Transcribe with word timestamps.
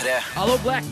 P3. 0.00 0.12
Hallo, 0.32 0.54
Black! 0.64 0.86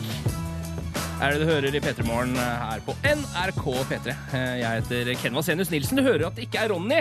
Er 1.17 1.31
det 1.33 1.39
du 1.41 1.47
hører 1.49 1.73
i 1.73 1.79
P3 1.81 2.03
Morgen 2.05 2.35
her 2.37 2.81
på 2.85 2.93
NRK 3.01 3.63
P3. 3.89 4.13
Jeg 4.59 4.83
heter 4.83 5.09
Ken 5.17 5.33
Vasenius 5.33 5.71
Nilsen. 5.73 5.97
Du 5.97 6.03
hører 6.05 6.27
at 6.27 6.35
det 6.37 6.45
ikke 6.45 6.61
er 6.61 6.69
Ronny. 6.69 6.99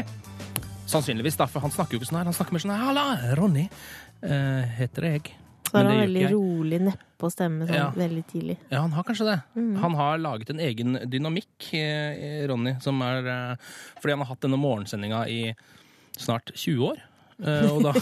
Sannsynligvis, 0.88 1.36
da, 1.36 1.44
for 1.52 1.60
han 1.60 1.74
snakker 1.74 1.98
jo 1.98 2.00
ikke 2.00 2.08
sånn 2.08 2.20
her. 2.22 2.30
Han 2.30 2.36
snakker 2.38 2.56
mer 2.56 2.64
sånn 2.64 2.72
her. 2.72 2.86
Halla, 2.86 3.34
Ronny 3.36 3.66
uh, 3.68 4.64
heter 4.78 5.08
jeg. 5.10 5.34
Så 5.68 5.74
har 5.76 5.84
det 5.84 5.92
han 5.92 6.00
veldig 6.06 6.24
rolig 6.32 6.78
neppe 6.86 7.28
å 7.28 7.32
stemme 7.34 7.68
sånn 7.68 7.76
Ja. 7.76 7.90
veldig 7.98 8.24
tidlig. 8.32 8.56
Ja, 8.70 8.80
han 8.86 8.96
har 8.96 9.04
kanskje 9.10 9.28
det. 9.28 9.36
Mm. 9.60 9.70
Han 9.84 10.00
har 10.00 10.24
laget 10.24 10.54
en 10.54 10.64
egen 10.64 11.00
dynamikk, 11.12 11.68
eh, 11.76 12.46
Ronny, 12.48 12.78
som 12.80 13.04
er 13.04 13.28
eh, 13.34 13.68
Fordi 14.00 14.16
han 14.16 14.24
har 14.24 14.32
hatt 14.32 14.48
denne 14.48 14.62
morgensendinga 14.64 15.26
i 15.28 15.42
snart 16.16 16.56
20 16.56 16.88
år. 16.88 17.04
Eh, 17.38 17.68
og 17.70 17.84
da, 17.84 17.92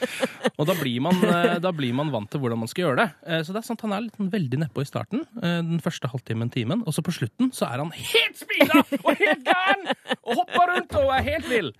og 0.58 0.68
da, 0.68 0.74
blir 0.78 1.02
man, 1.04 1.18
eh, 1.28 1.58
da 1.60 1.72
blir 1.76 1.92
man 1.96 2.08
vant 2.12 2.30
til 2.32 2.40
hvordan 2.40 2.62
man 2.62 2.70
skal 2.70 2.86
gjøre 2.86 3.02
det. 3.02 3.08
Eh, 3.28 3.42
så 3.44 3.52
det 3.52 3.60
er 3.60 3.66
sant, 3.66 3.84
Han 3.84 3.94
er 3.94 4.06
litt 4.06 4.16
sånn 4.16 4.30
veldig 4.32 4.62
nedpå 4.64 4.84
i 4.84 4.88
starten, 4.88 5.24
den 5.42 5.82
første 5.84 6.08
halvtimen, 6.10 6.50
timen. 6.52 6.82
Og 6.88 6.96
så 6.96 7.04
på 7.04 7.14
slutten 7.14 7.52
så 7.54 7.68
er 7.68 7.82
han 7.82 7.92
helt 7.94 8.40
speeda 8.40 8.80
og 9.02 9.10
helt 9.20 9.44
gæren! 9.46 9.86
Og 10.28 10.40
hopper 10.40 10.72
rundt 10.72 10.96
og 10.98 11.12
er 11.14 11.26
helt 11.26 11.48
vill! 11.50 11.70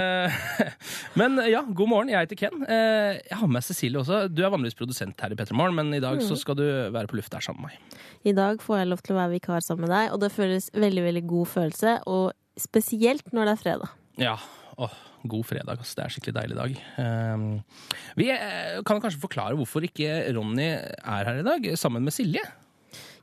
Men 1.20 1.40
ja, 1.48 1.62
god 1.64 1.90
morgen. 1.90 2.12
Jeg 2.12 2.26
heter 2.26 2.38
Ken. 2.38 2.64
Jeg 2.68 3.38
har 3.40 3.50
med 3.50 3.64
Cecilie 3.64 4.00
også. 4.00 4.22
Du 4.32 4.42
er 4.44 4.52
vanligvis 4.52 4.78
produsent 4.78 5.20
her 5.20 5.32
i 5.34 5.38
P3 5.38 5.56
Morgen, 5.56 5.76
men 5.76 5.92
i 5.96 6.02
dag 6.02 6.20
så 6.24 6.36
skal 6.38 6.56
du 6.58 6.64
være 6.64 7.10
på 7.10 7.18
lufta 7.18 7.40
sammen 7.42 7.66
med 7.66 7.74
meg. 7.74 7.98
I 8.30 8.34
dag 8.36 8.62
får 8.62 8.80
jeg 8.80 8.90
lov 8.90 9.02
til 9.04 9.16
å 9.16 9.20
være 9.20 9.34
vikar 9.34 9.64
sammen 9.64 9.86
med 9.86 9.94
deg, 9.94 10.14
og 10.14 10.22
det 10.22 10.32
føles 10.34 10.70
veldig, 10.76 11.04
veldig 11.08 11.24
god 11.30 11.52
følelse. 11.54 11.94
Og 12.10 12.60
spesielt 12.60 13.32
når 13.36 13.50
det 13.50 13.54
er 13.54 13.62
fredag. 13.64 13.94
Ja, 14.20 14.36
åh, 14.80 14.96
god 15.24 15.44
fredag. 15.44 15.80
ass. 15.80 15.94
Det 15.96 16.04
er 16.04 16.14
skikkelig 16.14 16.36
deilig 16.36 16.56
dag. 16.58 16.80
Ehm, 17.02 17.46
vi 18.16 18.30
eh, 18.32 18.80
kan 18.86 19.00
kanskje 19.02 19.20
forklare 19.22 19.58
hvorfor 19.58 19.84
ikke 19.84 20.32
Ronny 20.36 20.70
er 20.72 21.28
her 21.28 21.40
i 21.40 21.46
dag, 21.46 21.70
sammen 21.78 22.04
med 22.06 22.14
Silje. 22.16 22.44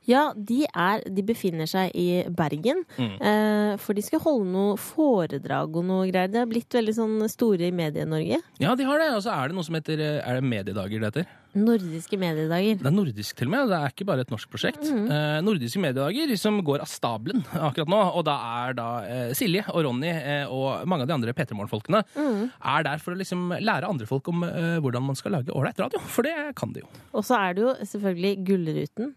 Ja, 0.08 0.32
de, 0.34 0.62
er, 0.72 1.02
de 1.12 1.22
befinner 1.28 1.68
seg 1.68 1.92
i 1.94 2.24
Bergen, 2.32 2.84
Mm. 2.98 3.16
eh, 3.20 3.76
for 3.76 3.92
de 3.94 4.02
skal 4.02 4.22
holde 4.24 4.48
noe 4.50 4.76
foredrag 4.80 5.76
og 5.76 5.84
noe 5.84 6.06
greier. 6.10 6.30
De 6.32 6.38
har 6.40 6.48
blitt 6.48 6.72
veldig 6.72 6.94
sånn 6.96 7.18
store 7.28 7.68
i 7.68 7.74
Medie-Norge. 7.74 8.38
Ja, 8.62 8.74
de 8.74 8.86
har 8.88 8.98
det. 9.02 9.10
Og 9.14 9.22
så 9.26 9.34
er 9.36 9.48
det 9.52 9.58
noe 9.58 9.66
som 9.68 9.76
heter 9.76 10.00
eh, 10.00 10.22
Er 10.24 10.40
det 10.40 10.48
mediedager 10.48 10.98
det 11.02 11.10
heter? 11.12 11.28
Nordiske 11.58 12.18
mediedager. 12.20 12.76
Det 12.78 12.86
er 12.86 12.94
nordisk 12.94 13.36
til 13.40 13.48
og 13.48 13.52
med. 13.54 13.68
Det 13.72 13.76
er 13.78 13.92
ikke 13.92 14.06
bare 14.08 14.20
et 14.24 14.30
norsk 14.32 14.50
prosjekt. 14.52 14.84
Eh, 14.88 15.38
nordiske 15.44 15.80
mediedager 15.82 16.32
som 16.38 16.58
går 16.64 16.80
av 16.84 16.90
stabelen 16.90 17.44
akkurat 17.68 17.88
nå. 17.92 18.00
Og 18.20 18.24
da 18.28 18.34
er 18.64 18.76
da 18.78 18.88
eh, 19.04 19.30
Silje 19.36 19.64
og 19.72 19.84
Ronny 19.88 20.10
eh, 20.12 20.44
og 20.48 20.84
mange 20.88 21.04
av 21.06 21.08
de 21.12 21.16
andre 21.16 21.34
P3 21.36 21.56
Morgen-folkene 21.58 22.04
er 22.16 22.84
der 22.86 23.00
for 23.02 23.12
å 23.16 23.20
liksom 23.20 23.48
lære 23.60 23.88
andre 23.88 24.06
folk 24.08 24.28
om 24.32 24.44
eh, 24.48 24.76
hvordan 24.84 25.04
man 25.08 25.16
skal 25.18 25.36
lage 25.38 25.52
ålreit 25.56 25.80
radio. 25.84 26.00
For 26.08 26.24
det 26.28 26.36
kan 26.58 26.72
de 26.76 26.84
jo. 26.84 26.92
Og 27.16 27.24
så 27.28 27.40
er 27.48 27.56
det 27.58 27.64
jo 27.66 27.74
selvfølgelig 27.94 28.36
Gullruten. 28.48 29.14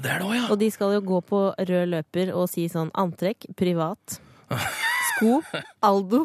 Det 0.00 0.08
er 0.08 0.22
det 0.22 0.26
også, 0.26 0.36
ja. 0.38 0.44
Og 0.50 0.60
de 0.62 0.70
skal 0.72 0.94
jo 0.96 1.02
gå 1.12 1.22
på 1.28 1.40
rød 1.58 1.90
løper 1.92 2.32
og 2.36 2.48
si 2.50 2.68
sånn 2.72 2.92
antrekk, 2.98 3.50
privat, 3.58 4.20
sko, 5.12 5.40
Aldo. 5.84 6.24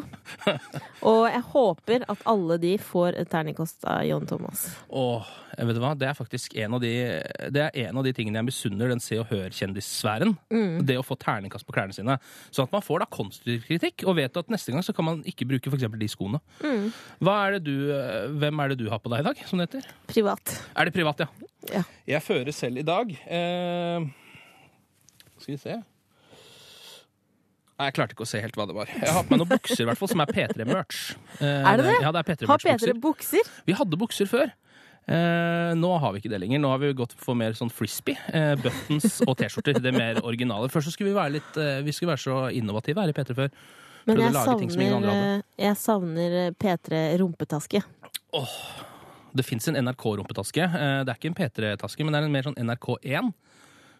Og 1.06 1.24
jeg 1.28 1.42
håper 1.52 2.06
at 2.10 2.22
alle 2.28 2.56
de 2.62 2.72
får 2.80 3.18
et 3.20 3.28
terningkast 3.30 3.84
av 3.88 4.02
John 4.08 4.26
Thomas. 4.28 4.64
Åh, 4.88 5.28
jeg 5.58 5.68
vet 5.68 5.76
du 5.78 5.80
hva? 5.82 5.92
Det 5.98 6.08
er 6.08 6.16
faktisk 6.16 6.54
en 6.60 6.76
av 6.76 6.82
de, 6.82 6.92
det 7.54 7.62
er 7.66 7.76
en 7.88 7.98
av 8.00 8.06
de 8.06 8.12
tingene 8.16 8.40
jeg 8.40 8.48
misunner 8.48 8.92
den 8.92 9.02
Se 9.02 9.18
og 9.20 9.28
Hør-kjendissfæren. 9.32 10.36
Det 10.88 10.96
å 11.00 11.04
få 11.06 11.16
terningkast 11.20 11.66
på 11.68 11.74
klærne 11.76 11.96
sine. 11.96 12.18
Sånn 12.54 12.68
at 12.68 12.74
man 12.76 12.84
får 12.84 13.04
da 13.04 13.10
konstruktiv 13.18 13.66
kritikk, 13.68 14.06
og 14.08 14.18
vet 14.20 14.40
at 14.40 14.52
neste 14.52 14.74
gang 14.74 14.86
så 14.86 14.94
kan 14.96 15.08
man 15.08 15.22
ikke 15.28 15.48
bruke 15.50 15.72
f.eks. 15.72 15.88
de 15.98 16.10
skoene. 16.12 16.42
Hva 17.20 17.36
er 17.46 17.58
det 17.58 17.62
du, 17.68 17.76
hvem 18.40 18.64
er 18.64 18.72
det 18.74 18.80
du 18.82 18.88
har 18.92 19.02
på 19.02 19.12
deg 19.12 19.24
i 19.24 19.28
dag, 19.30 19.44
som 19.50 19.60
det 19.60 19.68
heter? 19.70 19.92
Privat. 20.10 20.58
Er 20.76 20.88
det 20.88 20.96
privat, 20.96 21.24
ja? 21.26 21.47
Ja. 21.72 21.82
Jeg 22.06 22.22
fører 22.22 22.54
selv 22.54 22.78
i 22.78 22.84
dag. 22.86 23.10
Eh, 23.26 24.06
skal 25.42 25.54
vi 25.54 25.60
se. 25.60 25.78
Nei, 27.78 27.86
Jeg 27.86 27.94
klarte 27.94 28.14
ikke 28.16 28.24
å 28.26 28.30
se 28.30 28.40
helt 28.42 28.56
hva 28.58 28.66
det 28.66 28.74
var. 28.74 28.88
Jeg 28.90 29.10
har 29.14 29.22
på 29.26 29.30
meg 29.34 29.38
noen 29.44 29.52
bukser 29.52 29.84
i 29.84 29.86
hvert 29.86 29.98
fall, 30.00 30.10
som 30.10 30.22
er 30.24 30.30
P3-merch. 30.34 31.02
Eh, 31.38 31.46
Er 31.46 31.76
det 31.78 31.84
det? 31.86 31.98
Ja, 32.02 32.10
det 32.14 32.22
er 32.24 32.26
P3 32.30 32.48
Har 32.50 32.58
Merch-bukser. 32.58 32.94
P3 32.96 33.02
bukser? 33.04 33.52
Vi 33.68 33.76
hadde 33.78 33.98
bukser 34.00 34.26
før. 34.30 34.50
Eh, 35.08 35.74
nå 35.78 35.90
har 36.02 36.12
vi 36.12 36.20
ikke 36.20 36.32
det 36.34 36.40
lenger. 36.42 36.58
Nå 36.60 36.68
har 36.72 36.80
vi 36.82 36.90
gått 36.98 37.14
for 37.16 37.38
mer 37.38 37.54
sånn 37.56 37.70
frisbee. 37.72 38.18
Eh, 38.34 38.56
buttons 38.60 39.20
og 39.28 39.36
T-skjorter. 39.38 39.78
Det 39.80 39.94
mer 39.94 40.18
originale. 40.26 40.68
Først 40.68 40.90
så 40.90 40.92
skulle 40.96 41.12
vi 41.14 41.18
være 41.20 41.36
litt 41.38 41.56
eh, 41.56 41.78
Vi 41.86 41.94
skulle 41.96 42.12
være 42.16 42.24
så 42.26 42.40
innovative 42.58 43.00
her 43.00 43.08
i 43.14 43.16
P3 43.16 43.38
før. 43.38 43.54
Men 44.08 44.20
jeg 44.24 44.32
som 44.34 44.60
ingen 44.64 44.74
savner, 44.74 45.22
eh, 45.38 45.42
jeg 45.64 45.76
savner 45.80 46.36
eh, 46.46 46.50
P3 46.58 47.18
rumpetaske. 47.22 47.82
Det 49.38 49.46
fins 49.46 49.68
en 49.70 49.78
NRK-rumpetaske. 49.78 50.64
Eh, 50.64 51.00
det 51.06 51.12
er 51.12 51.20
ikke 51.20 51.30
en 51.32 51.38
P3-taske, 51.38 52.04
men 52.04 52.14
det 52.14 52.20
er 52.20 52.28
en 52.28 52.34
mer 52.34 52.48
sånn 52.48 52.58
NRK1 52.58 53.30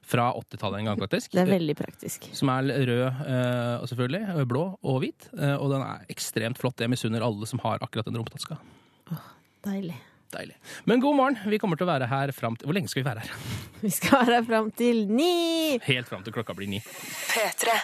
fra 0.08 0.30
80-tallet 0.38 0.80
en 0.80 0.90
gang, 0.90 1.00
faktisk. 1.02 1.34
Det 1.36 1.42
er 1.42 1.50
veldig 1.50 1.76
praktisk. 1.78 2.28
Som 2.36 2.50
er 2.52 2.70
rød, 2.88 3.06
eh, 3.28 3.86
selvfølgelig, 3.90 4.46
blå 4.48 4.64
og 4.82 5.00
hvit. 5.04 5.28
Eh, 5.36 5.54
og 5.54 5.70
den 5.74 5.84
er 5.84 6.06
ekstremt 6.12 6.60
flott. 6.60 6.80
Jeg 6.80 6.90
misunner 6.92 7.24
alle 7.24 7.46
som 7.46 7.60
har 7.64 7.82
akkurat 7.84 8.08
den 8.08 8.16
rumpetaska. 8.16 8.56
Deilig. 9.66 9.98
Deilig. 10.34 10.56
Men 10.84 11.00
god 11.00 11.16
morgen. 11.16 11.38
Vi 11.48 11.56
kommer 11.60 11.78
til 11.80 11.86
å 11.86 11.88
være 11.88 12.06
her 12.10 12.32
fram 12.36 12.56
til 12.58 12.68
Hvor 12.68 12.76
lenge 12.76 12.90
skal 12.92 13.00
vi 13.00 13.06
være 13.08 13.22
her? 13.24 13.30
Vi 13.84 13.90
skal 13.94 14.24
være 14.26 14.34
her 14.40 14.44
fram 14.48 14.68
til 14.76 15.04
ni! 15.08 15.78
Helt 15.86 16.08
fram 16.10 16.24
til 16.26 16.34
klokka 16.34 16.52
blir 16.58 16.68
ni. 16.68 16.80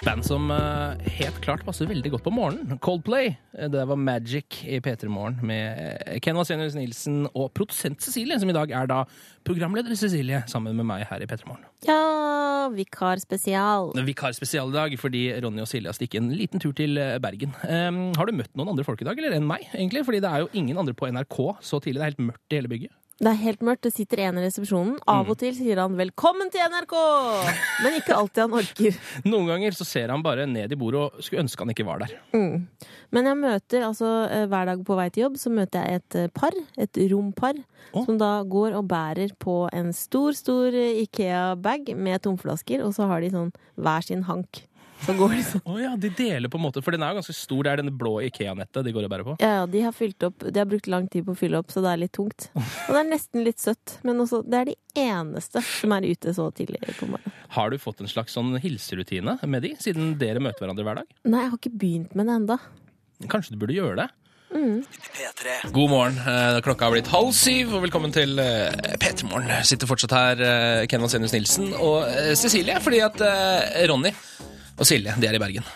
Band 0.05 0.27
som 0.27 0.50
uh, 0.50 0.99
helt 1.16 1.38
klart 1.44 1.62
passer 1.65 1.88
veldig 1.88 2.10
godt 2.16 2.25
på 2.27 2.32
morgenen. 2.34 2.81
Coldplay. 2.84 3.31
Eh, 3.55 3.71
Det 3.72 3.84
var 3.88 3.97
Magic 4.00 4.60
i 4.66 4.81
P3 4.82 5.09
Morgen 5.09 5.38
med 5.47 5.78
eh, 5.78 6.19
Ken 6.25 6.37
Vasenius 6.37 6.75
Nilsen 6.77 7.28
og 7.31 7.53
produsent 7.56 8.03
Cecilie, 8.03 8.41
som 8.43 8.50
i 8.50 8.56
dag 8.56 8.75
er 8.75 8.91
da 8.91 9.05
programleder 9.47 9.94
Cecilie, 9.97 10.43
sammen 10.50 10.75
med 10.76 10.88
meg 10.91 11.06
her 11.09 11.22
i 11.22 11.31
P3 11.31 11.47
Morgen. 11.49 11.65
Ja, 11.84 12.68
vikarspesial. 12.72 13.92
Vikarspesial 14.06 14.72
i 14.72 14.76
dag 14.76 14.96
fordi 15.00 15.24
Ronny 15.44 15.64
og 15.64 15.68
Silja 15.68 15.92
stikker 15.96 16.22
en 16.22 16.32
liten 16.34 16.62
tur 16.62 16.72
til 16.76 16.98
eh, 17.00 17.18
Bergen. 17.22 17.52
Um, 17.68 18.06
har 18.16 18.28
du 18.28 18.36
møtt 18.36 18.52
noen 18.56 18.72
andre 18.72 18.86
folk 18.86 19.04
i 19.04 19.08
dag, 19.08 19.20
eller 19.20 19.36
enn 19.36 19.48
meg? 19.48 19.66
egentlig? 19.74 20.04
Fordi 20.08 20.22
det 20.24 20.30
er 20.30 20.44
jo 20.44 20.52
ingen 20.56 20.80
andre 20.80 20.96
på 20.96 21.10
NRK 21.12 21.38
så 21.60 21.80
tidlig. 21.84 22.00
Det 22.00 22.06
er 22.06 22.12
helt 22.14 22.28
mørkt 22.30 22.54
i 22.54 22.60
hele 22.60 22.72
bygget. 22.72 22.94
Det 23.22 23.30
er 23.30 23.38
helt 23.44 23.60
mørkt, 23.62 23.84
det 23.86 23.92
sitter 23.94 24.25
en 24.25 24.41
i 24.41 24.42
resepsjonen. 24.42 24.97
Av 25.06 25.22
Mm. 25.22 25.30
og 25.30 25.38
til 25.38 25.54
sier 25.54 25.78
han 25.78 25.94
'velkommen 25.94 26.50
til 26.50 26.60
NRK', 26.66 26.97
men 27.84 28.00
ikke 28.00 28.14
alltid 28.14 28.42
han 28.42 28.52
orker. 28.58 28.98
Noen 29.25 29.47
ganger 29.47 29.70
så 29.70 29.86
ser 29.86 30.08
han 30.10 30.22
bare 30.22 30.47
ned 30.47 30.72
i 30.72 30.75
bordet 30.75 31.00
og 31.00 31.22
skulle 31.22 31.44
ønske 31.44 31.62
han 31.62 31.70
ikke 31.70 31.86
var 31.86 31.98
der. 32.00 32.19
Mm. 32.34 32.66
Men 33.12 33.25
jeg 33.25 33.36
møter 33.36 33.86
altså 33.86 34.28
eh, 34.28 34.47
hver 34.47 34.66
dag 34.66 34.84
på 34.84 34.97
vei 34.98 35.08
til 35.10 35.22
jobb, 35.28 35.36
så 35.38 35.50
møter 35.54 35.86
jeg 35.86 36.02
et 36.02 36.14
eh, 36.16 36.28
par, 36.34 36.50
et 36.76 36.98
rompar, 37.12 37.54
oh. 37.92 38.04
som 38.04 38.19
da 38.19 38.42
går 38.42 38.75
og 38.75 38.88
bærer 38.88 39.31
på 39.38 39.69
en 39.72 39.92
stor, 39.92 40.32
stor 40.32 40.75
eh, 40.75 41.06
Ikea-bag 41.06 41.94
med 41.96 42.20
tomflasker, 42.22 42.82
og 42.82 42.94
så 42.94 43.06
har 43.06 43.20
de 43.20 43.31
sånn 43.31 43.52
hver 43.78 44.02
sin 44.02 44.26
hank. 44.26 44.66
Så 45.04 45.12
går 45.12 45.28
de 45.28 45.60
oh, 45.65 45.82
ja, 45.82 45.97
de 46.00 46.09
deler 46.09 46.48
på 46.48 46.56
en 46.56 46.62
måte, 46.65 46.81
for 46.81 46.94
den 46.94 47.03
er 47.04 47.12
jo 47.12 47.19
ganske 47.19 47.34
stor. 47.37 47.59
Det 47.66 47.72
er 47.75 47.81
denne 47.82 47.92
blå 47.92 48.15
Ikea-nettet 48.25 48.87
de 48.87 48.92
går 48.94 49.04
og 49.04 49.10
bærer 49.12 49.26
på. 49.26 49.34
Ja, 49.42 49.50
ja, 49.59 49.66
de 49.69 49.82
har 49.84 49.92
fylt 49.92 50.25
opp, 50.25 50.47
de 50.47 50.62
har 50.62 50.69
brukt 50.70 50.88
lang 50.88 51.10
tid 51.12 51.26
på 51.26 51.34
å 51.34 51.37
fylle 51.37 51.60
opp, 51.60 51.75
så 51.75 51.82
det 51.84 51.91
er 51.91 52.00
litt 52.00 52.15
tungt. 52.16 52.47
Og 52.56 52.94
det 52.94 53.03
er 53.03 53.10
nesten 53.10 53.44
litt 53.44 53.60
søtt, 53.60 53.98
men 54.06 54.22
også, 54.25 54.41
det 54.48 54.62
er 54.62 54.70
de 54.70 54.76
eneste 55.04 55.60
som 55.66 55.93
er 55.93 56.09
ute 56.09 56.32
så 56.32 56.48
tidlig 56.56 56.81
på 56.87 57.10
morgenen. 57.10 57.37
Har 57.53 57.69
du 57.69 57.76
fått 57.82 58.00
en 58.00 58.09
slags 58.09 58.32
sånn 58.38 58.56
hilserutine 58.62 59.37
med 59.44 59.66
de, 59.66 59.75
siden 59.84 60.14
dere 60.20 60.41
møter 60.41 60.64
hverandre 60.64 60.88
hver 60.88 61.03
dag? 61.03 61.12
Nei, 61.28 61.43
jeg 61.44 61.53
har 61.53 61.60
ikke 61.60 61.75
begynt 61.84 62.16
med 62.16 62.31
det 62.31 62.38
enda. 62.41 62.59
Kanskje 63.28 63.59
du 63.59 63.60
burde 63.60 63.76
gjøre 63.76 63.98
det? 64.00 64.09
P3. 64.54 65.72
God 65.75 65.91
morgen. 65.91 66.16
Eh, 66.16 66.60
Klokka 66.64 66.87
har 66.87 66.94
blitt 66.94 67.12
halv 67.12 67.32
syv, 67.37 67.75
og 67.75 67.84
velkommen 67.84 68.14
til 68.14 68.38
eh, 68.38 68.70
P3 69.03 69.26
Morgen. 69.26 69.50
Sitter 69.66 69.91
fortsatt 69.91 70.14
her, 70.14 70.43
eh, 70.47 70.87
Ken 70.88 71.03
Vasenius 71.03 71.34
Nilsen 71.34 71.72
og 71.75 72.06
Cecilie, 72.38 72.78
fordi 72.81 73.03
at 73.04 73.19
Ronny 73.91 74.14
og 74.78 74.88
Silje 74.88 75.14
de 75.20 75.28
er 75.30 75.38
i 75.38 75.42
Bergen. 75.42 75.66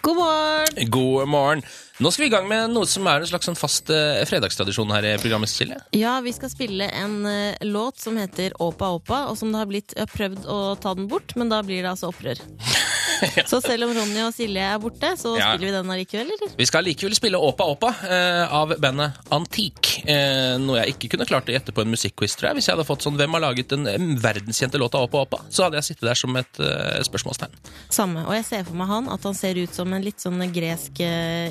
God 0.00 0.16
morgen! 0.16 0.90
God 0.92 1.28
morgen. 1.28 1.62
Nå 2.00 2.10
skal 2.12 2.24
vi 2.24 2.28
i 2.30 2.32
gang 2.32 2.46
med 2.48 2.70
noe 2.72 2.88
som 2.88 3.04
er 3.10 3.20
en 3.20 3.28
slags 3.28 3.48
sånn 3.48 3.58
fast 3.58 3.90
eh, 3.92 4.22
fredagstradisjon 4.28 4.92
her 4.94 5.04
i 5.10 5.16
programmet, 5.20 5.50
Silje. 5.52 5.76
Ja, 5.96 6.14
vi 6.24 6.32
skal 6.32 6.52
spille 6.52 6.88
en 6.96 7.18
eh, 7.28 7.58
låt 7.68 8.00
som 8.00 8.16
heter 8.20 8.54
Åpa 8.62 8.94
Åpa, 8.96 9.26
og 9.28 9.36
som 9.40 9.52
det 9.52 9.60
har 9.60 9.68
blitt 9.68 9.96
prøvd 10.14 10.48
å 10.48 10.60
ta 10.80 10.94
den 10.96 11.10
bort, 11.10 11.36
men 11.36 11.52
da 11.52 11.60
blir 11.66 11.82
det 11.84 11.92
altså 11.92 12.12
opprør. 12.14 12.40
Så 13.50 13.60
selv 13.64 13.86
om 13.88 13.92
Ronny 13.96 14.20
og 14.24 14.32
Silje 14.34 14.62
er 14.74 14.78
borte, 14.82 15.12
så 15.20 15.34
Ja. 15.38 15.50
spiller 15.52 15.66
vi 15.70 15.72
den 15.76 15.90
allikevel, 15.94 16.30
eller? 16.36 16.52
Vi 16.58 16.66
skal 16.68 16.84
likevel 16.86 17.14
spille 17.18 17.38
Åpa 17.40 17.64
Åpa 17.72 17.90
eh, 18.08 18.54
av 18.60 18.74
bandet 18.80 19.18
Antik. 19.34 19.90
Eh, 20.08 20.56
noe 20.62 20.80
jeg 20.82 20.94
ikke 20.96 21.10
kunne 21.14 21.26
klart 21.28 21.48
å 21.50 21.54
gjette 21.54 21.74
på 21.76 21.82
en 21.84 21.90
musikkquiz, 21.92 22.34
tror 22.38 22.50
jeg. 22.50 22.60
Hvis 22.60 22.68
jeg 22.70 22.76
hadde 22.76 22.86
fått 22.88 23.04
sånn 23.06 23.18
Hvem 23.20 23.36
har 23.36 23.44
laget 23.44 23.68
den 23.74 23.86
eh, 23.90 23.98
verdenskjente 24.22 24.80
låta 24.80 25.00
Åpa 25.02 25.24
Åpa? 25.26 25.42
Så 25.50 25.66
hadde 25.66 25.80
jeg 25.80 25.90
sittet 25.90 26.08
der 26.10 26.18
som 26.18 26.36
et 26.40 26.60
eh, 26.62 27.00
spørsmålstegn. 27.06 27.54
Samme. 27.92 28.24
Og 28.26 28.34
jeg 28.38 28.46
ser 28.48 28.64
for 28.68 28.78
meg 28.80 28.88
han 28.90 29.10
at 29.12 29.26
han 29.28 29.34
ser 29.38 29.58
ut 29.60 29.74
som 29.76 29.92
en 29.92 30.04
litt 30.04 30.20
sånn 30.22 30.40
gresk 30.54 31.00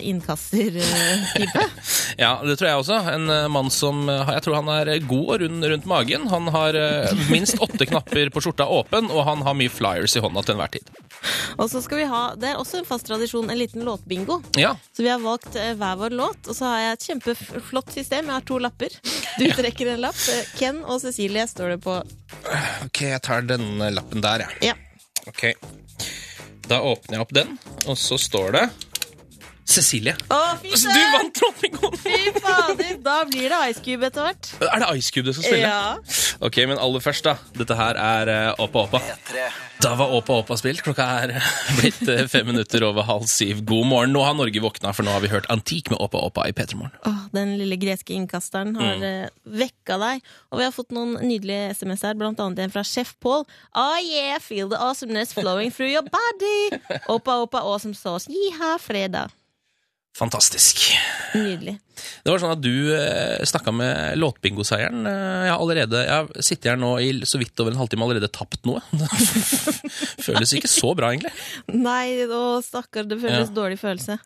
innkasser-type. 0.09 1.65
Ja, 2.19 2.33
det 2.43 2.57
tror 2.59 2.67
jeg 2.67 2.79
også. 2.81 2.97
En 3.13 3.29
mann 3.53 3.69
som 3.71 4.01
Jeg 4.09 4.41
tror 4.43 4.57
han 4.59 4.69
er 4.73 4.89
god 5.07 5.29
og 5.35 5.41
rund 5.43 5.63
rundt 5.71 5.85
magen. 5.89 6.25
Han 6.31 6.49
har 6.51 6.75
minst 7.29 7.59
åtte 7.63 7.85
knapper 7.87 8.31
på 8.33 8.41
skjorta 8.43 8.65
åpen, 8.67 9.07
og 9.13 9.23
han 9.27 9.43
har 9.45 9.55
mye 9.57 9.71
flyers 9.71 10.15
i 10.19 10.23
hånda 10.23 10.43
til 10.45 10.57
enhver 10.57 10.73
tid. 10.73 10.89
Og 11.59 11.67
så 11.71 11.81
skal 11.83 11.99
vi 11.99 12.07
ha, 12.07 12.21
Det 12.39 12.53
er 12.53 12.59
også 12.59 12.79
en 12.79 12.87
fast 12.87 13.07
tradisjon, 13.09 13.49
en 13.51 13.59
liten 13.59 13.83
låtbingo. 13.83 14.39
Ja. 14.55 14.75
Så 14.95 15.03
vi 15.03 15.11
har 15.11 15.19
valgt 15.19 15.55
eh, 15.59 15.73
hver 15.79 15.97
vår 15.99 16.15
låt, 16.15 16.47
og 16.47 16.55
så 16.55 16.69
har 16.71 16.83
jeg 16.83 16.97
et 16.97 17.07
kjempeflott 17.09 17.91
system. 17.93 18.29
Jeg 18.31 18.37
har 18.37 18.47
to 18.47 18.59
lapper. 18.63 18.95
Du 19.39 19.45
trekker 19.57 19.93
en 19.93 20.03
lapp. 20.05 20.19
Eh, 20.31 20.53
Ken 20.59 20.83
og 20.85 21.01
Cecilie 21.03 21.43
står 21.51 21.75
det 21.75 21.81
på. 21.83 21.99
Ok, 22.87 23.03
jeg 23.09 23.21
tar 23.27 23.43
denne 23.49 23.91
lappen 23.91 24.23
der, 24.23 24.45
jeg. 24.47 24.71
Ja. 24.71 24.77
Ok. 25.27 25.49
Da 26.69 26.79
åpner 26.85 27.17
jeg 27.17 27.25
opp 27.25 27.35
den, 27.35 27.57
og 27.89 27.97
så 27.99 28.17
står 28.21 28.55
det 28.55 28.65
Cecilie. 29.69 30.15
Å, 30.33 30.37
fy 30.63 30.71
Altså, 30.73 30.89
du 30.89 30.97
søren! 30.97 31.13
vant 31.13 31.41
låtbingoen! 31.43 31.97
Fy 32.01 32.31
fader! 32.41 32.95
Da 33.05 33.17
blir 33.29 33.51
det 33.53 33.59
Ice 33.69 33.83
Cube 33.85 34.07
etter 34.09 34.25
hvert. 34.25 34.47
Er 34.65 34.81
det 34.81 34.87
Ice 34.97 35.11
Cube 35.13 35.27
du 35.29 35.33
skal 35.37 35.45
spille? 35.45 35.69
Ja. 35.69 36.37
Ok, 36.47 36.57
men 36.71 36.79
aller 36.81 37.03
først, 37.05 37.27
da. 37.27 37.35
Dette 37.59 37.75
her 37.77 37.99
er 38.01 38.31
uh, 38.55 38.63
Åpa 38.65 38.87
Åpa. 38.87 39.01
Da 39.83 39.91
var 39.99 40.11
Åpa 40.17 40.39
Åpa 40.41 40.57
spilt. 40.59 40.81
Klokka 40.83 41.05
er 41.21 41.35
eh, 41.37 41.49
blitt 41.77 42.01
eh, 42.11 42.25
fem 42.31 42.49
minutter 42.49 42.83
over 42.87 43.05
halv 43.07 43.27
syv. 43.31 43.61
God 43.69 43.85
morgen. 43.91 44.11
Nå 44.15 44.23
har 44.25 44.33
Norge 44.35 44.59
våkna, 44.63 44.91
for 44.97 45.05
nå 45.07 45.13
har 45.15 45.21
vi 45.23 45.29
hørt 45.31 45.47
Antik 45.53 45.91
med 45.93 46.01
Åpa 46.03 46.19
Åpa 46.27 46.47
i 46.49 46.55
P3 46.57 46.75
Morgen. 46.79 46.97
Åh, 47.07 47.21
den 47.37 47.53
lille 47.61 47.77
greske 47.79 48.15
innkasteren 48.17 48.73
har 48.79 48.97
Mm. 48.99 49.03
eh, 49.05 49.29
vekka 49.61 49.99
deg. 50.01 50.23
Og 50.51 50.59
vi 50.59 50.65
har 50.65 50.73
fått 50.75 50.91
noen 50.97 51.13
nydelige 51.21 51.75
SMS 51.77 52.01
her, 52.09 52.17
blant 52.19 52.41
annet 52.43 52.59
en 52.65 52.73
fra 52.73 52.81
sjef 52.83 53.13
Paul. 53.23 53.45
Oh 53.77 53.97
yeah, 54.01 54.39
feel 54.41 54.67
the 54.73 54.79
awesomeness 54.81 55.31
flowing 55.37 55.69
through 55.71 55.91
your 55.93 56.03
body. 56.09 56.81
Oppa, 57.15 57.37
oppa, 57.45 57.61
awesome 57.61 57.93
sauce. 57.93 58.25
Jiha, 58.27 58.75
fredag. 58.81 59.29
Fantastisk. 60.19 60.81
Nydelig. 61.33 61.77
Det 62.23 62.31
var 62.31 62.41
sånn 62.41 62.51
at 62.51 62.61
du 62.63 62.91
eh, 62.95 63.39
snakka 63.47 63.71
med 63.75 64.17
låtbingoseieren. 64.19 65.05
Eh, 65.07 65.45
jeg 65.47 65.53
har 65.53 65.59
allerede 65.63 66.01
Jeg 66.03 66.43
sitter 66.47 66.73
her 66.73 66.79
nå 66.81 66.89
i 67.03 67.09
så 67.27 67.39
vidt 67.39 67.59
over 67.63 67.71
en 67.71 67.79
halvtime 67.79 68.03
allerede 68.07 68.27
tapt 68.35 68.67
noe. 68.67 68.81
Føles 70.25 70.53
ikke 70.57 70.71
så 70.71 70.91
bra, 70.97 71.13
egentlig. 71.13 71.31
Nei, 71.71 72.25
å 72.27 72.59
stakkar, 72.65 73.07
det 73.09 73.19
føles 73.21 73.47
Ja. 73.49 73.55
dårlig 73.55 73.79
følelse. 73.81 74.19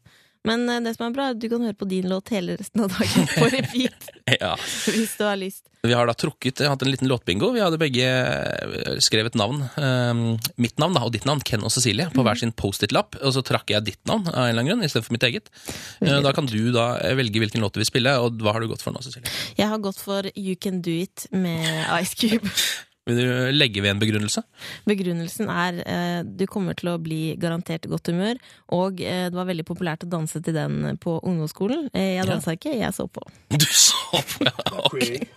Men 0.44 0.66
eh, 0.69 0.81
det 0.84 0.95
som 0.98 1.06
er 1.07 1.13
bra, 1.16 1.30
er 1.30 1.36
at 1.38 1.40
du 1.40 1.48
kan 1.51 1.62
høre 1.63 1.78
på 1.80 1.88
din 1.88 2.07
låt 2.12 2.30
hele 2.36 2.57
resten 2.60 2.84
av 2.84 2.90
dagen 2.95 3.30
på 3.36 3.50
repeat. 3.54 4.10
Ja. 4.40 4.54
hvis 4.88 5.18
du 5.19 5.24
har 5.28 5.36
lyst. 5.36 5.66
Vi 5.84 5.92
har 5.92 6.07
da 6.07 6.13
trukket, 6.16 6.62
hatt 6.63 6.81
en 6.86 6.90
liten 6.94 7.10
låtbingo. 7.12 7.50
Vi 7.51 7.60
hadde 7.60 7.75
begge 7.81 8.06
eh, 8.07 8.94
skrevet 9.04 9.36
navn. 9.36 9.66
eh, 9.75 10.22
mitt 10.63 10.80
navn 10.80 10.95
da, 10.95 11.04
og 11.04 11.12
ditt 11.12 11.25
navn, 11.28 11.42
Ken 11.44 11.63
og 11.68 11.74
Cecilie, 11.75 12.07
på 12.16 12.24
hver 12.24 12.40
sin 12.40 12.54
Post-It-lapp. 12.56 13.18
Og 13.19 13.36
så 13.36 13.44
trakk 13.44 13.74
jeg 13.75 13.84
ditt 13.90 14.00
navn 14.07 14.28
av 14.31 14.45
en 14.45 14.50
eller 14.54 14.63
annen 14.63 14.72
grunn, 14.72 14.86
istedenfor 14.88 15.16
mitt 15.18 15.28
eget. 15.28 15.51
Eh, 16.00 16.19
Da 16.24 16.31
kan 16.36 16.48
du 16.48 16.72
da 16.75 16.88
velge 17.19 17.44
hvilken 17.44 17.60
låt 17.63 17.75
du 17.75 17.84
vil 17.84 17.89
spille, 17.92 18.16
og 18.24 18.39
hva 18.44 18.56
har 18.56 18.63
du 18.63 18.72
gått 18.72 18.84
for 18.86 18.96
nå, 18.96 19.04
Cecilie? 19.04 19.28
Jeg 19.60 19.68
har 19.74 19.84
gått 19.84 20.00
for 20.00 20.31
You 20.36 20.56
Can 20.56 20.80
Do 20.86 20.96
It 21.04 21.28
med 21.36 21.84
Ice 22.01 22.16
Cube. 22.16 22.48
Vil 23.05 23.17
du 23.19 23.29
legge 23.51 23.81
ved 23.83 23.91
en 23.91 24.00
begrunnelse? 24.00 24.44
Begrunnelsen 24.88 25.50
er 25.51 25.79
eh, 25.83 26.19
du 26.23 26.45
kommer 26.47 26.77
til 26.79 26.94
å 26.94 26.97
bli 27.03 27.35
garantert 27.39 27.83
i 27.88 27.91
godt 27.91 28.07
humør, 28.13 28.39
og 28.71 29.01
eh, 29.03 29.25
det 29.27 29.35
var 29.35 29.50
veldig 29.50 29.65
populært 29.67 30.05
å 30.07 30.11
danse 30.13 30.39
til 30.44 30.55
den 30.55 30.95
på 31.03 31.17
ungdomsskolen. 31.19 31.89
Eh, 31.91 32.13
jeg 32.15 32.29
Ja. 32.29 32.39
ikke, 32.55 32.77
jeg 32.79 32.94
så 32.95 33.07
på. 33.11 33.25
Du 33.59 33.65
så 33.67 34.21
på, 34.21 34.47
ja. 34.47 34.55
ok. 34.88 35.27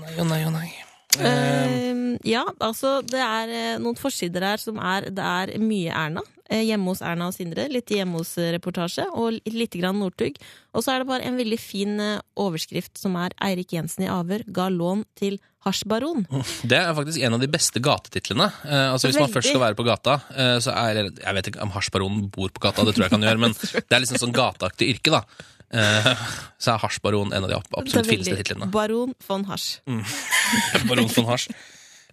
Nei 0.00 0.14
å 0.20 0.24
nei 0.24 0.44
å 0.46 0.54
nei. 0.54 0.68
Eh, 0.70 0.86
Eh, 1.20 2.18
ja, 2.24 2.44
altså 2.62 3.00
det 3.02 3.18
er 3.18 3.50
eh, 3.50 3.78
noen 3.82 3.96
forsider 3.98 4.44
her 4.46 4.60
som 4.62 4.78
er 4.78 5.08
Det 5.10 5.24
er 5.26 5.58
mye 5.58 5.90
Erna. 5.90 6.22
Eh, 6.50 6.64
hjemme 6.66 6.90
hos 6.90 7.02
Erna 7.06 7.28
og 7.30 7.36
Sindre. 7.36 7.68
Litt 7.70 7.92
hjemme 7.94 8.18
hos-reportasje. 8.18 9.06
Og 9.14 9.38
litt 9.54 9.76
grann 9.78 10.00
Northug. 10.02 10.40
Og 10.74 10.82
så 10.82 10.94
er 10.94 11.02
det 11.02 11.10
bare 11.10 11.28
en 11.28 11.38
veldig 11.38 11.60
fin 11.62 11.94
eh, 12.02 12.18
overskrift 12.40 12.98
som 12.98 13.14
er 13.20 13.30
'Eirik 13.38 13.76
Jensen 13.76 14.04
i 14.04 14.10
avhør 14.10 14.42
ga 14.50 14.66
lån 14.68 15.04
til 15.14 15.38
hasjbaron'. 15.64 16.26
det 16.66 16.78
er 16.80 16.94
faktisk 16.94 17.22
en 17.22 17.34
av 17.34 17.40
de 17.40 17.46
beste 17.46 17.78
gatetitlene. 17.78 18.50
Eh, 18.64 18.92
altså 18.92 19.08
Hvis 19.08 19.20
man 19.20 19.30
først 19.30 19.52
skal 19.52 19.60
være 19.62 19.78
på 19.78 19.86
gata, 19.86 20.20
eh, 20.34 20.58
så 20.58 20.74
er 20.74 21.10
Jeg 21.10 21.34
vet 21.34 21.46
ikke 21.46 21.62
om 21.62 21.70
hasjbaronen 21.70 22.30
bor 22.30 22.48
på 22.48 22.60
gata, 22.60 22.84
det 22.84 22.94
tror 22.96 23.06
jeg 23.06 23.14
kan 23.14 23.22
gjøre, 23.22 23.38
men 23.38 23.52
det 23.88 23.92
er 23.92 24.00
liksom 24.00 24.18
sånn 24.18 24.34
gateaktig 24.34 24.90
yrke, 24.96 25.10
da. 25.10 25.22
Eh, 25.70 26.14
så 26.58 26.74
er 26.74 26.78
hasjbaron 26.82 27.32
en 27.32 27.44
av 27.44 27.48
de 27.48 27.54
absolutt 27.54 28.10
fineste 28.10 28.34
titlene. 28.34 28.70
Baron 28.72 29.14
von 29.28 29.44
Hasj. 29.44 29.78
Baron 30.88 31.06
von 31.14 31.30
Hasj. 31.30 31.52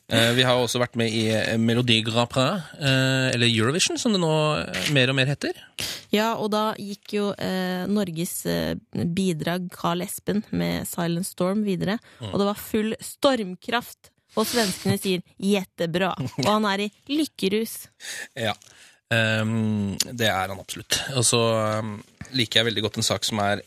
Eh, 0.07 0.31
Vi 0.37 0.43
har 0.47 0.55
også 0.55 0.79
vært 0.79 0.95
med 0.99 1.11
i 1.11 1.25
eh, 1.35 1.57
Melodi 1.59 1.97
Grand 2.05 2.29
Prix, 2.31 2.63
eh, 2.79 3.27
eller 3.35 3.49
Eurovision, 3.49 3.99
som 3.99 4.13
det 4.15 4.21
nå 4.23 4.31
mer 4.95 5.11
og 5.11 5.17
mer 5.17 5.27
heter. 5.27 5.57
Ja, 6.15 6.33
og 6.39 6.53
da 6.53 6.71
gikk 6.79 7.17
jo 7.17 7.31
Norges 7.91 8.39
bidrag 8.93 9.67
Carl 9.73 10.05
Espen 10.05 10.45
med 10.55 10.87
Silent 10.87 11.27
Storm 11.27 11.65
videre. 11.67 11.97
Og 12.31 12.37
det 12.39 12.47
var 12.47 12.61
full 12.61 12.95
stormkraft. 13.03 14.13
Og 14.37 14.45
svenskene 14.45 14.99
sier 15.01 15.23
'jettebra'. 15.41 16.13
Og 16.45 16.47
han 16.47 16.65
er 16.69 16.85
i 16.85 16.91
lykkerus. 17.09 17.87
Ja. 18.37 18.53
Ehm, 19.11 19.97
det 19.97 20.27
er 20.27 20.51
han 20.51 20.59
absolutt. 20.59 20.99
Og 21.15 21.23
så 21.25 21.39
ehm, 21.57 21.97
liker 22.35 22.59
jeg 22.59 22.69
veldig 22.69 22.83
godt 22.85 22.97
en 22.99 23.07
sak 23.07 23.23
som 23.23 23.39
er 23.39 23.63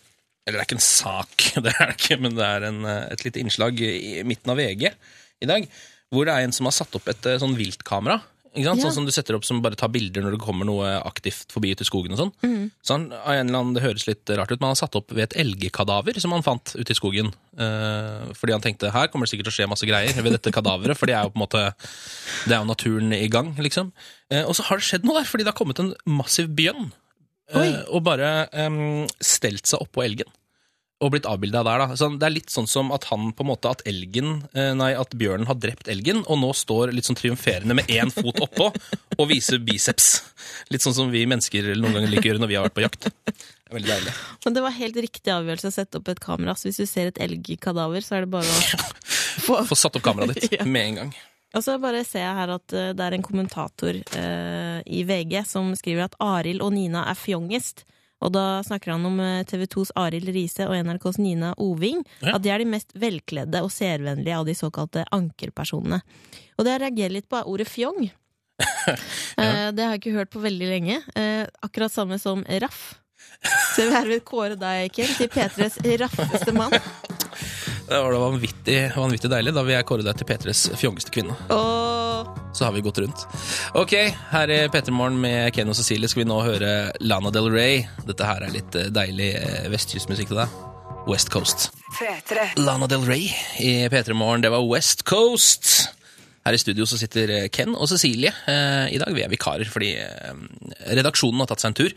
Eller 0.46 0.56
det 0.56 0.62
er 0.62 0.68
ikke 0.70 0.78
en 0.80 0.80
sak, 0.80 1.42
det 1.64 1.72
er 1.78 1.90
det 1.90 1.96
ikke, 1.98 2.16
men 2.20 2.34
det 2.34 2.46
er 2.46 2.64
en, 2.64 2.84
et 3.12 3.24
lite 3.26 3.40
innslag 3.42 3.76
i 3.84 4.22
midten 4.24 4.50
av 4.50 4.56
VG 4.56 4.86
i 5.44 5.46
dag, 5.46 5.66
hvor 6.10 6.26
det 6.26 6.34
er 6.34 6.46
en 6.46 6.52
som 6.56 6.66
har 6.66 6.74
satt 6.76 6.94
opp 6.98 7.08
et 7.08 7.26
eh, 7.30 7.38
sånn 7.42 7.56
viltkamera. 7.58 8.20
Sant? 8.50 8.80
Ja. 8.80 8.88
Sånn 8.88 8.96
som 8.96 9.04
du 9.06 9.12
setter 9.14 9.36
opp 9.36 9.44
som 9.46 9.60
bare 9.62 9.76
tar 9.78 9.92
bilder 9.94 10.24
når 10.26 10.32
det 10.34 10.40
kommer 10.42 10.66
noe 10.66 10.88
aktivt 11.06 11.52
forbi 11.54 11.70
ut 11.70 11.84
i 11.84 11.86
skogen. 11.86 12.16
og 12.16 12.18
sånn. 12.18 12.32
Så 12.82 12.96
han, 12.96 13.04
av 13.14 13.30
en 13.36 13.46
eller 13.46 13.60
annen, 13.60 13.74
Det 13.78 13.84
høres 13.84 14.08
litt 14.08 14.26
rart 14.34 14.50
ut, 14.50 14.58
men 14.58 14.66
han 14.66 14.74
har 14.74 14.80
satt 14.80 14.96
opp 14.98 15.12
ved 15.14 15.22
et 15.28 15.36
elgkadaver 15.38 16.18
som 16.18 16.34
han 16.34 16.42
fant 16.42 16.72
ute 16.74 16.90
i 16.90 16.98
skogen. 16.98 17.30
Eh, 17.54 18.32
fordi 18.34 18.56
han 18.56 18.64
tenkte 18.64 18.90
her 18.90 19.06
kommer 19.06 19.28
det 19.28 19.30
sikkert 19.36 19.46
til 19.52 19.54
å 19.54 19.58
skje 19.60 19.68
masse 19.70 19.86
greier 19.86 20.18
ved 20.18 20.34
dette 20.34 20.50
kadaveret, 20.50 20.98
for 20.98 21.06
det 21.06 21.14
er 21.14 21.28
jo 21.28 21.30
på 21.30 21.38
en 21.38 21.44
måte 21.46 21.62
det 22.48 22.56
er 22.56 22.58
jo 22.58 22.66
naturen 22.72 23.14
i 23.14 23.28
gang, 23.30 23.54
liksom. 23.54 23.92
Eh, 24.34 24.42
og 24.42 24.58
så 24.58 24.66
har 24.66 24.82
det 24.82 24.88
skjedd 24.88 25.06
noe 25.06 25.20
der, 25.20 25.30
fordi 25.30 25.46
det 25.46 25.52
har 25.54 25.60
kommet 25.62 25.78
en 25.78 25.94
massiv 26.10 26.50
bjørn. 26.58 26.90
eh, 27.54 27.84
og 27.86 28.02
bare 28.10 28.48
em, 28.50 29.06
stelt 29.22 29.66
seg 29.70 29.78
oppå 29.86 30.02
elgen. 30.02 30.26
Og 31.00 31.14
blitt 31.14 31.24
avbilda 31.24 31.62
der, 31.64 31.80
da. 31.80 31.94
Så 31.96 32.10
det 32.20 32.26
er 32.28 32.34
litt 32.34 32.50
sånn 32.52 32.66
som 32.68 32.90
at 32.92 33.06
han 33.08 33.30
på 33.32 33.40
en 33.44 33.48
måte 33.48 33.70
at 33.72 33.80
elgen, 33.88 34.42
eh, 34.52 34.74
nei, 34.76 34.90
at 35.00 35.14
bjørnen 35.16 35.48
har 35.48 35.56
drept 35.56 35.88
elgen, 35.88 36.20
og 36.28 36.36
nå 36.42 36.50
står 36.56 36.92
litt 36.92 37.08
sånn 37.08 37.16
triumferende 37.16 37.72
med 37.78 37.88
én 37.88 38.12
fot 38.12 38.36
oppå 38.44 38.66
og 39.16 39.30
viser 39.30 39.62
biceps. 39.64 40.10
Litt 40.68 40.84
sånn 40.84 40.96
som 40.98 41.08
vi 41.14 41.22
mennesker 41.30 41.70
noen 41.80 41.96
ganger 41.96 42.12
liker 42.12 42.28
å 42.28 42.32
gjøre 42.34 42.42
når 42.44 42.52
vi 42.52 42.58
har 42.58 42.68
vært 42.68 42.76
på 42.76 42.84
jakt. 42.84 43.08
Det 43.24 43.72
er 43.72 43.78
veldig 43.78 43.92
deilig. 43.94 44.12
Men 44.44 44.58
det 44.58 44.64
var 44.66 44.76
helt 44.76 45.00
riktig 45.06 45.32
avgjørelse 45.32 45.70
å 45.72 45.76
sette 45.78 46.00
opp 46.02 46.12
et 46.12 46.20
kamera. 46.20 46.52
Så 46.58 46.68
hvis 46.68 46.82
du 46.82 46.86
ser 46.90 47.08
et 47.14 47.20
elgkadaver, 47.24 48.04
så 48.04 48.18
er 48.18 48.26
det 48.26 48.32
bare 48.36 48.44
å 48.60 48.86
få 49.46 49.60
Få 49.70 49.78
satt 49.78 49.96
opp 49.96 50.04
kameraet 50.04 50.36
ditt 50.36 50.56
Ja. 50.60 50.66
med 50.68 50.84
en 50.90 51.00
gang. 51.00 51.12
Og 51.56 51.64
så 51.64 51.78
bare 51.82 52.04
ser 52.06 52.26
jeg 52.26 52.36
her 52.36 52.52
at 52.58 52.74
eh, 52.76 52.92
det 52.94 53.06
er 53.08 53.16
en 53.16 53.24
kommentator 53.26 53.96
eh, 53.96 54.82
i 54.86 55.00
VG 55.08 55.40
som 55.48 55.72
skriver 55.78 56.10
at 56.10 56.18
Arild 56.22 56.60
og 56.62 56.74
Nina 56.76 57.06
er 57.10 57.16
fjongest. 57.18 57.86
Og 58.20 58.32
da 58.34 58.60
snakker 58.66 58.94
han 58.94 59.06
om 59.08 59.18
eh, 59.24 59.42
TV 59.48 59.66
2s 59.72 59.92
Arild 59.98 60.30
Riise 60.34 60.66
og 60.68 60.76
NRKs 60.76 61.18
Nina 61.22 61.52
Oving. 61.60 62.02
Ja. 62.20 62.36
At 62.36 62.44
de 62.44 62.52
er 62.52 62.62
de 62.62 62.68
mest 62.68 62.94
velkledde 62.98 63.62
og 63.64 63.72
seervennlige 63.74 64.38
av 64.38 64.48
de 64.48 64.56
såkalte 64.58 65.06
ankerpersonene. 65.16 66.02
Og 66.58 66.66
det 66.66 66.76
jeg 66.76 66.84
reagerer 66.84 67.16
litt 67.16 67.28
på, 67.30 67.40
er 67.40 67.48
ordet 67.48 67.68
fjong. 67.70 68.10
ja. 69.40 69.70
Det 69.72 69.84
har 69.84 69.94
jeg 69.94 70.02
ikke 70.02 70.18
hørt 70.18 70.32
på 70.34 70.42
veldig 70.44 70.68
lenge. 70.68 71.00
Eh, 71.16 71.46
Akkurat 71.64 71.92
samme 71.92 72.20
som 72.20 72.44
raff. 72.60 72.98
Så 73.74 73.86
vil 73.86 73.94
herved 73.94 74.24
kåre 74.28 74.56
deg, 74.58 74.90
Ken, 74.92 75.08
til 75.16 75.30
P3s 75.32 75.80
raffeste 76.00 76.54
mann. 76.56 76.74
Det 77.90 77.98
var 77.98 78.12
da 78.14 78.18
vanvittig, 78.22 78.76
vanvittig 78.94 79.30
deilig. 79.32 79.50
Da 79.56 79.64
vil 79.66 79.74
jeg 79.74 79.86
kåre 79.88 80.04
deg 80.06 80.18
til 80.20 80.28
P3s 80.28 80.60
fjongeste 80.78 81.10
kvinne. 81.10 81.34
Og 81.50 81.99
Så 82.52 82.64
har 82.64 82.72
vi 82.72 82.80
gått 82.80 82.98
rundt. 82.98 83.26
Ok, 83.78 83.94
her 84.32 84.50
i 84.50 84.58
P3 84.68 84.90
Morgen 84.90 85.20
med 85.22 85.52
Ken 85.54 85.70
og 85.70 85.76
Cecilie 85.78 86.10
skal 86.10 86.24
vi 86.24 86.28
nå 86.30 86.40
høre 86.42 86.72
Lana 87.00 87.30
Del 87.34 87.50
Rey. 87.52 87.84
Dette 88.08 88.26
her 88.26 88.42
er 88.42 88.54
litt 88.54 88.74
eh, 88.78 88.90
deilig 88.90 89.30
eh, 89.38 89.68
vestkystmusikk 89.70 90.32
til 90.32 90.40
deg. 90.42 90.56
West 91.08 91.30
Coast. 91.32 91.70
Lana 92.58 92.88
Del 92.90 93.06
Rey 93.06 93.30
i 93.62 93.74
P3 93.92 94.16
Morgen, 94.18 94.42
det 94.44 94.50
var 94.52 94.66
West 94.66 95.06
Coast. 95.08 95.92
Her 96.46 96.56
i 96.56 96.60
studio 96.60 96.88
så 96.88 96.98
sitter 97.00 97.36
eh, 97.36 97.46
Ken 97.54 97.76
og 97.76 97.88
Cecilie. 97.92 98.34
I 98.44 98.98
dag 99.00 99.14
vi 99.14 99.22
er 99.24 99.30
vikarer 99.32 99.70
fordi 99.70 99.94
redaksjonen 100.90 101.44
har 101.44 101.52
tatt 101.52 101.62
seg 101.62 101.72
en 101.72 101.80
tur 101.84 101.96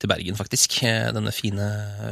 til 0.00 0.10
Bergen, 0.10 0.38
faktisk. 0.38 0.78
Eh, 0.86 1.10
Denne 1.14 1.32
fine, 1.34 1.66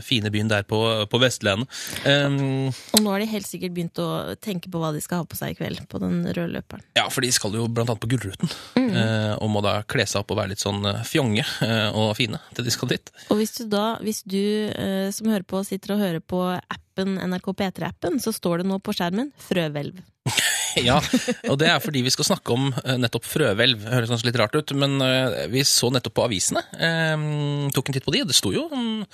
fine 0.07 0.31
byen 0.33 0.51
der 0.51 0.67
på, 0.69 0.79
på 1.11 1.21
Vestlandet. 1.23 1.71
Um, 2.05 2.71
Og 2.95 3.03
nå 3.03 3.15
har 3.15 3.23
de 3.23 3.31
helt 3.31 3.49
sikkert 3.49 3.75
begynt 3.77 3.99
å 4.03 4.37
tenke 4.43 4.71
på 4.71 4.83
hva 4.83 4.93
de 4.95 5.03
skal 5.05 5.23
ha 5.23 5.29
på 5.29 5.39
seg 5.39 5.55
i 5.55 5.59
kveld, 5.59 5.83
på 5.91 6.03
den 6.03 6.23
røde 6.29 6.51
løperen. 6.55 6.85
ja, 6.99 7.09
for 7.11 7.27
de 7.27 7.33
skal 7.35 7.57
jo 7.59 7.67
blant 7.67 7.91
annet 7.91 8.03
på 8.03 8.11
Gullruten, 8.13 8.53
mm. 8.79 9.41
og 9.41 9.51
må 9.53 9.63
da 9.65 9.81
kle 9.91 10.07
seg 10.07 10.23
opp 10.23 10.35
og 10.35 10.41
være 10.41 10.55
litt 10.55 10.63
sånn 10.63 10.85
eh, 10.87 11.03
fjonge 11.07 11.45
eh, 11.67 11.89
og 11.97 12.15
fine 12.19 12.41
til 12.57 12.67
de 12.67 12.75
skal 12.75 12.93
dit. 12.93 13.13
Og 13.31 13.41
hvis 13.41 13.57
du 13.59 13.65
da, 13.71 13.85
hvis 14.05 14.23
du 14.29 14.41
eh, 14.71 15.11
som 15.15 15.31
hører 15.33 15.47
på, 15.47 15.63
sitter 15.67 15.97
og 15.97 16.05
hører 16.05 16.25
på 16.25 16.45
appen, 16.55 17.19
NRK 17.31 17.53
P3-appen, 17.59 18.21
så 18.23 18.35
står 18.35 18.63
det 18.63 18.71
nå 18.71 18.81
på 18.85 18.95
skjermen 18.97 19.33
frøhvelv. 19.49 20.03
Ja, 20.89 20.99
og 21.51 21.59
det 21.61 21.69
er 21.71 21.81
fordi 21.83 22.03
vi 22.07 22.13
skal 22.15 22.29
snakke 22.31 22.55
om 22.55 22.71
eh, 22.85 22.97
nettopp 23.01 23.27
frøhvelv. 23.27 23.85
Høres 23.91 24.13
kanskje 24.13 24.31
litt 24.31 24.39
rart 24.41 24.55
ut, 24.57 24.73
men 24.79 25.01
eh, 25.05 25.45
vi 25.53 25.65
så 25.67 25.91
nettopp 25.93 26.15
på 26.21 26.25
avisene. 26.29 26.63
Eh, 26.79 27.71
tok 27.75 27.91
en 27.91 27.97
titt 27.99 28.07
på 28.07 28.15
de, 28.15 28.23
og 28.25 28.31
det 28.31 28.37
sto 28.39 28.53
jo 28.55 28.69
mm, 28.71 29.05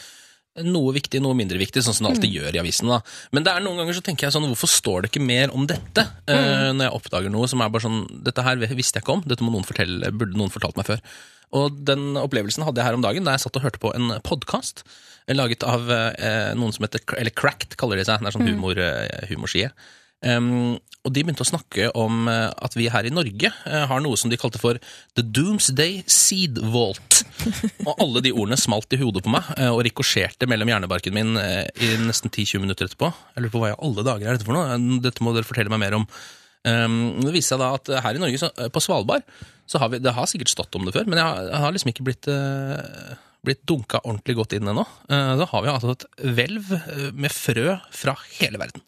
noe 0.66 0.92
viktig, 0.96 1.20
noe 1.20 1.36
mindre 1.36 1.58
viktig, 1.60 1.82
sånn 1.84 1.96
som 1.96 2.06
det 2.06 2.14
alltid 2.14 2.36
gjør 2.38 2.56
i 2.56 2.60
avisene. 2.62 2.96
da. 2.98 3.16
Men 3.36 3.44
det 3.46 3.52
er 3.52 3.64
noen 3.64 3.80
ganger 3.82 3.98
så 3.98 4.04
tenker 4.06 4.26
jeg 4.28 4.36
sånn, 4.36 4.46
hvorfor 4.52 4.72
står 4.72 5.04
det 5.04 5.10
ikke 5.12 5.24
mer 5.26 5.52
om 5.56 5.66
dette? 5.68 6.06
eh, 6.32 6.70
Når 6.72 6.86
jeg 6.88 6.96
oppdager 7.00 7.32
noe 7.34 7.48
som 7.52 7.60
er 7.64 7.72
bare 7.74 7.84
sånn 7.84 7.98
Dette 8.24 8.44
her 8.46 8.60
visste 8.62 8.96
jeg 9.00 9.04
ikke 9.04 9.16
om, 9.18 9.24
dette 9.28 9.44
må 9.44 9.52
noen 9.52 9.66
fortelle, 9.68 10.12
burde 10.16 10.38
noen 10.38 10.52
fortalt 10.54 10.78
meg 10.80 10.88
før. 10.88 11.02
Og 11.56 11.76
den 11.86 12.16
opplevelsen 12.18 12.64
hadde 12.66 12.80
jeg 12.82 12.88
her 12.88 12.96
om 12.98 13.04
dagen 13.04 13.26
da 13.28 13.36
jeg 13.36 13.44
satt 13.44 13.58
og 13.60 13.66
hørte 13.68 13.82
på 13.82 13.92
en 13.94 14.16
podkast 14.26 14.82
laget 15.34 15.62
av 15.66 15.88
eh, 15.90 16.52
noen 16.58 16.72
som 16.74 16.84
heter 16.86 17.02
Eller 17.18 17.34
Cracked, 17.34 17.76
kaller 17.78 17.98
de 18.00 18.04
seg. 18.06 18.22
Det 18.22 18.30
er 18.30 18.34
sånn 18.38 18.46
humor, 18.48 18.78
eh, 18.78 19.26
humorside. 19.30 19.72
Um, 20.24 20.78
og 21.06 21.12
de 21.14 21.22
begynte 21.22 21.44
å 21.44 21.46
snakke 21.46 21.90
om 21.98 22.26
eh, 22.30 22.48
at 22.50 22.74
vi 22.74 22.88
her 22.90 23.06
i 23.06 23.12
Norge 23.14 23.50
eh, 23.50 23.84
har 23.86 24.02
noe 24.02 24.18
som 24.18 24.30
de 24.32 24.38
kalte 24.40 24.58
for 24.58 24.78
The 25.14 25.22
Doomsday 25.22 26.00
Seed 26.10 26.58
Vault. 26.72 27.20
og 27.86 27.92
alle 28.02 28.22
de 28.24 28.32
ordene 28.34 28.58
smalt 28.58 28.96
i 28.96 28.98
hodet 28.98 29.22
på 29.22 29.30
meg 29.30 29.46
eh, 29.54 29.70
og 29.70 29.84
rikosjerte 29.86 30.48
mellom 30.50 30.72
hjernebarken 30.72 31.14
min 31.14 31.36
i 31.38 31.92
nesten 32.02 32.32
10-20 32.32 32.64
minutter 32.64 32.88
etterpå. 32.88 33.12
Jeg 33.36 33.44
lurer 33.44 33.54
på 33.54 33.62
hva 33.62 33.70
i 33.70 33.78
alle 33.86 34.06
dager 34.08 34.26
er 34.26 34.38
dette 34.38 34.48
for 34.48 34.58
noe? 34.58 34.80
Dette 35.04 35.22
må 35.22 35.34
dere 35.36 35.46
fortelle 35.46 35.70
meg 35.72 35.84
mer 35.84 36.00
om. 36.00 36.08
Det 36.66 37.30
viser 37.30 37.52
seg 37.54 37.60
da 37.62 37.68
at 37.76 37.90
her 38.02 38.16
i 38.18 38.20
Norge, 38.24 38.48
på 38.74 38.80
Svalbard, 38.82 39.22
så 39.70 39.78
har 39.78 39.92
vi 39.92 40.00
Det 40.02 40.16
har 40.16 40.26
sikkert 40.26 40.50
stått 40.50 40.74
om 40.74 40.82
det 40.82 40.96
før, 40.96 41.06
men 41.06 41.20
jeg 41.20 41.52
har, 41.62 41.74
liksom 41.76 41.92
ikke 41.92 42.06
blitt 42.08 42.26
blitt 43.46 43.62
dunka 43.70 44.00
ordentlig 44.02 44.34
godt 44.40 44.56
inn 44.58 44.66
ennå. 44.72 44.82
Eh, 45.06 45.32
Da 45.38 45.46
har 45.52 45.62
vi 45.62 45.70
altså 45.70 45.94
et 45.94 46.08
hvelv 46.34 46.72
med 47.14 47.30
frø 47.30 47.76
fra 47.94 48.16
hele 48.40 48.58
verden. 48.58 48.82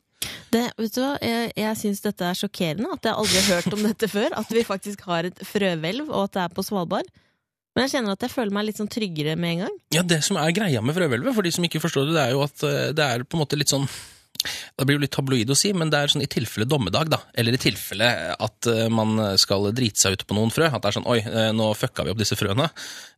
Det, 0.48 0.64
vet 0.80 0.94
du 0.96 1.00
hva, 1.02 1.14
Jeg, 1.22 1.52
jeg 1.60 1.78
syns 1.82 2.02
dette 2.04 2.26
er 2.26 2.36
sjokkerende, 2.38 2.90
at 2.96 3.06
jeg 3.06 3.18
aldri 3.20 3.40
har 3.44 3.48
hørt 3.58 3.76
om 3.76 3.86
dette 3.86 4.10
før. 4.16 4.36
At 4.40 4.52
vi 4.52 4.66
faktisk 4.66 5.06
har 5.08 5.28
et 5.28 5.40
frøhvelv, 5.46 6.08
og 6.10 6.28
at 6.28 6.36
det 6.36 6.44
er 6.46 6.54
på 6.56 6.64
Svalbard. 6.66 7.08
Men 7.78 7.86
jeg 7.86 7.94
kjenner 7.94 8.16
at 8.16 8.24
jeg 8.26 8.34
føler 8.34 8.54
meg 8.56 8.64
litt 8.66 8.78
sånn 8.80 8.90
tryggere 8.90 9.36
med 9.38 9.52
en 9.54 9.60
gang. 9.66 9.74
Ja, 9.94 10.02
Det 10.02 10.18
som 10.26 10.38
er 10.40 10.54
greia 10.56 10.80
med 10.82 10.96
frøhvelvet, 10.96 11.30
for 11.36 11.46
de 11.46 11.52
som 11.54 11.66
ikke 11.68 11.82
forstår 11.84 12.08
det, 12.08 12.14
det 12.16 12.22
er 12.24 12.32
jo 12.34 12.40
at 12.42 12.62
eh, 12.66 12.86
det 12.96 13.04
er 13.04 13.22
på 13.22 13.38
en 13.38 13.44
måte 13.44 13.58
litt 13.60 13.70
sånn 13.70 13.86
det 14.38 14.84
blir 14.86 14.94
jo 14.94 15.02
litt 15.02 15.12
tabloid 15.14 15.50
å 15.50 15.56
si, 15.58 15.72
men 15.74 15.90
det 15.90 15.98
er 15.98 16.10
sånn 16.12 16.22
i 16.22 16.28
tilfelle 16.30 16.66
dommedag, 16.70 17.08
da. 17.10 17.18
Eller 17.38 17.56
i 17.56 17.60
tilfelle 17.62 18.08
at 18.34 18.68
eh, 18.70 18.84
man 18.90 19.14
skal 19.38 19.68
drite 19.74 19.98
seg 19.98 20.14
ut 20.14 20.24
på 20.26 20.36
noen 20.38 20.50
frø. 20.54 20.66
At 20.66 20.82
det 20.82 20.90
er 20.90 20.96
sånn 20.98 21.06
oi, 21.10 21.18
eh, 21.22 21.50
nå 21.54 21.68
fucka 21.78 22.06
vi 22.06 22.14
opp 22.14 22.18
disse 22.18 22.38
frøene. 22.38 22.66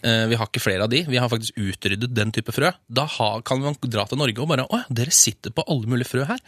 Vi 0.00 0.38
har 0.40 0.49
ikke 0.49 0.62
flere 0.64 0.85
av 0.85 0.92
de. 0.92 1.02
Vi 1.09 1.21
har 1.21 1.28
faktisk 1.33 1.57
utryddet 1.61 2.12
den 2.16 2.33
type 2.37 2.52
frø. 2.57 2.73
Da 2.88 3.04
kan 3.45 3.64
man 3.64 3.76
dra 3.85 4.04
til 4.09 4.21
Norge 4.21 4.45
og 4.45 4.52
bare 4.52 4.64
å 4.69 4.83
dere 4.88 5.12
sitter 5.12 5.52
på 5.57 5.64
alle 5.69 5.92
mulige 5.92 6.09
frø 6.09 6.25
her. 6.28 6.40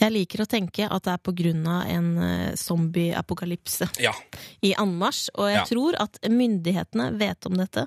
Jeg 0.00 0.12
liker 0.12 0.42
å 0.44 0.46
tenke 0.46 0.86
at 0.90 1.02
det 1.06 1.12
er 1.14 1.22
på 1.24 1.32
grunn 1.36 1.66
av 1.66 1.86
en 1.88 2.10
zombieapokalypse 2.20 2.56
zombie-apokalypse 2.60 3.88
Ja. 4.02 4.12
i 4.62 4.74
anmarsj, 4.74 5.30
og 5.34 5.48
jeg 5.48 5.56
Ja. 5.56 5.64
tror 5.64 5.94
at 5.98 6.18
myndighetene 6.28 7.16
vet 7.18 7.46
om 7.46 7.54
dette. 7.56 7.86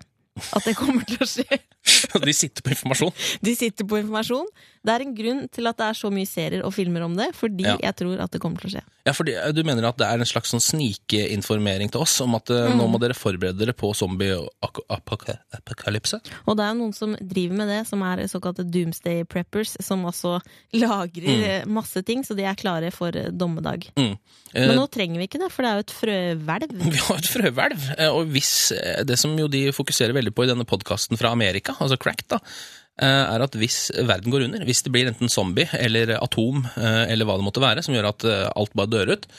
At 0.55 0.67
det 0.67 0.75
kommer 0.79 1.05
til 1.10 1.24
å 1.24 1.29
skje. 1.29 1.62
De 2.25 2.34
sitter 2.36 2.65
på 2.65 2.74
informasjon. 2.74 3.13
De 3.46 3.53
sitter 3.55 3.88
på 3.88 4.00
informasjon. 4.01 4.48
Det 4.86 4.93
er 4.93 5.03
en 5.03 5.15
grunn 5.15 5.41
til 5.51 5.67
at 5.67 5.79
det 5.79 5.88
er 5.89 5.98
så 5.98 6.10
mye 6.13 6.27
serier 6.27 6.63
og 6.63 6.72
filmer 6.75 7.03
om 7.03 7.15
det, 7.17 7.29
fordi 7.36 7.65
Ja. 7.65 7.75
jeg 7.81 7.96
tror 8.00 8.22
at 8.24 8.31
det 8.31 8.39
kommer 8.43 8.62
til 8.62 8.69
å 8.69 8.74
skje. 8.77 8.84
Ja, 9.08 9.13
fordi 9.15 9.36
eh, 9.36 9.51
Du 9.55 9.63
mener 9.67 9.89
at 9.89 9.98
det 10.00 10.08
er 10.08 10.19
en 10.19 10.29
slags 10.29 10.53
sånn 10.53 10.63
snikeinformering 10.63 11.91
til 11.91 12.03
oss 12.03 12.19
om 12.24 12.36
at 12.36 12.51
mm. 12.51 12.77
nå 12.79 12.88
må 12.91 13.01
dere 13.01 13.17
forberede 13.17 13.60
dere 13.60 13.75
på 13.75 13.91
zombie-apokalypse? 13.96 16.22
Og 16.46 16.58
det 16.58 16.65
er 16.65 16.74
jo 16.74 16.79
noen 16.79 16.96
som 16.96 17.15
driver 17.19 17.62
med 17.62 17.72
det, 17.74 17.81
som 17.89 18.03
er 18.08 18.25
såkalte 18.31 18.67
doomsday 18.67 19.25
preppers, 19.27 19.75
som 19.84 20.05
også 20.08 20.38
lagrer 20.79 21.65
mm. 21.65 21.74
masse 21.74 22.03
ting, 22.08 22.24
så 22.24 22.38
de 22.38 22.48
er 22.48 22.60
klare 22.60 22.93
for 22.96 23.15
eh, 23.15 23.31
dommedag. 23.31 23.89
Mm. 24.00 24.15
Men 24.53 24.69
Eh, 24.69 24.75
nå 24.77 24.86
trenger 24.89 25.22
vi 25.22 25.27
ikke 25.29 25.41
det, 25.41 25.50
for 25.53 25.65
det 25.65 25.69
er 25.69 25.77
jo 25.77 25.86
et 25.86 25.93
frøhvelv. 25.93 26.72
Vi 26.96 27.01
har 27.05 27.22
et 27.22 27.29
frøhvelv, 27.29 27.86
eh, 27.98 28.10
og 28.10 28.31
hvis 28.34 28.53
eh, 28.75 29.01
det 29.05 29.19
som 29.22 29.36
jo 29.38 29.48
de 29.51 29.67
fokuserer 29.75 30.15
veldig 30.17 30.28
på 30.36 30.45
i 30.45 30.50
denne 30.50 30.67
podkasten 30.67 31.19
fra 31.19 31.33
Amerika, 31.36 31.75
altså 31.79 31.98
Crack, 32.01 32.25
da, 32.31 32.39
eh, 33.01 33.24
er 33.36 33.45
at 33.45 33.55
hvis 33.59 33.89
verden 34.07 34.33
går 34.33 34.48
under, 34.48 34.65
hvis 34.67 34.83
det 34.86 34.93
blir 34.95 35.09
enten 35.09 35.31
zombie 35.31 35.69
eller 35.77 36.17
atom 36.19 36.65
eh, 36.75 37.05
eller 37.12 37.27
hva 37.27 37.39
det 37.39 37.48
måtte 37.48 37.63
være, 37.63 37.86
som 37.86 37.95
gjør 37.95 38.12
at 38.12 38.27
eh, 38.27 38.50
alt 38.53 38.75
bare 38.77 38.93
dør 38.98 39.15
ut, 39.15 39.31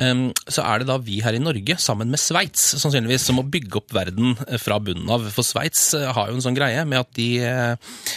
så 0.00 0.62
er 0.64 0.80
det 0.80 0.86
da 0.88 0.94
vi 1.04 1.18
her 1.20 1.36
i 1.36 1.42
Norge, 1.42 1.74
sammen 1.76 2.08
med 2.08 2.16
Sveits, 2.16 2.62
sannsynligvis, 2.80 3.26
som 3.28 3.36
må 3.36 3.42
bygge 3.44 3.82
opp 3.82 3.90
verden 3.92 4.30
fra 4.62 4.78
bunnen 4.80 5.10
av. 5.12 5.26
For 5.34 5.44
Sveits 5.44 5.90
har 5.92 6.30
jo 6.30 6.38
en 6.38 6.40
sånn 6.40 6.56
greie 6.56 6.86
med 6.88 7.02
at 7.02 7.10
de 7.18 7.26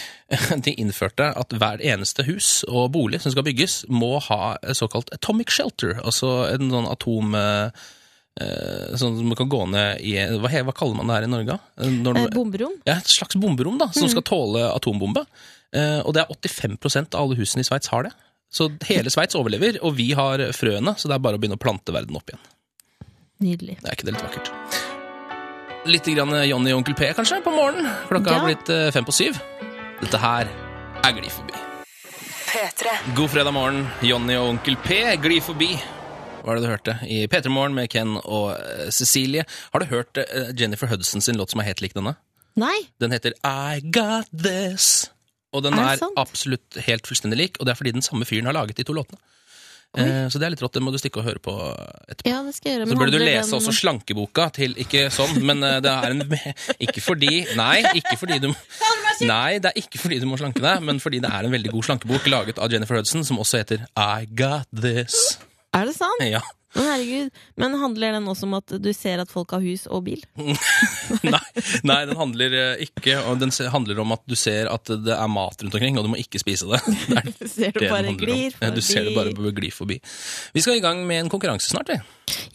de 0.64 0.72
innførte 0.80 1.26
at 1.36 1.52
hver 1.52 1.84
eneste 1.84 2.24
hus 2.24 2.48
og 2.70 2.94
bolig 2.94 3.20
som 3.20 3.34
skal 3.34 3.44
bygges, 3.44 3.82
må 3.92 4.14
ha 4.30 4.54
såkalt 4.72 5.12
atomic 5.12 5.52
shelter, 5.52 5.98
altså 6.00 6.32
en 6.54 6.72
sånn 6.72 6.88
atom... 6.88 7.36
eh, 8.40 8.46
eh, 8.46 8.96
Sånn 8.98 9.16
som 9.18 9.26
man 9.30 9.36
kan 9.38 9.48
gå 9.48 9.60
ned 9.70 10.00
i 10.02 10.14
Hva, 10.42 10.50
hva 10.66 10.74
kaller 10.74 10.96
man 10.98 11.06
det 11.10 11.14
her 11.18 11.26
i 11.28 11.32
Norge? 11.32 11.58
Når 11.78 12.16
Eh, 12.22 12.28
bomberom. 12.34 12.72
ja, 12.86 12.96
et 12.98 13.06
slags 13.10 13.36
bomberom 13.36 13.78
da, 13.78 13.90
som 13.92 14.08
skal 14.08 14.22
tåle 14.22 14.64
atombombe. 14.74 15.24
Eh, 15.74 16.00
Og 16.04 16.14
det 16.14 16.22
er 16.24 16.32
85% 16.34 17.14
av 17.14 17.22
alle 17.24 17.36
husene 17.36 17.60
i 17.60 17.68
Sveits 17.68 17.88
har 17.88 18.04
det. 18.04 18.12
Så 18.54 18.68
hele 18.86 19.10
Sveits 19.10 19.34
overlever, 19.34 19.78
og 19.82 19.96
vi 19.96 20.12
har 20.14 20.38
frøene, 20.54 20.94
så 20.96 21.08
det 21.08 21.14
er 21.16 21.18
bare 21.24 21.36
å 21.36 21.40
begynne 21.42 21.56
å 21.58 21.62
plante 21.62 21.90
verden 21.92 22.14
opp 22.16 22.28
igjen. 22.30 22.42
Nydelig. 23.42 23.80
Det 23.82 23.88
er 23.90 23.96
ikke 23.96 24.06
det 24.06 24.12
litt 24.14 24.22
vakkert? 24.22 24.50
Litt 25.90 26.06
grann 26.14 26.30
Johnny 26.48 26.70
og 26.72 26.78
Onkel 26.80 26.94
P 26.96 27.08
kanskje 27.12 27.42
på 27.44 27.50
morgenen. 27.52 27.90
Klokka 28.08 28.30
Ja. 28.30 28.38
har 28.38 28.46
blitt 28.48 28.70
eh, 28.70 28.90
fem 28.94 29.04
på 29.04 29.12
syv. 29.12 29.40
Dette 30.00 30.18
her 30.18 30.48
er 31.04 31.12
Gli 31.12 31.28
forbi. 31.28 31.52
P3. 32.54 33.14
God 33.16 33.30
fredag 33.30 33.52
morgen, 33.52 33.86
Johnny 34.00 34.36
og 34.38 34.48
Onkel 34.54 34.76
P. 34.76 35.16
Gli 35.20 35.40
forbi. 35.40 35.72
Hva 36.44 36.52
er 36.52 36.60
det 36.60 36.66
du 36.66 36.72
hørte 36.74 36.94
i 37.08 37.22
P3 37.32 37.48
Morgen 37.52 37.74
med 37.76 37.88
Ken 37.92 38.18
og 38.20 38.50
eh, 38.58 38.90
Cecilie? 38.92 39.46
Har 39.72 39.80
du 39.80 39.88
hørt 39.88 40.20
eh, 40.20 40.50
Jennifer 40.60 40.90
Hudson 40.90 41.24
sin 41.24 41.38
låt 41.40 41.54
som 41.54 41.62
er 41.64 41.70
helt 41.70 41.80
lik 41.80 41.96
denne? 41.96 42.16
Nei! 42.60 42.76
Den 43.00 43.14
heter 43.16 43.32
I 43.40 43.80
Got 43.80 44.28
This. 44.36 45.08
Og 45.54 45.62
den 45.64 45.78
Er 45.78 45.94
er, 45.96 46.10
absolutt 46.20 46.76
helt 46.84 47.06
fullstendig 47.08 47.38
lik, 47.38 47.56
og 47.60 47.66
det 47.66 47.72
er 47.72 47.78
fordi 47.80 47.94
den 47.96 48.04
samme 48.04 48.26
fyren 48.28 48.46
har 48.50 48.56
laget 48.56 48.76
de 48.76 48.84
to 48.86 48.92
låtene. 48.96 49.20
Eh, 49.94 50.26
så 50.26 50.40
det 50.42 50.48
er 50.48 50.52
litt 50.56 50.62
rått, 50.64 50.74
det 50.74 50.82
må 50.82 50.90
du 50.90 50.98
stikke 50.98 51.20
og 51.22 51.26
høre 51.28 51.38
på 51.42 51.52
etterpå. 52.10 52.26
Ja, 52.26 52.40
det 52.42 52.56
skal 52.56 52.72
jeg 52.72 52.78
gjøre. 52.80 52.88
Så 52.90 52.96
burde 52.98 53.14
du 53.14 53.22
lese 53.22 53.44
den- 53.46 53.58
også 53.60 53.74
slankeboka 53.78 54.48
til 54.56 54.74
Ikke 54.82 55.04
sånn, 55.14 55.36
men 55.46 55.62
eh, 55.62 55.76
det 55.84 55.92
er 55.92 56.10
en 56.10 56.24
Ikke 56.88 57.00
fordi 57.04 57.44
Nei, 57.54 57.78
ikke 58.02 58.16
fordi 58.18 58.40
du 58.42 58.48
Nei, 59.22 59.60
det 59.62 59.70
er 59.70 59.78
ikke 59.78 60.00
fordi 60.02 60.18
du 60.18 60.26
må 60.26 60.36
slanke 60.40 60.60
deg, 60.60 60.82
men 60.82 60.98
fordi 61.00 61.22
det 61.22 61.30
er 61.30 61.46
en 61.46 61.54
veldig 61.54 61.70
god 61.76 61.86
slankebok 61.88 62.26
laget 62.26 62.58
av 62.58 62.74
Jennifer 62.74 62.98
Hudson, 62.98 63.22
som 63.24 63.38
også 63.38 63.62
heter 63.62 63.86
I 63.94 64.26
Got 64.26 64.66
This. 64.74 65.38
Er 65.74 65.88
det 65.90 65.96
sant? 65.96 66.22
Ja. 66.24 66.42
Men 66.74 66.88
herregud, 66.90 67.30
men 67.54 67.74
handler 67.78 68.16
den 68.16 68.24
også 68.30 68.48
om 68.48 68.56
at 68.58 68.72
du 68.82 68.88
ser 68.96 69.20
at 69.22 69.30
folk 69.30 69.52
har 69.54 69.62
hus 69.62 69.84
og 69.86 70.02
bil? 70.08 70.22
Nei, 71.22 71.40
nei, 71.86 71.98
den 72.08 72.16
handler 72.18 72.56
eh, 72.58 72.82
ikke 72.82 73.14
Den 73.38 73.52
handler 73.70 74.00
om 74.02 74.14
at 74.16 74.24
du 74.26 74.34
ser 74.38 74.66
at 74.72 74.90
det 74.90 75.14
er 75.14 75.30
mat 75.30 75.62
rundt 75.62 75.76
omkring, 75.78 75.98
og 76.00 76.06
du 76.06 76.10
må 76.10 76.18
ikke 76.18 76.40
spise 76.42 76.66
det. 76.72 76.80
Det 77.14 77.20
er 77.20 77.30
det 77.30 77.50
Ser 77.52 77.76
du 77.76 77.80
den 77.84 77.92
bare 77.92 78.14
glir 78.18 78.56
forbi. 78.56 78.72
Du 78.74 78.82
ser 78.82 79.06
det 79.06 79.14
bare 79.14 79.34
glir 79.36 79.54
gli 79.54 79.70
forbi. 79.74 80.00
Vi 80.56 80.64
skal 80.64 80.80
i 80.80 80.82
gang 80.82 81.04
med 81.06 81.22
en 81.22 81.30
konkurranse 81.32 81.70
snart, 81.70 81.92
vi. 81.94 82.00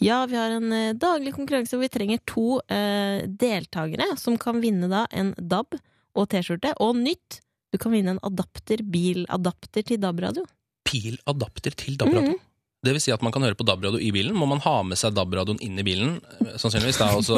Ja, 0.04 0.20
vi 0.28 0.36
har 0.36 0.52
en 0.58 0.68
eh, 0.76 0.92
daglig 1.00 1.32
konkurranse 1.38 1.76
hvor 1.76 1.86
vi 1.86 1.92
trenger 1.92 2.20
to 2.28 2.60
eh, 2.68 3.24
deltakere 3.40 4.10
som 4.20 4.36
kan 4.40 4.60
vinne 4.60 4.90
da 4.92 5.06
en 5.16 5.32
DAB 5.38 5.78
og 6.18 6.28
T-skjorte. 6.32 6.74
Og 6.84 6.98
nytt! 7.00 7.40
Du 7.70 7.78
kan 7.78 7.94
vinne 7.94 8.16
en 8.16 8.22
adapter, 8.26 8.82
biladapter 8.82 9.84
til 9.86 10.00
DAB-radio. 10.02 10.44
Pil-adapter 10.90 11.76
til 11.78 11.96
DAB-radio. 11.96 12.34
Mhm. 12.34 12.46
Det 12.80 12.94
vil 12.96 13.02
si 13.04 13.12
at 13.12 13.20
man 13.20 13.32
kan 13.34 13.44
høre 13.44 13.56
på 13.58 13.64
DAB-radio 13.68 13.98
i 14.00 14.08
bilen. 14.14 14.32
Må 14.40 14.46
man 14.48 14.62
ha 14.64 14.78
med 14.88 14.96
seg 14.96 15.12
DAB-radioen 15.12 15.58
inn 15.66 15.76
i 15.76 15.84
bilen? 15.84 16.14
eh, 16.40 16.54
Sannsynligvis. 16.56 16.96
Da, 16.96 17.10
også... 17.18 17.36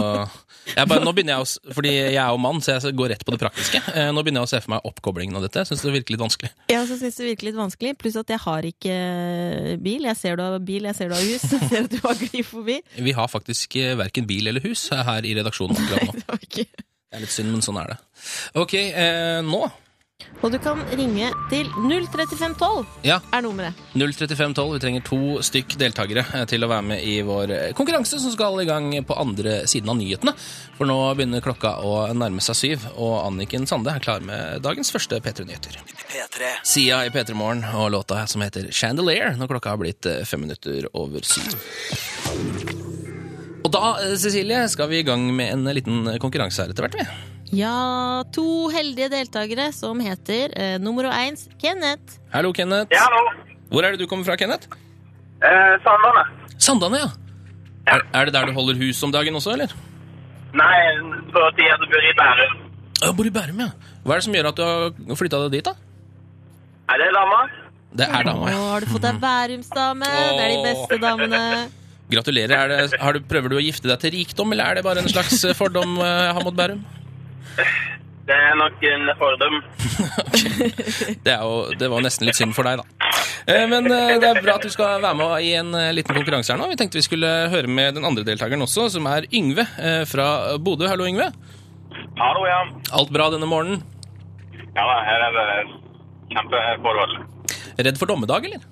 jeg 0.76 0.86
bare, 0.86 1.02
nå 1.02 1.10
begynner 1.16 1.34
jeg 1.40 1.42
å, 1.42 1.72
fordi 1.74 1.90
jeg 1.96 2.20
er 2.22 2.28
jo 2.30 2.38
mann, 2.44 2.60
så 2.62 2.76
jeg 2.76 2.94
går 3.00 3.10
rett 3.10 3.24
på 3.26 3.34
det 3.34 3.40
praktiske. 3.42 3.80
Eh, 3.90 4.12
Nå 4.14 4.22
begynner 4.22 4.44
jeg 4.44 4.50
å 4.50 4.52
se 4.52 4.60
for 4.62 4.74
meg 4.76 4.86
oppkoblingen 4.86 5.40
av 5.40 5.42
dette. 5.48 5.64
Jeg 5.64 5.72
syns 5.72 5.82
det 5.82 5.96
virker 5.96 6.14
litt 6.14 6.22
vanskelig. 6.22 6.52
Jeg 6.70 6.78
også 6.84 7.00
synes 7.02 7.18
det 7.18 7.26
virker 7.32 7.48
litt 7.50 7.58
vanskelig, 7.58 7.94
pluss 7.98 8.20
at 8.22 8.30
jeg 8.36 8.42
har 8.46 8.70
ikke 8.70 8.94
eh, 8.94 9.74
bil. 9.82 10.06
Jeg 10.12 10.20
ser 10.22 10.38
du 10.38 10.44
har 10.46 10.56
bil, 10.70 10.86
jeg 10.92 11.00
ser 11.00 11.10
du 11.10 11.16
har 11.18 11.26
hus, 11.26 11.50
jeg 11.56 11.68
ser 11.74 11.90
at 11.90 11.92
du 11.96 12.00
har 12.06 12.22
glidd 12.22 12.48
forbi. 12.52 12.78
Vi 13.10 13.18
har 13.18 13.34
faktisk 13.34 13.78
verken 13.98 14.30
bil 14.30 14.46
eller 14.52 14.62
hus 14.70 14.86
her 14.94 15.26
i 15.26 15.34
redaksjonen 15.42 15.74
akkurat 15.74 16.06
nå. 16.06 16.18
Det 16.22 16.28
var 16.30 16.46
ikke... 16.52 16.68
Det 17.12 17.18
er 17.18 17.26
litt 17.26 17.34
synd, 17.34 17.50
men 17.52 17.66
sånn 17.66 17.76
er 17.82 17.90
det. 17.92 17.98
Ok, 18.62 18.78
eh, 18.78 19.40
nå 19.44 19.66
Og 20.42 20.50
du 20.50 20.58
kan 20.62 20.80
ringe 20.98 21.28
til 21.50 21.68
03512 21.70 23.06
Ja, 23.06 23.20
er 23.30 23.44
nummeret. 23.44 23.78
03512. 23.94 24.72
Vi 24.74 24.80
trenger 24.82 25.04
to 25.06 25.20
stykk 25.44 25.76
deltakere 25.78 26.24
eh, 26.34 26.44
til 26.50 26.66
å 26.66 26.70
være 26.70 26.86
med 26.92 27.04
i 27.06 27.14
vår 27.26 27.54
eh, 27.54 27.74
konkurranse, 27.78 28.18
som 28.22 28.34
skal 28.34 28.58
i 28.62 28.66
gang 28.68 28.90
på 29.06 29.18
andre 29.18 29.60
siden 29.70 29.92
av 29.92 29.98
nyhetene. 30.00 30.34
For 30.78 30.90
nå 30.90 30.98
begynner 31.14 31.44
klokka 31.44 31.76
å 31.86 31.94
nærme 32.16 32.42
seg 32.42 32.58
syv, 32.58 32.88
og 32.96 33.20
Anniken 33.22 33.68
Sande 33.70 33.94
er 33.94 34.02
klar 34.02 34.24
med 34.26 34.62
dagens 34.66 34.90
første 34.94 35.20
P3-nyheter. 35.22 35.78
P3. 36.10 36.54
Sia 36.66 37.02
i 37.06 37.12
P3 37.14 37.38
Morgen 37.38 37.62
og 37.78 37.92
låta 37.94 38.24
som 38.30 38.42
heter 38.42 38.72
Chandelier, 38.74 39.36
når 39.38 39.54
klokka 39.54 39.76
har 39.76 39.82
blitt 39.82 40.10
eh, 40.10 40.24
fem 40.28 40.42
minutter 40.42 40.90
over 40.92 41.22
syv. 41.22 41.54
Og 43.62 43.70
da, 43.70 43.94
Cecilie, 44.18 44.64
skal 44.68 44.90
vi 44.90 45.04
i 45.04 45.06
gang 45.06 45.28
med 45.36 45.54
en 45.54 45.70
liten 45.70 46.16
konkurranse 46.20 46.64
her 46.64 46.74
etter 46.74 46.88
hvert, 46.88 46.98
vi. 46.98 47.31
Ja, 47.52 48.24
to 48.32 48.70
heldige 48.72 49.10
deltakere 49.12 49.66
som 49.76 49.98
heter 50.00 50.54
eh, 50.56 50.78
nummer 50.80 51.04
én 51.12 51.36
Kenneth. 51.60 52.16
Hallo, 52.32 52.52
Kenneth. 52.56 52.88
Ja, 52.94 53.04
hallo. 53.04 53.34
Hvor 53.68 53.84
er 53.84 53.92
det 53.92 54.00
du 54.00 54.06
kommer 54.08 54.24
fra, 54.24 54.38
Kenneth? 54.40 54.70
Eh, 55.44 55.74
Sandane. 55.84 56.22
Sandane, 56.56 57.02
ja. 57.02 57.10
Er, 57.92 58.04
er 58.14 58.28
det 58.28 58.34
der 58.38 58.48
du 58.48 58.54
holder 58.56 58.78
hus 58.80 59.02
om 59.04 59.12
dagen 59.12 59.36
også, 59.36 59.52
eller? 59.52 59.74
Nei, 60.56 60.76
på 61.32 61.42
tida 61.58 61.76
du 61.80 61.84
bor 61.92 62.06
i 62.08 62.14
Bærum. 62.16 62.56
Jeg 63.02 63.16
bor 63.18 63.28
i 63.28 63.34
Bærum, 63.36 63.60
ja. 63.66 63.68
Hva 64.06 64.16
er 64.16 64.22
det 64.22 64.26
som 64.28 64.38
gjør 64.38 64.48
at 64.52 64.62
du 64.62 64.64
har 65.12 65.20
flytta 65.20 65.42
deg 65.44 65.58
dit, 65.58 65.68
da? 65.68 65.76
Er 66.92 67.04
det 67.04 67.10
dama? 67.18 67.42
Det 67.92 68.08
er 68.08 68.24
dama, 68.30 68.48
Å, 68.48 68.64
har 68.72 68.80
du 68.80 68.88
fått 68.94 69.04
deg 69.04 69.20
bærumsdame? 69.20 70.08
Det 70.08 70.40
er 70.46 70.52
de 70.54 70.58
beste 70.64 71.00
damene. 71.02 71.42
Gratulerer. 72.12 72.56
Er 72.56 72.72
det, 72.88 73.00
har 73.00 73.16
du, 73.16 73.20
prøver 73.28 73.52
du 73.52 73.58
å 73.60 73.64
gifte 73.64 73.92
deg 73.92 74.00
til 74.00 74.16
rikdom, 74.16 74.56
eller 74.56 74.72
er 74.72 74.80
det 74.80 74.86
bare 74.88 75.04
en 75.04 75.12
slags 75.12 75.36
eh, 75.44 75.56
fordom 75.56 75.98
eh, 76.00 76.16
jeg 76.30 76.36
har 76.38 76.46
mot 76.48 76.56
Bærum? 76.56 76.80
Det 78.22 78.34
er 78.38 78.54
nok 78.54 78.84
en 78.86 79.08
fordom. 79.18 79.56
Det, 81.26 81.32
jo, 81.34 81.54
det 81.78 81.88
var 81.90 82.02
nesten 82.04 82.28
litt 82.28 82.38
synd 82.38 82.54
for 82.54 82.66
deg, 82.66 82.78
da. 82.80 83.08
Eh, 83.50 83.64
Men 83.70 83.88
eh, 83.90 84.12
det 84.22 84.28
er 84.28 84.40
bra 84.42 84.54
at 84.58 84.64
du 84.66 84.70
skal 84.70 85.02
være 85.02 85.16
med 85.18 85.46
i 85.46 85.52
en 85.58 85.72
eh, 85.78 85.90
liten 85.96 86.14
konkurranse 86.14 86.52
her 86.54 86.60
nå. 86.60 86.68
Vi 86.70 86.78
tenkte 86.78 87.00
vi 87.00 87.04
skulle 87.06 87.30
høre 87.52 87.70
med 87.70 87.98
den 87.98 88.06
andre 88.06 88.24
deltakeren 88.26 88.62
også, 88.62 88.86
som 88.94 89.08
er 89.10 89.26
Yngve 89.34 89.66
fra 90.10 90.26
Bodø. 90.62 90.86
Hallo, 90.90 91.08
Yngve. 91.08 91.32
Hallo, 92.20 92.44
ja. 92.46 92.60
Alt 92.94 93.12
bra 93.14 93.26
denne 93.34 93.48
morgenen? 93.50 93.82
Ja 94.72 94.86
da, 94.88 94.98
her 95.04 95.26
er 95.26 95.38
det 95.38 95.46
kjempeforhold. 96.32 97.18
Redd 97.82 97.98
for 98.00 98.12
dommedag, 98.12 98.46
eller? 98.48 98.62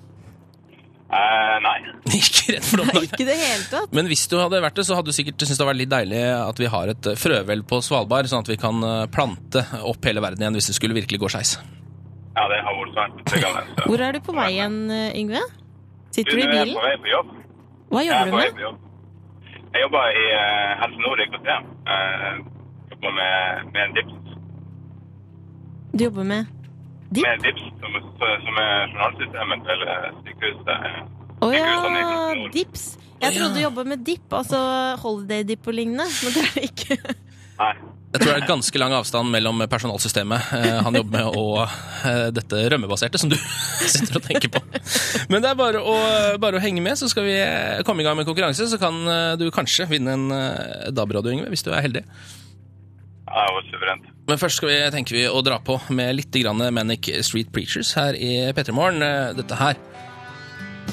Eh, 1.11 1.55
nei. 1.65 1.77
Ikke 2.21 2.53
redd 2.55 2.63
for 2.63 2.79
noe. 2.79 3.03
Ikke 3.03 3.25
det 3.27 3.35
hele 3.35 3.65
tatt. 3.67 3.91
Men 3.95 4.07
hvis 4.07 4.23
du 4.31 4.37
hadde 4.39 4.61
vært 4.63 4.77
det, 4.79 4.85
så 4.87 4.95
hadde 4.95 5.11
du 5.11 5.15
sikkert 5.17 5.43
syntes 5.43 5.59
det 5.59 5.67
var 5.67 5.75
litt 5.75 5.91
deilig 5.91 6.21
at 6.37 6.61
vi 6.61 6.69
har 6.71 6.91
et 6.93 7.09
eh, 7.11 7.17
frøvel 7.19 7.65
på 7.67 7.81
Svalbard, 7.83 8.29
sånn 8.31 8.45
at 8.45 8.51
vi 8.51 8.59
kan 8.61 8.79
eh, 8.87 9.07
plante 9.11 9.65
opp 9.83 10.07
hele 10.07 10.23
verden 10.23 10.45
igjen 10.45 10.55
hvis 10.59 10.71
det 10.71 10.77
skulle 10.79 10.95
virkelig 10.95 11.19
gå 11.25 11.31
skeis. 11.33 11.57
Ja, 12.37 12.45
det 12.47 12.61
har 12.63 12.77
vært 12.79 12.95
svært. 12.95 13.83
Hvor 13.89 14.05
er 14.07 14.15
du 14.15 14.21
på 14.23 14.37
vei 14.37 14.53
igjen, 14.55 14.77
Yngve? 15.19 15.43
Sitter 16.15 16.31
du 16.31 16.39
i 16.39 16.47
Jeg 16.47 16.63
er 16.63 16.73
på 16.77 16.85
vei 16.85 16.95
på 17.03 17.11
jobb. 17.11 17.35
Hva 17.91 17.99
er 17.99 18.07
jobber 18.07 18.31
du 18.31 18.37
med? 18.39 18.63
jobb. 18.63 18.79
Jeg 19.71 19.83
jobber 19.85 20.15
i 20.15 20.23
uh, 20.35 20.71
Helse 20.81 21.03
Nord 21.03 21.21
IKT. 21.23 21.45
Uh, 21.91 22.33
jobber 22.91 23.13
med, 23.19 23.69
med 23.75 23.81
en 23.83 23.93
dips. 23.95 24.17
Du 25.91 26.03
jobber 26.07 26.27
med 26.31 26.49
dips? 27.11 27.27
Med 27.27 27.45
dips, 27.45 27.67
som, 27.83 27.95
som 28.47 28.59
er 28.63 28.75
journalsystemet 28.93 29.67
til 29.67 29.85
sykehuset. 30.41 31.17
Å 31.41 31.49
ja, 31.53 31.69
Helse 31.69 32.35
Nord. 32.37 32.51
dips. 32.53 32.85
Jeg 33.21 33.37
trodde 33.37 33.57
du 33.57 33.61
jobba 33.61 33.85
med 33.85 34.05
dipp, 34.05 34.33
altså 34.33 34.59
holiday 35.01 35.45
dip 35.45 35.67
og 35.69 35.75
lignende, 35.77 36.07
men 36.09 36.33
det 36.35 36.45
er 36.45 36.53
det 36.57 36.69
ikke. 36.71 36.97
Nei. 37.61 37.73
Jeg 38.11 38.19
tror 38.19 38.33
det 38.33 38.39
er 38.41 38.49
ganske 38.49 38.79
lang 38.81 38.93
avstand 38.97 39.31
mellom 39.31 39.61
personalsystemet 39.71 40.49
eh, 40.57 40.79
han 40.83 40.97
jobber 40.97 41.13
med, 41.13 41.37
og 41.39 41.61
eh, 42.09 42.25
dette 42.35 42.63
rømmebaserte 42.73 43.21
som 43.21 43.29
du 43.31 43.37
sitter 43.93 44.17
og 44.19 44.25
tenker 44.25 44.51
på. 44.51 44.59
Men 45.31 45.39
det 45.39 45.47
er 45.47 45.59
bare 45.59 45.79
å, 45.79 45.93
bare 46.41 46.59
å 46.59 46.63
henge 46.63 46.83
med, 46.83 46.99
så 46.99 47.07
skal 47.11 47.29
vi 47.29 47.37
komme 47.87 48.03
i 48.03 48.07
gang 48.07 48.17
med 48.19 48.27
konkurranse. 48.27 48.67
Så 48.67 48.81
kan 48.81 48.99
eh, 49.07 49.37
du 49.39 49.47
kanskje 49.55 49.87
vinne 49.93 50.17
en 50.17 50.27
DAB-radio, 50.91 51.37
Yngve, 51.37 51.53
hvis 51.53 51.63
du 51.63 51.71
er 51.71 51.85
heldig. 51.85 52.03
Ja, 53.31 53.45
det 53.47 53.55
var 53.55 53.69
suverent. 53.69 54.11
Men 54.27 54.41
først 54.41 54.59
skal 54.59 54.73
vi, 54.73 54.81
tenker 54.91 55.15
vi 55.15 55.23
å 55.31 55.39
dra 55.45 55.61
på 55.63 55.77
med 55.95 56.17
litt 56.17 56.35
Manic 56.51 57.07
Street 57.23 57.53
Preachers 57.55 57.93
her 57.95 58.17
i 58.19 58.51
P3 58.51 58.75
Morgen. 58.75 59.07
Dette 59.39 59.55
her 59.55 59.79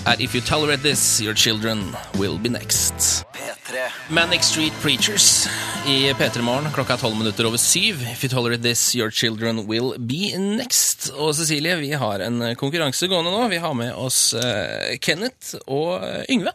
er 0.07 0.21
If 0.23 0.35
You 0.35 0.41
Tolerate 0.43 0.83
This, 0.83 1.21
Your 1.21 1.35
Children 1.35 1.97
Will 2.19 2.39
Be 2.39 2.49
Next. 2.49 3.25
P3. 3.33 3.89
Manic 4.11 4.43
Street 4.43 4.73
Preachers 4.83 5.49
i 5.87 6.13
P3 6.13 6.43
Morgen. 6.43 6.73
Klokka 6.73 6.97
er 6.97 7.03
tolv 7.03 7.17
minutter 7.19 7.47
over 7.49 7.61
syv. 7.61 8.03
If 8.13 8.25
you 8.25 8.31
tolerate 8.33 8.63
this, 8.63 8.95
your 8.97 9.11
children 9.11 9.67
will 9.67 9.95
be 9.99 10.33
next. 10.39 11.11
Og 11.17 11.35
Cecilie, 11.37 11.77
vi 11.81 11.93
har 11.93 12.25
en 12.25 12.43
konkurranse 12.57 13.09
gående 13.11 13.33
nå. 13.35 13.47
Vi 13.53 13.61
har 13.63 13.75
med 13.77 13.95
oss 13.97 14.35
uh, 14.37 14.97
Kenneth 15.01 15.57
og 15.67 15.99
eh, 16.05 16.25
Yngve. 16.35 16.55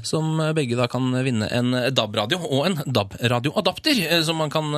Som 0.00 0.38
begge 0.56 0.78
da 0.78 0.86
kan 0.88 1.10
vinne 1.26 1.50
en 1.52 1.74
DAB-radio 1.92 2.38
og 2.46 2.62
en 2.70 2.78
DAB-radioadapter, 2.86 4.00
eh, 4.06 4.22
som 4.24 4.40
man 4.40 4.52
kan 4.52 4.72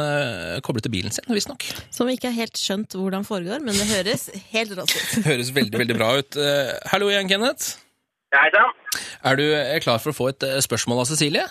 koble 0.66 0.82
til 0.82 0.90
bilen 0.96 1.14
sin, 1.14 1.28
visstnok. 1.30 1.68
Som 1.94 2.10
ikke 2.10 2.32
har 2.32 2.40
helt 2.40 2.58
skjønt 2.58 2.98
hvordan 2.98 3.26
foregår, 3.28 3.62
men 3.62 3.78
det 3.78 3.86
høres 3.92 4.28
helt 4.56 4.74
rått 4.78 4.96
ut. 4.96 5.22
Høres 5.28 5.54
veldig, 5.54 5.78
veldig 5.84 5.98
bra 6.00 6.12
ut. 6.18 6.38
Eh, 6.42 6.74
Hallo 6.90 7.12
igjen, 7.12 7.30
Kenneth. 7.30 7.81
Hei 8.32 8.48
sann. 8.54 8.72
Er 9.28 9.36
du 9.36 9.42
eh, 9.52 9.78
klar 9.84 10.00
for 10.00 10.12
å 10.12 10.16
få 10.16 10.28
et 10.32 10.44
eh, 10.46 10.58
spørsmål 10.64 11.02
av 11.02 11.08
Cecilie? 11.10 11.44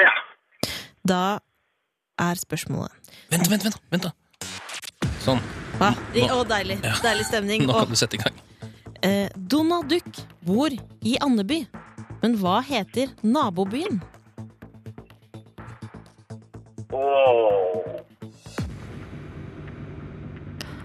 Ja. 0.00 0.12
Da 1.06 1.22
er 2.22 2.38
spørsmålet 2.40 3.10
Vent, 3.32 3.48
vent, 3.50 3.64
vent. 3.66 3.78
vent 3.92 4.06
da. 4.06 4.12
Sånn. 5.24 5.40
Hva? 5.80 5.90
Å, 6.30 6.38
deilig. 6.46 6.78
Deilig 7.02 7.26
stemning. 7.26 7.64
Nå 7.66 7.74
kan 7.74 7.90
du 7.90 7.98
sette 7.98 8.18
i 8.18 8.22
gang. 8.22 8.36
eh, 9.02 9.26
Donald 9.36 9.88
Duck 9.90 10.22
bor 10.46 10.70
i 10.70 11.16
Andeby. 11.24 11.64
Men 12.22 12.38
hva 12.40 12.60
heter 12.64 13.10
nabobyen? 13.26 13.98
Åh. 16.94 17.82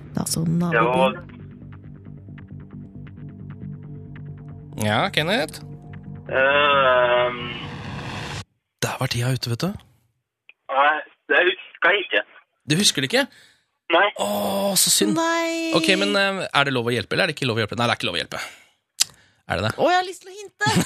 Det 0.10 0.17
er 0.17 0.23
altså 0.25 0.43
nabobyen. 0.49 1.29
Ja, 4.80 5.10
Kenneth. 5.12 5.60
Ehm, 6.30 7.38
Der 8.82 8.96
var 9.00 9.08
tida 9.12 9.34
ute, 9.36 9.50
vet 9.52 9.62
du. 9.65 9.72
Nei, 10.70 10.98
det 11.28 11.42
husker 11.50 11.92
jeg 11.96 12.06
ikke. 12.06 12.22
Du 12.70 12.76
husker 12.80 13.04
det 13.04 13.10
ikke? 13.12 13.26
Nei. 13.89 14.06
Å, 14.22 14.28
så 14.78 14.92
synd. 14.94 15.18
Nei 15.18 15.72
Ok, 15.74 15.88
men 15.98 16.13
eh, 16.13 16.44
Er 16.46 16.68
det 16.68 16.74
lov 16.76 16.86
å 16.86 16.94
hjelpe, 16.94 17.15
eller 17.15 17.26
er 17.26 17.32
det 17.32 17.36
ikke 17.39 17.48
lov 17.50 17.58
å 17.58 17.63
hjelpe? 17.63 17.76
Nei, 17.80 17.88
det 17.89 17.96
er 17.96 18.00
ikke 18.00 18.10
lov 18.12 18.18
å 18.20 18.22
hjelpe. 18.22 18.42
Er 19.50 19.58
det 19.60 19.65
det? 19.65 19.72
Å, 19.82 19.89
jeg 19.89 19.98
har 19.98 20.08
lyst 20.08 20.24
til 20.24 20.32
å 20.32 20.38
hinte! 20.38 20.74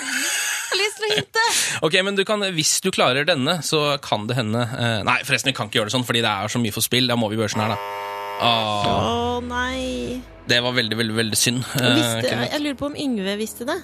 Jeg 0.74 0.80
har 0.80 0.88
lyst 0.88 0.96
til 0.98 1.06
å 1.06 1.16
hinte! 1.20 1.42
Ok, 1.86 1.96
men 2.08 2.16
du 2.18 2.24
kan, 2.26 2.42
Hvis 2.56 2.72
du 2.82 2.88
klarer 2.96 3.28
denne, 3.30 3.60
så 3.62 4.00
kan 4.02 4.24
det 4.26 4.40
hende 4.40 4.64
eh, 4.64 5.02
Nei, 5.06 5.20
forresten, 5.28 5.52
vi 5.52 5.58
kan 5.60 5.70
ikke 5.70 5.84
gjøre 5.84 5.92
det 5.92 5.98
sånn, 6.00 6.08
fordi 6.08 6.24
det 6.26 6.32
er 6.32 6.50
så 6.50 6.62
mye 6.64 6.74
for 6.74 6.82
spill. 6.82 7.06
Da 7.12 7.20
må 7.20 7.30
vi 7.30 7.38
gjøre 7.38 7.54
sånn 7.54 7.62
her, 7.68 7.76
da. 7.76 8.08
Åh, 8.42 8.88
oh, 9.04 9.38
nei. 9.46 10.24
Det 10.48 10.60
var 10.64 10.74
veldig, 10.76 10.98
veldig 11.00 11.16
veldig 11.18 11.38
synd. 11.40 11.64
eh, 11.80 11.94
Visste, 11.98 12.32
jeg 12.52 12.62
lurer 12.64 12.78
på 12.80 12.86
om 12.92 12.96
Yngve 13.00 13.38
visste 13.40 13.66
det. 13.70 13.80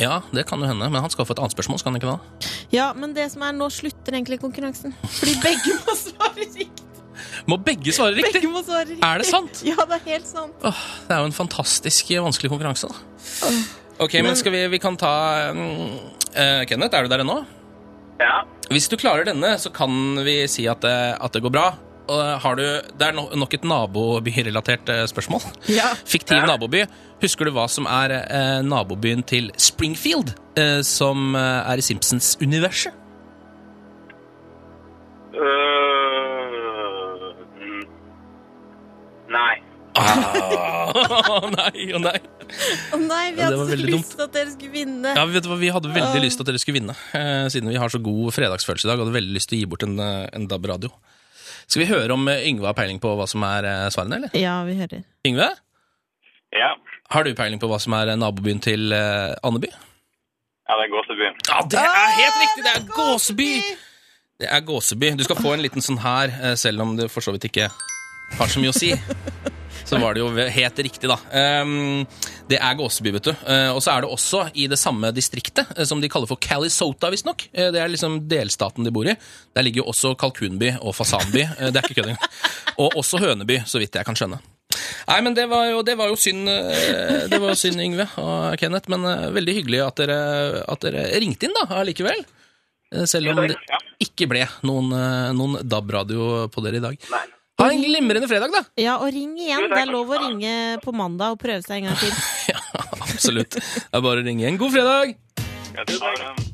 Ja, 0.00 0.22
det 0.32 0.46
kan 0.48 0.58
jo 0.62 0.66
hende, 0.66 0.86
men 0.90 1.00
han 1.04 1.10
skal 1.12 1.26
få 1.28 1.34
et 1.36 1.40
annet 1.42 1.52
spørsmål, 1.52 1.78
skal 1.82 1.92
han 1.92 2.00
ikke 2.00 2.12
da? 2.14 2.48
Ja, 2.72 2.86
men 2.96 3.12
det 3.16 3.26
som 3.34 3.42
er 3.44 3.52
nå 3.52 3.68
slutter 3.70 4.16
egentlig 4.16 4.38
konkurransen. 4.40 4.94
Fordi 5.04 5.34
begge 5.42 5.74
må 5.84 5.94
svare 5.98 6.32
riktig. 6.40 6.68
Må 7.46 7.58
begge 7.60 7.92
svare 7.94 8.14
riktig? 8.16 8.40
Begge 8.40 8.48
må 8.52 8.62
svare 8.64 8.86
riktig. 8.88 9.04
Er 9.04 9.20
det 9.20 9.26
sant? 9.28 9.60
Ja, 9.68 9.76
det 9.88 9.98
er 10.00 10.06
helt 10.14 10.26
sant. 10.30 10.54
Åh, 10.64 10.80
det 11.08 11.16
er 11.16 11.20
jo 11.22 11.28
en 11.30 11.36
fantastisk 11.36 12.10
eh, 12.16 12.22
vanskelig 12.24 12.50
konkurranse, 12.54 12.88
da. 12.88 13.52
Ok, 14.02 14.14
men, 14.20 14.30
Men- 14.32 14.36
skal 14.40 14.52
vi, 14.56 14.62
vi 14.72 14.80
kan 14.82 14.96
ta 14.98 15.12
eh, 15.52 16.64
Kenneth, 16.66 16.96
er 16.96 17.04
du 17.06 17.12
der 17.12 17.22
ennå? 17.26 17.42
Ja. 18.22 18.42
Hvis 18.72 18.88
du 18.88 18.96
klarer 18.96 19.26
denne, 19.28 19.54
så 19.60 19.70
kan 19.74 19.92
vi 20.24 20.38
si 20.48 20.64
at 20.70 20.80
det, 20.84 20.96
at 21.20 21.32
det 21.36 21.42
går 21.44 21.52
bra. 21.52 21.66
Har 22.42 22.56
du, 22.58 22.62
det 22.98 23.06
er 23.08 23.14
no, 23.16 23.26
nok 23.38 23.54
et 23.56 23.64
nabobyrelatert 23.68 24.88
eh, 24.92 25.04
spørsmål. 25.10 25.42
Ja. 25.78 25.92
Fiktiv 26.08 26.38
Ja. 26.40 26.46
naboby. 26.52 26.84
Husker 27.22 27.46
du 27.48 27.52
hva 27.54 27.68
som 27.70 27.86
er 27.86 28.16
eh, 28.20 28.58
nabobyen 28.66 29.22
til 29.26 29.50
Springfield, 29.56 30.34
eh, 30.58 30.80
som 30.86 31.36
eh, 31.38 31.70
er 31.72 31.78
i 31.78 31.84
Simpsons-universet? 31.86 32.98
Øh, 35.32 37.28
mm. 37.62 37.84
Nei. 39.32 39.54
Å 39.92 41.48
nei, 41.56 41.86
å 41.96 42.00
nei. 42.00 42.18
Å 42.92 42.98
nei, 43.00 43.24
vi 43.36 43.42
hadde 43.44 43.58
var 43.60 43.70
så 43.70 43.76
lyst 43.78 44.14
til 44.16 44.24
at 44.24 44.34
dere 44.36 44.52
skulle 44.52 44.72
vinne. 44.74 45.12
Ja, 45.16 45.24
vet 45.28 45.44
du 45.44 45.50
hva, 45.52 45.58
Vi 45.60 45.70
hadde 45.72 45.92
veldig 45.92 46.22
lyst 46.24 46.40
til 46.40 46.44
at 46.46 46.50
dere 46.50 46.60
skulle 46.62 46.78
vinne, 46.80 46.96
eh, 47.16 47.46
siden 47.52 47.70
vi 47.72 47.78
har 47.80 47.92
så 47.92 48.00
god 48.02 48.32
fredagsfølelse 48.36 48.88
i 48.88 48.90
dag. 48.92 49.02
Hadde 49.04 49.16
veldig 49.16 49.36
lyst 49.36 49.50
til 49.52 49.58
å 49.58 49.62
gi 49.62 49.70
bort 49.72 49.84
en, 49.86 49.96
eh, 50.00 50.26
en 50.36 50.48
DAB-radio. 50.50 50.92
Skal 51.72 51.86
vi 51.86 51.88
høre 51.88 52.12
om 52.12 52.26
eh, 52.28 52.42
Yngve 52.50 52.68
har 52.68 52.76
peiling 52.76 52.98
på 53.00 53.14
hva 53.16 53.24
som 53.30 53.44
er 53.48 53.64
eh, 53.64 53.86
svarene, 53.94 54.18
eller? 54.20 54.34
Ja, 54.36 54.58
vi 54.68 54.74
hører. 54.76 55.04
Yngve, 55.28 55.46
Ja. 56.52 56.74
har 57.14 57.24
du 57.24 57.32
peiling 57.38 57.60
på 57.62 57.70
hva 57.70 57.78
som 57.80 57.94
er 57.96 58.10
eh, 58.12 58.18
nabobyen 58.20 58.60
til 58.60 58.92
Andeby? 58.92 59.70
Ja, 60.68 60.76
det 60.78 60.84
er 60.84 60.92
Gåsebyen. 60.92 61.38
Ja, 61.48 61.62
det 61.72 61.80
er 61.80 62.12
helt 62.18 62.36
riktig! 62.42 62.64
Det 62.66 62.74
er 62.76 62.84
Gåseby! 62.96 63.48
Det 64.42 64.50
er 64.52 64.60
Gåseby. 64.68 65.10
Du 65.16 65.24
skal 65.24 65.40
få 65.40 65.54
en 65.56 65.62
liten 65.64 65.84
sånn 65.84 65.98
her, 66.02 66.32
selv 66.60 66.84
om 66.84 66.94
det 66.98 67.08
for 67.12 67.24
så 67.24 67.32
vidt 67.34 67.48
ikke 67.48 67.66
har 68.38 68.48
så 68.52 68.60
mye 68.62 68.72
å 68.72 68.76
si. 68.76 68.92
så 69.84 69.98
var 70.00 70.14
det 70.14 70.22
jo 70.22 70.30
helt 70.32 70.78
riktig, 70.86 71.10
da. 71.10 71.18
Ehm, 71.34 72.04
det 72.50 72.58
er 72.60 72.76
Gåseby, 72.78 73.12
vet 73.16 73.28
du. 73.30 73.32
Eh, 73.32 73.70
og 73.72 73.80
så 73.84 73.94
er 73.94 74.04
det 74.04 74.12
også 74.12 74.44
i 74.58 74.68
det 74.70 74.78
samme 74.80 75.12
distriktet, 75.14 75.72
eh, 75.76 75.86
som 75.88 76.00
de 76.02 76.10
kaller 76.12 76.30
for 76.30 76.40
Calisota, 76.42 77.10
visstnok. 77.12 77.48
Eh, 77.52 77.70
det 77.74 77.82
er 77.82 77.92
liksom 77.92 78.20
delstaten 78.30 78.86
de 78.86 78.92
bor 78.94 79.08
i. 79.08 79.16
Der 79.56 79.66
ligger 79.66 79.82
jo 79.82 79.90
også 79.92 80.14
Kalkunby 80.18 80.74
og 80.80 80.94
Fasanby. 80.96 81.44
Det 81.58 81.76
er 81.76 81.82
ikke 81.82 82.00
kødd 82.00 82.12
engang. 82.12 82.32
Og 82.78 82.98
også 83.02 83.20
Høneby, 83.22 83.62
så 83.68 83.82
vidt 83.82 83.98
jeg 83.98 84.08
kan 84.08 84.18
skjønne. 84.18 84.40
Nei, 85.08 85.18
men 85.20 85.34
det 85.36 85.44
var 85.50 85.66
jo, 85.68 85.82
det 85.84 85.96
var 85.98 86.08
jo 86.08 86.16
synd, 86.16 86.46
det 87.28 87.40
var 87.42 87.58
synd, 87.58 87.82
Yngve 87.82 88.06
og 88.22 88.56
Kenneth. 88.60 88.88
Men 88.92 89.04
veldig 89.34 89.56
hyggelig 89.58 89.82
at 89.84 90.00
dere, 90.00 90.20
at 90.62 90.86
dere 90.86 91.04
ringte 91.20 91.48
inn, 91.48 91.58
da, 91.58 91.66
allikevel. 91.82 92.24
Selv 93.08 93.32
om 93.32 93.42
det 93.44 93.56
ikke 94.04 94.28
ble 94.30 94.46
noen, 94.68 94.92
noen 95.36 95.60
DAB-radio 95.64 96.48
på 96.52 96.64
dere 96.64 96.80
i 96.80 96.84
dag. 96.84 97.08
Nei. 97.12 97.24
Ha 97.62 97.70
en 97.70 97.82
glimrende 97.84 98.26
fredag, 98.30 98.50
da! 98.54 98.62
Ja, 98.82 98.96
og 98.98 99.12
ring 99.14 99.36
igjen. 99.38 99.68
Det 99.70 99.80
er 99.84 99.90
lov 99.92 100.10
å 100.10 100.18
ringe 100.18 100.54
på 100.82 100.94
mandag 100.98 101.36
og 101.36 101.40
prøve 101.42 101.62
seg 101.62 101.78
en 101.82 101.90
gang 101.92 102.00
til. 102.02 102.14
Ja, 102.50 102.58
absolutt. 102.98 103.54
Det 103.54 103.86
er 103.94 104.02
bare 104.02 104.22
å 104.22 104.26
ringe 104.26 104.42
igjen. 104.44 104.58
God 104.60 104.74
fredag! 104.74 105.14
Det 105.86 106.00
var, 106.02 106.24
um, 106.32 106.48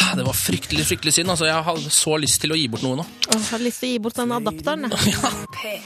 Ah, 0.00 0.14
Det 0.18 0.24
var 0.26 0.34
fryktelig 0.34 0.84
fryktelig 0.88 1.12
synd. 1.14 1.30
altså. 1.30 1.46
Jeg 1.46 1.62
hadde 1.66 1.90
så 1.94 2.16
lyst 2.18 2.40
til 2.42 2.50
å 2.54 2.58
gi 2.58 2.66
bort 2.72 2.82
noe 2.82 2.96
nå. 2.98 3.04
Jeg 3.30 3.42
har 3.50 3.62
lyst 3.62 3.82
til 3.84 3.90
å 3.90 3.92
gi 3.92 3.98
bort 4.06 4.18
den 4.18 4.32
adapteren. 4.38 4.88
jeg. 4.90 5.80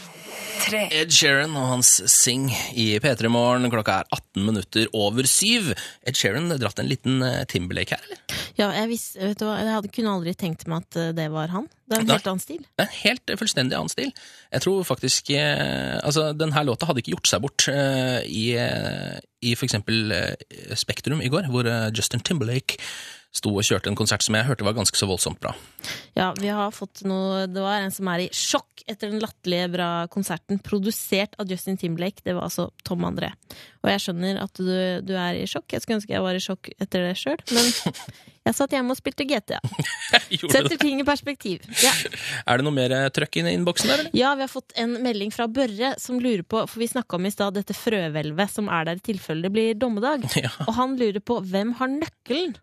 P3. 0.55 0.81
Ed 0.95 1.13
Sheeran 1.15 1.55
og 1.59 1.67
hans 1.69 1.91
Sing 2.11 2.47
i 2.79 2.87
P3 3.03 3.31
Morgen. 3.33 3.67
Klokka 3.73 4.01
er 4.03 4.11
18 4.15 4.45
minutter 4.47 4.91
over 4.97 5.27
syv. 5.29 5.73
Ed 6.07 6.19
Sheeran 6.19 6.53
dratt 6.61 6.79
en 6.81 6.91
liten 6.91 7.23
eh, 7.27 7.43
Timberlake 7.51 7.97
her, 7.97 8.05
eller? 8.07 8.21
Ja, 8.59 8.69
jeg, 8.77 8.91
visste, 8.93 9.21
vet 9.23 9.41
du 9.41 9.47
hva, 9.49 9.57
jeg 9.61 9.75
hadde, 9.75 9.91
kunne 9.95 10.15
aldri 10.15 10.35
tenkt 10.39 10.67
meg 10.71 10.85
at 10.85 11.01
eh, 11.01 11.11
det 11.17 11.27
var 11.35 11.51
han. 11.55 11.67
Det 11.85 11.99
er 11.99 12.05
en 12.05 12.09
Nei. 12.09 12.19
helt 12.19 12.31
annen 12.31 12.45
stil. 12.45 12.63
En 12.81 12.93
helt 13.01 13.33
eh, 13.33 13.41
fullstendig 13.41 13.79
annen 13.79 13.93
stil. 13.93 14.13
Jeg 14.55 14.65
tror 14.65 14.87
faktisk 14.89 15.33
eh, 15.35 15.99
Altså, 15.99 16.29
denne 16.39 16.57
her 16.57 16.69
låta 16.69 16.89
hadde 16.89 17.03
ikke 17.03 17.17
gjort 17.17 17.33
seg 17.33 17.45
bort 17.45 17.67
eh, 17.73 18.21
i, 18.31 18.47
i 18.55 19.57
for 19.59 19.67
eksempel 19.67 20.15
eh, 20.15 20.79
Spektrum 20.79 21.25
i 21.25 21.33
går, 21.33 21.51
hvor 21.53 21.69
Justin 21.95 22.23
Timberlake 22.25 22.79
sto 23.35 23.51
og 23.51 23.67
kjørte 23.67 23.91
en 23.91 23.99
konsert 23.99 24.23
som 24.23 24.37
jeg 24.39 24.47
hørte 24.47 24.67
var 24.67 24.77
ganske 24.77 24.99
så 24.99 25.09
voldsomt 25.11 25.41
bra. 25.43 25.55
Ja, 26.15 26.31
vi 26.39 26.53
har 26.55 26.71
fått 26.73 27.03
noe 27.09 27.49
Det 27.51 27.61
var 27.61 27.83
en 27.83 27.93
som 27.93 28.07
er 28.13 28.23
i 28.25 28.29
sjokk 28.33 28.85
etter 28.87 29.11
den 29.11 29.23
latterlige 29.23 29.71
bra 29.73 29.89
konserten, 30.13 30.61
produsert 30.63 31.35
av 31.41 31.51
Justin 31.51 31.79
Timberlake. 31.81 32.23
Det 32.25 32.35
var 32.37 32.47
altså 32.47 32.69
Tom 32.87 33.03
André. 33.09 33.33
Og 33.83 33.91
jeg 33.91 34.03
skjønner 34.05 34.39
at 34.43 34.61
du, 34.61 34.71
du 35.05 35.13
er 35.19 35.41
i 35.41 35.49
sjokk. 35.51 35.67
Jeg 35.73 35.83
skulle 35.83 35.99
ønske 35.99 36.15
jeg 36.15 36.25
var 36.25 36.37
i 36.39 36.43
sjokk 36.45 36.71
etter 36.79 37.09
det 37.09 37.15
sjøl, 37.19 37.41
men 37.51 37.69
jeg 38.45 38.57
satt 38.59 38.75
hjemme 38.77 38.93
og 38.95 39.01
spilte 39.01 39.27
GTA. 39.29 39.61
Setter 40.55 40.77
ting 40.81 41.01
i 41.01 41.07
perspektiv. 41.07 41.65
Ja. 41.83 41.93
Er 42.47 42.61
det 42.61 42.67
noe 42.67 42.77
mer 42.77 42.93
eh, 42.95 43.09
trøkk 43.15 43.41
i 43.41 43.47
innboksen 43.55 43.91
der, 43.91 44.05
eller? 44.05 44.15
ja, 44.17 44.35
vi 44.39 44.45
har 44.47 44.53
fått 44.53 44.77
en 44.81 44.99
melding 45.05 45.33
fra 45.35 45.49
Børre 45.51 45.95
som 46.01 46.21
lurer 46.23 46.45
på 46.47 46.63
For 46.69 46.81
vi 46.83 46.89
snakka 46.93 47.19
om 47.19 47.27
i 47.27 47.33
stad 47.33 47.57
dette 47.59 47.77
frøhvelvet 47.77 48.53
som 48.53 48.69
er 48.73 48.87
der 48.91 49.01
i 49.01 49.05
tilfelle 49.11 49.49
det 49.49 49.53
blir 49.57 49.75
dommedag. 49.81 50.29
Ja, 50.45 50.51
Og 50.69 50.75
han 50.77 50.95
lurer 51.01 51.23
på 51.25 51.39
hvem 51.41 51.73
har 51.81 51.89
nøkkelen? 51.91 52.55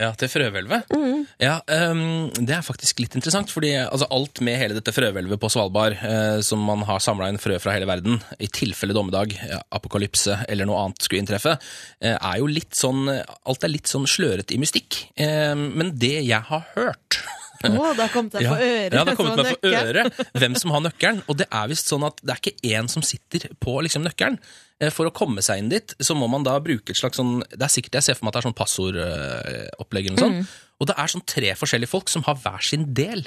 Ja 0.00 0.10
til 0.16 0.30
frøhvelvet. 0.32 0.88
Mm. 0.94 1.24
Ja, 1.42 1.58
um, 1.90 2.30
det 2.38 2.54
er 2.56 2.64
faktisk 2.64 3.02
litt 3.02 3.16
interessant, 3.18 3.52
fordi 3.52 3.74
altså, 3.82 4.08
alt 4.14 4.40
med 4.44 4.58
hele 4.60 4.76
dette 4.76 4.94
frøhvelvet 4.94 5.40
på 5.40 5.50
Svalbard, 5.52 5.98
eh, 6.00 6.38
som 6.44 6.62
man 6.64 6.84
har 6.88 7.02
samla 7.02 7.28
inn 7.30 7.40
frø 7.42 7.58
fra 7.62 7.74
hele 7.76 7.88
verden, 7.90 8.20
i 8.42 8.48
tilfelle 8.52 8.96
dommedag, 8.96 9.36
apokalypse 9.74 10.42
eller 10.48 10.68
noe 10.68 10.80
annet 10.86 11.04
skulle 11.04 11.22
inntreffe, 11.22 11.58
eh, 12.00 12.16
er 12.16 12.40
jo 12.40 12.48
litt 12.50 12.72
sånn 12.78 13.04
Alt 13.12 13.64
er 13.66 13.72
litt 13.72 13.90
sånn 13.90 14.06
slørete 14.08 14.54
i 14.54 14.60
mystikk. 14.62 14.98
Eh, 15.20 15.54
men 15.58 15.92
det 15.98 16.18
jeg 16.22 16.40
har 16.48 16.66
hørt 16.76 17.20
Å, 17.68 17.92
det 17.94 18.02
har 18.02 18.12
kommet 18.12 18.34
deg 18.34 18.44
ja, 18.46 18.50
for 18.52 18.64
øret. 18.66 18.96
ja, 18.96 19.04
det 19.04 19.12
har 19.12 19.18
kommet 19.18 19.40
meg 19.40 19.52
for 19.52 19.78
øret, 19.78 20.20
hvem 20.42 20.56
som 20.58 20.74
har 20.74 20.82
nøkkelen. 20.88 21.22
Og 21.28 21.38
det 21.40 21.46
er 21.48 21.70
visst 21.70 21.92
sånn 21.92 22.06
at 22.08 22.20
det 22.22 22.34
er 22.34 22.42
ikke 22.42 22.72
én 22.74 22.90
som 22.92 23.04
sitter 23.06 23.46
på 23.62 23.76
liksom, 23.86 24.04
nøkkelen. 24.06 24.38
Eh, 24.82 24.90
For 24.94 25.06
å 25.06 25.14
komme 25.14 25.44
seg 25.44 25.62
inn 25.62 25.70
dit, 25.72 25.94
så 26.02 26.16
må 26.18 26.26
man 26.32 26.42
da 26.46 26.56
bruke 26.64 26.90
et 26.90 26.98
slags 26.98 27.20
sånn 27.20 27.44
Det 27.52 27.62
er 27.62 27.70
sikkert 27.70 28.00
jeg 28.00 28.08
ser 28.08 28.18
for 28.18 28.26
meg 28.26 28.32
at 28.32 28.38
det 28.38 28.42
er 28.42 28.48
sånn 28.48 28.58
passordopplegg 28.62 30.10
eller 30.10 30.18
noe 30.18 30.26
sånt. 30.26 30.58
Og 30.82 30.90
det 30.90 30.96
er 30.98 31.12
sånn 31.14 31.24
tre 31.28 31.54
forskjellige 31.58 31.92
folk 31.92 32.10
som 32.10 32.24
har 32.26 32.38
hver 32.42 32.64
sin 32.66 32.88
del 32.96 33.26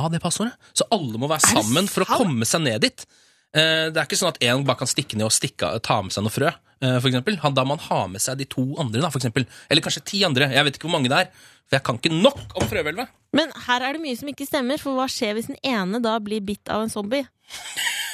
av 0.00 0.12
det 0.12 0.20
passordet. 0.22 0.54
Så 0.76 0.86
alle 0.92 1.20
må 1.20 1.28
være 1.30 1.48
sammen 1.54 1.88
for 1.90 2.04
å 2.04 2.20
komme 2.20 2.46
seg 2.48 2.64
ned 2.66 2.84
dit. 2.84 3.06
Eh, 3.54 3.90
Det 3.90 3.96
er 3.96 4.06
ikke 4.06 4.18
sånn 4.20 4.28
at 4.34 4.38
én 4.40 4.64
bare 4.64 4.78
kan 4.78 4.86
stikke 4.90 5.16
ned 5.18 5.26
og 5.26 5.32
stikke, 5.34 5.80
ta 5.82 6.00
med 6.02 6.12
seg 6.12 6.22
noe 6.24 6.30
frø. 6.34 6.52
eh, 6.82 6.98
For 7.00 7.08
eksempel. 7.10 7.36
Han- 7.38 7.54
Da 7.54 7.64
må 7.64 7.76
han 7.78 7.86
ha 7.88 8.06
med 8.06 8.20
seg 8.20 8.38
de 8.38 8.44
to 8.44 8.74
andre, 8.78 9.00
da, 9.00 9.10
for 9.10 9.18
eksempel. 9.18 9.46
Eller 9.70 9.82
kanskje 9.82 10.04
ti 10.04 10.22
andre. 10.24 10.48
Jeg 10.52 10.64
vet 10.64 10.78
ikke 10.78 10.88
hvor 10.88 10.96
mange 11.00 11.08
det 11.08 11.18
er. 11.18 11.30
For 11.68 11.76
jeg 11.76 11.84
kan 11.84 11.98
ikke 11.98 12.22
nok 12.22 12.38
om 12.56 12.66
frøhvelvet. 12.68 13.08
Men 13.32 13.52
her 13.66 13.80
er 13.82 13.92
det 13.92 14.00
mye 14.02 14.16
som 14.18 14.28
ikke 14.28 14.46
stemmer, 14.48 14.78
for 14.80 14.94
hva 14.96 15.06
skjer 15.06 15.34
hvis 15.34 15.46
den 15.46 15.56
ene 15.64 16.00
da 16.02 16.18
blir 16.18 16.40
bitt 16.40 16.68
av 16.68 16.82
en 16.82 16.88
zombie? 16.90 17.26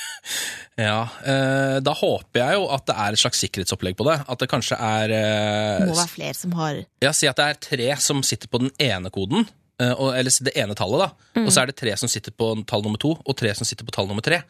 Ja, 0.79 1.09
eh, 1.25 1.79
Da 1.81 1.95
håper 1.97 2.35
jeg 2.43 2.57
jo 2.59 2.67
at 2.69 2.85
det 2.85 2.97
er 3.01 3.15
et 3.15 3.19
slags 3.21 3.39
sikkerhetsopplegg 3.41 3.97
på 3.97 4.05
det. 4.05 4.17
At 4.29 4.39
det 4.43 4.49
kanskje 4.51 4.77
er 4.77 5.13
eh, 5.15 5.87
må 5.89 5.95
være 5.97 6.13
flere 6.13 6.35
som 6.37 6.53
har 6.53 6.83
Ja, 7.01 7.13
Si 7.17 7.27
at 7.31 7.37
det 7.37 7.47
er 7.47 7.55
tre 7.55 7.97
som 7.97 8.21
sitter 8.23 8.47
på 8.53 8.61
den 8.61 8.71
ene 8.79 9.09
koden, 9.11 9.47
eh, 9.81 9.93
og, 9.95 10.13
eller 10.15 10.31
det 10.45 10.53
ene 10.55 10.75
tallet, 10.77 11.01
da. 11.07 11.09
Og 11.47 11.49
så 11.55 11.63
er 11.63 11.67
det 11.71 11.77
tre 11.81 11.97
som 11.97 12.09
sitter 12.13 12.31
på 12.37 12.51
tall 12.69 12.83
nummer 12.85 12.99
to, 13.01 13.15
og 13.25 13.37
tre 13.41 13.55
som 13.57 13.65
sitter 13.65 13.87
på 13.89 13.95
tall 13.97 14.07
nummer 14.11 14.21
tre. 14.27 14.43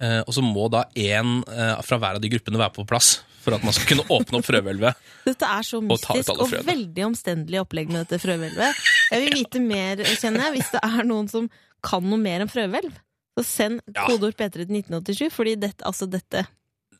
Eh, 0.00 0.20
og 0.24 0.32
så 0.34 0.44
må 0.44 0.68
da 0.72 0.86
én 0.98 1.42
eh, 1.50 1.76
fra 1.84 1.98
hver 2.00 2.18
av 2.18 2.22
de 2.22 2.30
gruppene 2.32 2.60
være 2.60 2.74
på 2.78 2.86
plass 2.88 3.18
for 3.42 3.56
at 3.56 3.64
man 3.66 3.74
skal 3.74 3.88
kunne 3.90 4.06
åpne 4.14 4.38
opp 4.38 4.46
frøhvelvet. 4.46 5.06
Dette 5.28 5.50
er 5.50 5.66
så 5.66 5.82
mystisk 5.82 6.32
og, 6.36 6.44
og 6.46 6.66
veldig 6.68 7.06
omstendelig 7.10 7.60
opplegg 7.62 7.90
med 7.90 8.04
dette 8.04 8.20
frøhvelvet. 8.22 8.82
Jeg 9.10 9.24
vil 9.24 9.38
vite 9.40 9.62
mer, 9.62 10.02
kjenner 10.14 10.46
jeg, 10.46 10.56
hvis 10.58 10.72
det 10.76 10.82
er 10.86 11.08
noen 11.08 11.30
som 11.30 11.48
kan 11.82 12.06
noe 12.06 12.20
mer 12.22 12.44
enn 12.44 12.50
frøhvelv. 12.50 12.94
Så 13.38 13.44
send 13.48 13.80
kodeord 13.96 14.36
P3 14.36 14.66
til 14.66 14.76
1987, 14.82 15.30
fordi 15.32 15.56
dette, 15.58 15.84
altså 15.88 16.06
dette 16.10 16.44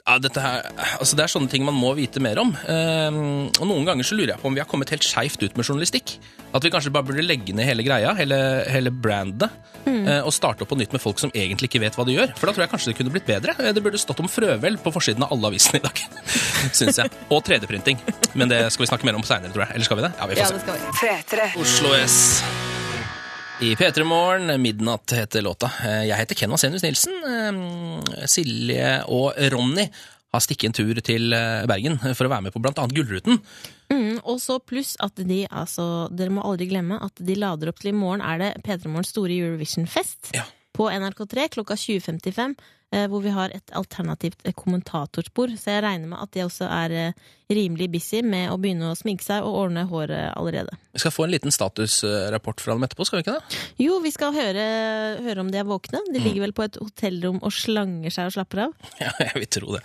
Ja, 0.03 0.17
dette 0.19 0.43
her, 0.43 0.65
altså 0.99 1.15
Det 1.15 1.23
er 1.23 1.31
sånne 1.31 1.47
ting 1.53 1.63
man 1.63 1.77
må 1.79 1.93
vite 1.95 2.19
mer 2.19 2.41
om. 2.43 2.49
Eh, 2.67 3.19
og 3.61 3.67
Noen 3.71 3.85
ganger 3.87 4.03
så 4.07 4.17
lurer 4.19 4.33
jeg 4.33 4.41
på 4.43 4.49
om 4.51 4.57
vi 4.57 4.63
har 4.63 4.67
kommet 4.67 4.91
helt 4.91 5.07
skeivt 5.07 5.39
ut 5.45 5.55
med 5.55 5.63
journalistikk. 5.69 6.17
At 6.53 6.65
vi 6.67 6.73
kanskje 6.75 6.91
bare 6.93 7.07
burde 7.07 7.23
legge 7.23 7.55
ned 7.55 7.65
hele 7.69 7.85
greia, 7.87 8.11
hele, 8.19 8.37
hele 8.69 8.91
brandet, 8.93 9.47
eh, 9.87 10.19
og 10.27 10.35
starte 10.35 10.67
opp 10.67 10.73
på 10.75 10.77
nytt 10.81 10.93
med 10.93 11.01
folk 11.01 11.23
som 11.23 11.31
egentlig 11.31 11.71
ikke 11.71 11.85
vet 11.87 11.95
hva 11.97 12.05
de 12.09 12.17
gjør. 12.19 12.35
For 12.35 12.51
da 12.51 12.57
tror 12.57 12.67
jeg 12.67 12.73
kanskje 12.75 12.91
det 12.91 12.97
kunne 12.99 13.15
blitt 13.15 13.31
bedre. 13.31 13.55
Eh, 13.63 13.71
Det 13.79 13.85
burde 13.87 14.03
stått 14.03 14.21
om 14.21 14.29
frøvel 14.29 14.77
på 14.83 14.91
forsiden 14.99 15.23
av 15.23 15.37
alle 15.37 15.53
avisene 15.55 15.79
i 15.79 15.87
dag. 15.87 16.03
Syns 16.83 16.99
jeg. 16.99 17.15
Og 17.31 17.39
3D-printing. 17.47 18.03
Men 18.35 18.51
det 18.51 18.65
skal 18.75 18.83
vi 18.89 18.91
snakke 18.91 19.07
mer 19.07 19.23
om 19.23 19.23
seinere, 19.23 19.55
tror 19.55 19.69
jeg. 19.69 19.77
Eller 19.79 19.87
skal 19.87 20.03
vi 20.03 20.09
det? 20.09 20.13
Ja, 20.19 20.27
vi 20.27 20.35
får 20.35 20.43
Ja, 20.43 20.51
se. 20.51 20.59
det 20.59 20.67
skal 20.67 20.83
vi. 20.83 20.95
P3. 20.99 21.51
Oslo 21.63 21.95
S. 22.03 22.19
I 23.63 23.75
P3 23.77 24.05
Morgen, 24.05 24.63
Midnatt 24.63 25.13
heter 25.13 25.43
låta. 25.43 25.71
Eh, 25.85 26.05
Jeg 26.09 26.19
heter 26.19 26.35
Ken 26.35 26.51
Vasenius 26.51 26.83
Nilsen. 26.83 27.13
Eh, 27.29 28.27
Silje 28.27 28.89
og 29.07 29.37
Ronny 29.53 29.85
har 30.33 30.43
stikket 30.43 30.71
en 30.71 30.75
tur 30.75 30.99
til 31.05 31.33
eh, 31.37 31.63
Bergen 31.71 31.99
for 32.03 32.27
å 32.27 32.33
være 32.33 32.49
med 32.49 32.55
på 32.57 32.63
blant 32.65 32.81
annet 32.83 32.97
Gullruten. 32.97 33.39
Mm, 33.93 34.19
og 34.25 34.41
så 34.43 34.57
pluss 34.59 34.97
at 35.05 35.15
de, 35.29 35.45
altså, 35.47 36.09
dere 36.11 36.35
må 36.35 36.43
aldri 36.49 36.67
glemme 36.73 36.99
at 37.07 37.23
de 37.23 37.37
lader 37.39 37.71
opp 37.71 37.79
til 37.83 37.93
i 37.93 37.97
morgen 37.97 38.25
er 38.25 38.43
det 38.43 38.51
P3 38.67 38.91
Morgens 38.91 39.13
store 39.15 39.37
Eurovision-fest. 39.39 40.33
Ja. 40.35 40.47
På 40.75 40.89
NRK3 40.91 41.51
klokka 41.55 41.77
20.55, 41.79 42.57
eh, 42.57 42.73
hvor 43.09 43.23
vi 43.25 43.33
har 43.35 43.55
et 43.57 43.73
alternativt 43.79 44.43
eh, 44.45 44.53
kommentatorspor. 44.57 45.55
Så 45.59 45.73
jeg 45.77 45.85
regner 45.87 46.11
med 46.13 46.21
at 46.25 46.33
de 46.37 46.45
også 46.47 46.69
er 46.69 46.97
eh, 47.09 47.31
rimelig 47.53 47.91
busy 47.93 48.23
med 48.25 48.49
å 48.49 48.57
begynne 48.61 48.93
å 48.93 48.97
sminke 48.97 49.25
seg 49.27 49.45
og 49.45 49.57
ordne 49.67 49.83
håret 49.91 50.31
allerede. 50.39 50.73
Vi 50.95 51.01
skal 51.03 51.13
få 51.13 51.25
en 51.27 51.33
liten 51.35 51.53
statusrapport 51.53 52.61
fra 52.65 52.73
dem 52.77 52.85
etterpå, 52.87 53.05
skal 53.09 53.19
vi 53.21 53.25
ikke 53.27 53.35
det? 53.39 53.59
Jo, 53.85 53.99
vi 54.05 54.13
skal 54.13 54.33
høre, 54.37 54.65
høre 55.25 55.41
om 55.45 55.51
de 55.53 55.61
er 55.61 55.67
våkne. 55.69 56.01
De 56.09 56.19
Mm. 56.21 56.25
ligger 56.25 56.45
vel 56.47 56.53
på 56.57 56.65
et 56.65 56.77
hotellrom 56.81 57.39
og 57.43 57.53
slanger 57.53 58.13
seg 58.13 58.29
og 58.31 58.35
slapper 58.37 58.63
av. 58.67 58.73
Ja, 59.03 59.11
jeg 59.21 59.35
vil 59.43 59.49
tro 59.59 59.75
det. 59.77 59.83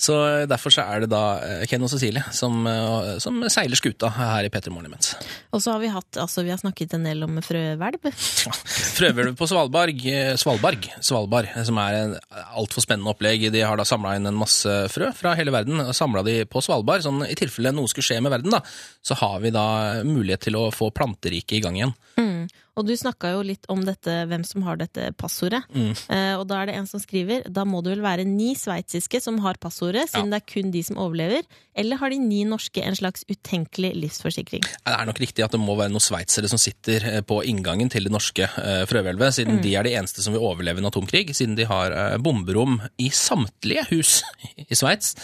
Så 0.00 0.16
eh, 0.28 0.46
derfor 0.48 0.72
så 0.72 0.84
er 0.88 1.04
det 1.04 1.10
da 1.12 1.22
eh, 1.44 1.64
Ken 1.68 1.82
og 1.84 1.90
Cecilie 1.92 2.22
som, 2.36 2.60
eh, 2.70 3.18
som 3.20 3.40
seiler 3.52 3.76
skuta 3.80 4.08
her 4.16 4.46
i 4.48 4.52
P3 4.52 4.72
Morgen 4.72 4.88
imens. 4.92 5.12
Og 5.52 5.60
så 5.64 5.74
har 5.74 5.80
vi 5.84 5.90
hatt, 5.92 6.20
altså 6.20 6.44
vi 6.46 6.52
har 6.54 6.60
snakket 6.62 6.94
en 6.96 7.04
del 7.08 7.24
om 7.26 7.40
frøhvelv. 7.44 8.08
frøhvelv 9.00 9.36
på 9.40 9.48
Svalbard, 9.50 9.92
eh, 10.08 10.32
Svalbard, 10.40 10.88
Svalbard, 11.04 11.50
eh, 11.54 11.64
som 11.68 11.80
er 11.82 11.98
en 12.04 12.16
altfor 12.58 12.84
spennende 12.84 13.12
opplegg. 13.12 13.46
De 13.52 13.62
har 13.64 13.78
da 13.78 13.86
samla 13.88 14.14
inn 14.18 14.28
en 14.30 14.38
masse 14.38 14.74
frø 14.92 15.10
fra 15.16 15.34
hele 15.38 15.54
verden, 15.54 15.82
samla 15.96 16.24
de 16.26 16.40
på 16.50 16.62
Svalbard. 16.64 17.04
Sånn 17.04 17.24
i 17.28 17.36
tilfelle 17.38 17.72
noe 17.76 17.90
skulle 17.90 18.06
skje 18.06 18.20
med 18.24 18.34
verden, 18.34 18.54
da, 18.54 18.62
så 19.06 19.18
har 19.22 19.38
vi 19.44 19.52
da 19.54 19.66
mulighet 20.06 20.48
til 20.48 20.58
å 20.60 20.68
få 20.74 20.90
planteriket 20.94 21.58
i 21.58 21.62
gang 21.64 21.78
igjen. 21.78 21.94
Mm. 22.20 22.29
Og 22.78 22.86
du 22.86 22.94
snakka 22.96 23.32
jo 23.34 23.42
litt 23.46 23.66
om 23.72 23.82
dette, 23.86 24.12
hvem 24.30 24.44
som 24.46 24.64
har 24.66 24.78
dette 24.80 25.10
passordet. 25.18 25.62
Mm. 25.74 25.90
Eh, 25.92 26.34
og 26.38 26.46
da 26.50 26.60
er 26.60 26.70
det 26.70 26.76
en 26.78 26.88
som 26.90 27.02
skriver 27.02 27.46
da 27.50 27.66
må 27.68 27.82
det 27.84 27.96
vel 27.96 28.04
være 28.04 28.26
ni 28.28 28.52
sveitsiske 28.58 29.20
som 29.22 29.40
har 29.44 29.58
passordet, 29.60 30.06
siden 30.12 30.30
det 30.32 30.40
er 30.40 30.48
kun 30.48 30.72
de 30.74 30.82
som 30.86 31.00
overlever. 31.00 31.46
Eller 31.78 32.00
har 32.00 32.12
de 32.12 32.18
ni 32.22 32.42
norske 32.48 32.82
en 32.84 32.96
slags 32.98 33.24
utenkelig 33.30 33.92
livsforsikring? 33.98 34.64
Det 34.64 34.94
er 34.94 35.08
nok 35.08 35.20
riktig 35.22 35.44
at 35.44 35.54
det 35.54 35.60
må 35.62 35.76
være 35.78 35.92
noen 35.92 36.04
sveitsere 36.04 36.50
som 36.50 36.60
sitter 36.60 37.06
eh, 37.10 37.20
på 37.26 37.40
inngangen 37.48 37.90
til 37.92 38.06
det 38.06 38.14
norske 38.14 38.46
eh, 38.46 38.84
frøhvelvet, 38.90 39.36
siden 39.38 39.60
de 39.64 39.74
er 39.78 39.86
de 39.86 39.94
eneste 39.98 40.24
som 40.24 40.36
vil 40.36 40.44
overleve 40.44 40.82
en 40.82 40.90
atomkrig, 40.90 41.28
siden 41.36 41.56
de 41.58 41.68
har 41.70 41.94
eh, 41.94 42.18
bomberom 42.22 42.78
i 43.00 43.10
samtlige 43.14 43.86
hus 43.90 44.20
i 44.70 44.78
Sveits, 44.78 45.16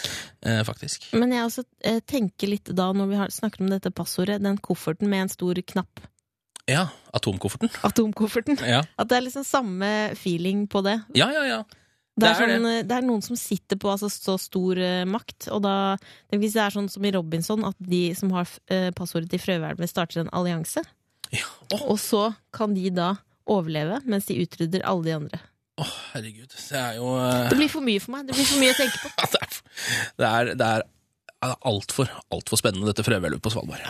eh, 0.46 0.62
faktisk. 0.66 1.10
Men 1.16 1.34
jeg 1.34 1.46
også 1.46 1.66
eh, 1.84 2.02
tenker 2.06 2.52
litt 2.52 2.70
da, 2.72 2.90
når 2.96 3.10
vi 3.12 3.22
har 3.22 3.34
snakker 3.34 3.64
om 3.64 3.72
dette 3.72 3.94
passordet, 3.94 4.42
den 4.44 4.60
kofferten 4.62 5.10
med 5.10 5.26
en 5.26 5.32
stor 5.32 5.60
knapp, 5.74 6.06
Ja, 6.66 6.88
atomkofferten. 7.14 7.70
atomkofferten, 7.88 8.58
Ja, 8.66 8.82
at 8.98 9.08
det 9.10 9.18
er 9.20 9.26
liksom 9.28 9.44
samme 9.46 9.90
feeling 10.18 10.66
på 10.70 10.82
det. 10.86 11.00
ja, 11.14 11.30
ja. 11.34 11.44
ja. 11.46 11.64
Det 12.16 12.24
er, 12.24 12.32
Det 12.32 12.44
er 12.46 12.48
sånn, 12.56 12.64
det. 12.64 12.76
det 12.88 12.94
er 12.96 13.04
noen 13.04 13.20
som 13.20 13.36
sitter 13.36 13.76
på 13.76 13.90
altså, 13.92 14.08
så 14.08 14.38
stor 14.40 14.78
uh, 14.80 15.02
makt, 15.04 15.50
og 15.52 15.60
da 15.66 15.72
Hvis 16.32 16.54
det 16.56 16.62
er 16.64 16.72
sånn 16.72 16.88
som 16.88 17.04
i 17.04 17.10
Robinson, 17.12 17.60
at 17.68 17.76
de 17.76 18.14
som 18.16 18.32
har 18.32 18.48
uh, 18.72 18.88
passordet 18.96 19.28
til 19.34 19.42
frøhvelvet, 19.42 19.90
starter 19.92 20.22
en 20.24 20.30
allianse, 20.32 20.80
Ja. 21.34 21.44
Oh. 21.74 21.90
og 21.92 21.98
så 22.00 22.30
kan 22.56 22.72
de 22.72 22.88
da 22.94 23.10
overleve, 23.46 24.00
mens 24.08 24.24
de 24.30 24.38
utrydder 24.42 24.80
alle 24.88 25.04
de 25.04 25.12
andre. 25.18 25.40
åh, 25.76 25.92
herregud. 26.14 26.48
Det 26.56 26.78
er 26.80 26.96
jo 26.96 27.12
uh... 27.20 27.50
Det 27.50 27.58
blir 27.60 27.68
for 27.68 27.84
mye 27.84 28.00
for 28.00 28.16
meg. 28.16 28.26
Det 28.30 28.34
blir 28.38 28.48
for 28.48 28.64
mye 28.64 28.72
å 28.72 28.78
tenke 28.80 28.96
på. 28.96 29.08
det 30.24 30.30
er, 30.32 30.54
det 30.56 30.70
er, 30.72 30.86
det 31.46 31.54
er 31.54 31.68
altfor 31.70 32.08
alt 32.34 32.50
for 32.50 32.58
spennende, 32.60 32.88
dette 32.90 33.04
frøhvelvet 33.06 33.42
på 33.44 33.50
Svalbard. 33.52 33.82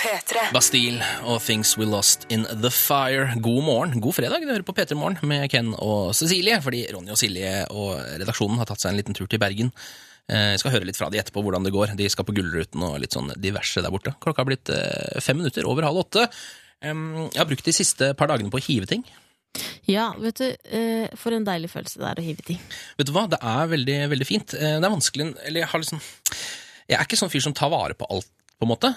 P3. 0.00 0.46
Bastille 0.54 1.04
og 1.28 1.40
Things 1.44 1.74
We 1.80 1.86
Lost 1.88 2.24
In 2.32 2.44
The 2.48 2.70
Fire. 2.72 3.34
God 3.42 3.62
morgen, 3.66 4.00
god 4.00 4.16
fredag. 4.16 4.44
Du 4.44 4.50
hører 4.52 4.64
på 4.66 4.74
P3 4.76 4.96
Morgen 4.98 5.18
med 5.28 5.48
Ken 5.52 5.72
og 5.76 6.12
Cecilie, 6.16 6.58
fordi 6.64 6.84
Ronny 6.94 7.12
og 7.14 7.18
Silje 7.20 7.52
og 7.74 7.96
redaksjonen 8.20 8.60
har 8.62 8.68
tatt 8.70 8.82
seg 8.84 8.92
en 8.94 9.00
liten 9.00 9.16
tur 9.18 9.28
til 9.30 9.40
Bergen. 9.42 9.72
Eh, 10.30 10.52
Jeg 10.54 10.62
skal 10.62 10.74
høre 10.76 10.88
litt 10.88 10.98
fra 10.98 11.08
de 11.12 11.20
etterpå 11.20 11.42
hvordan 11.44 11.66
det 11.66 11.74
går. 11.74 11.92
De 11.98 12.08
skal 12.12 12.26
på 12.28 12.34
Gullruten 12.36 12.82
og 12.86 12.96
litt 13.02 13.16
sånn 13.16 13.32
diverse 13.40 13.82
der 13.84 13.92
borte. 13.94 14.14
Klokka 14.22 14.42
har 14.44 14.48
blitt 14.50 14.72
eh, 14.74 15.20
fem 15.24 15.40
minutter 15.42 15.68
over 15.68 15.86
halv 15.88 16.04
åtte. 16.06 16.26
Jeg 16.86 17.38
har 17.40 17.48
brukt 17.48 17.64
de 17.66 17.72
siste 17.74 18.12
par 18.18 18.28
dagene 18.30 18.52
på 18.52 18.60
å 18.60 18.66
hive 18.66 18.86
ting. 18.90 19.02
Ja, 19.88 20.10
vet 20.20 20.36
du, 20.42 20.50
eh, 20.76 21.06
for 21.16 21.32
en 21.32 21.46
deilig 21.46 21.70
følelse 21.72 21.98
det 22.02 22.08
er 22.10 22.20
å 22.20 22.24
hive 22.26 22.44
ting. 22.44 22.58
Vet 22.98 23.08
du 23.08 23.14
hva, 23.16 23.24
det 23.32 23.38
er 23.40 23.70
veldig, 23.72 23.98
veldig 24.12 24.26
fint. 24.28 24.52
Det 24.52 24.74
er 24.76 24.92
vanskelig 24.92 25.30
Eller 25.48 25.62
jeg 25.62 25.70
har 25.72 25.80
liksom 25.82 26.02
Jeg 26.86 26.98
er 26.98 27.06
ikke 27.08 27.18
sånn 27.18 27.32
fyr 27.32 27.42
som 27.42 27.54
tar 27.56 27.72
vare 27.72 27.96
på 27.98 28.06
alt, 28.14 28.28
på 28.56 28.64
en 28.64 28.70
måte. 28.72 28.88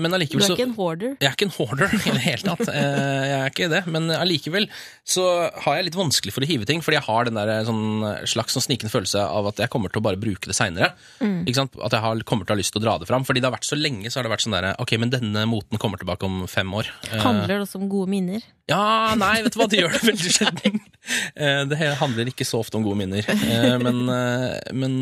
Men 0.00 0.14
allikevel 0.16 0.42
så 0.46 0.54
Du 0.54 0.54
er 0.54 0.60
ikke 0.62 0.68
en 0.70 0.76
hoarder. 0.78 1.10
Jeg 1.20 1.28
er 1.28 1.34
ikke 1.36 1.46
en 1.48 1.54
hoarder 1.58 1.92
i 1.98 2.12
det 2.16 2.22
hele 2.24 2.46
tatt. 2.46 2.62
Eh, 2.72 3.24
Jeg 3.28 3.38
er 3.42 3.50
ikke 3.52 3.68
det, 3.72 3.80
men 3.92 4.08
allikevel 4.14 4.68
så 5.04 5.26
har 5.66 5.76
jeg 5.76 5.88
litt 5.90 5.98
vanskelig 5.98 6.32
for 6.32 6.44
å 6.44 6.48
hive 6.48 6.64
ting, 6.68 6.80
fordi 6.84 6.96
jeg 6.96 7.04
har 7.08 7.28
den 7.28 7.36
der 7.36 7.50
sånn 7.68 7.82
slags 8.30 8.56
sånn 8.56 8.64
snikende 8.64 8.92
følelse 8.92 9.20
av 9.20 9.50
at 9.52 9.60
jeg 9.60 9.68
kommer 9.72 9.92
til 9.92 10.00
å 10.00 10.06
bare 10.06 10.20
bruke 10.20 10.48
det 10.48 10.56
seinere. 10.56 10.92
Mm. 11.20 11.42
At 11.44 11.92
jeg 11.92 12.00
har, 12.06 12.22
kommer 12.28 12.46
til 12.48 12.54
å 12.54 12.56
ha 12.56 12.60
lyst 12.62 12.72
til 12.72 12.80
å 12.80 12.84
dra 12.86 12.96
det 13.02 13.08
fram. 13.10 13.26
Fordi 13.28 13.42
det 13.42 13.50
har 13.50 13.56
vært 13.58 13.68
så 13.68 13.76
lenge, 13.78 14.08
så 14.08 14.20
har 14.20 14.28
det 14.28 14.32
vært 14.32 14.46
sånn 14.46 14.56
der 14.56 14.70
Ok, 14.80 14.96
men 15.02 15.12
denne 15.12 15.44
moten 15.50 15.76
kommer 15.82 16.00
tilbake 16.00 16.24
om 16.28 16.46
fem 16.48 16.72
år. 16.72 16.88
Eh, 17.10 17.18
Handler 17.20 17.52
det 17.58 17.60
også 17.66 17.82
om 17.82 17.88
gode 17.92 18.08
minner? 18.14 18.40
ja, 18.72 19.12
nei, 19.18 19.42
vet 19.44 19.52
du 19.52 19.58
hva, 19.60 19.66
det 19.68 19.80
gjør 19.82 19.92
det 19.92 20.02
veldig 20.06 20.30
sjelden. 20.32 20.76
Eh, 21.36 21.64
Det 21.68 21.78
handler 21.98 22.28
ikke 22.30 22.46
så 22.46 22.60
ofte 22.62 22.78
om 22.78 22.84
gode 22.86 22.96
minner. 23.02 23.26
Eh, 23.28 23.76
Men, 23.82 23.98
eh, 24.08 24.72
men 24.72 24.94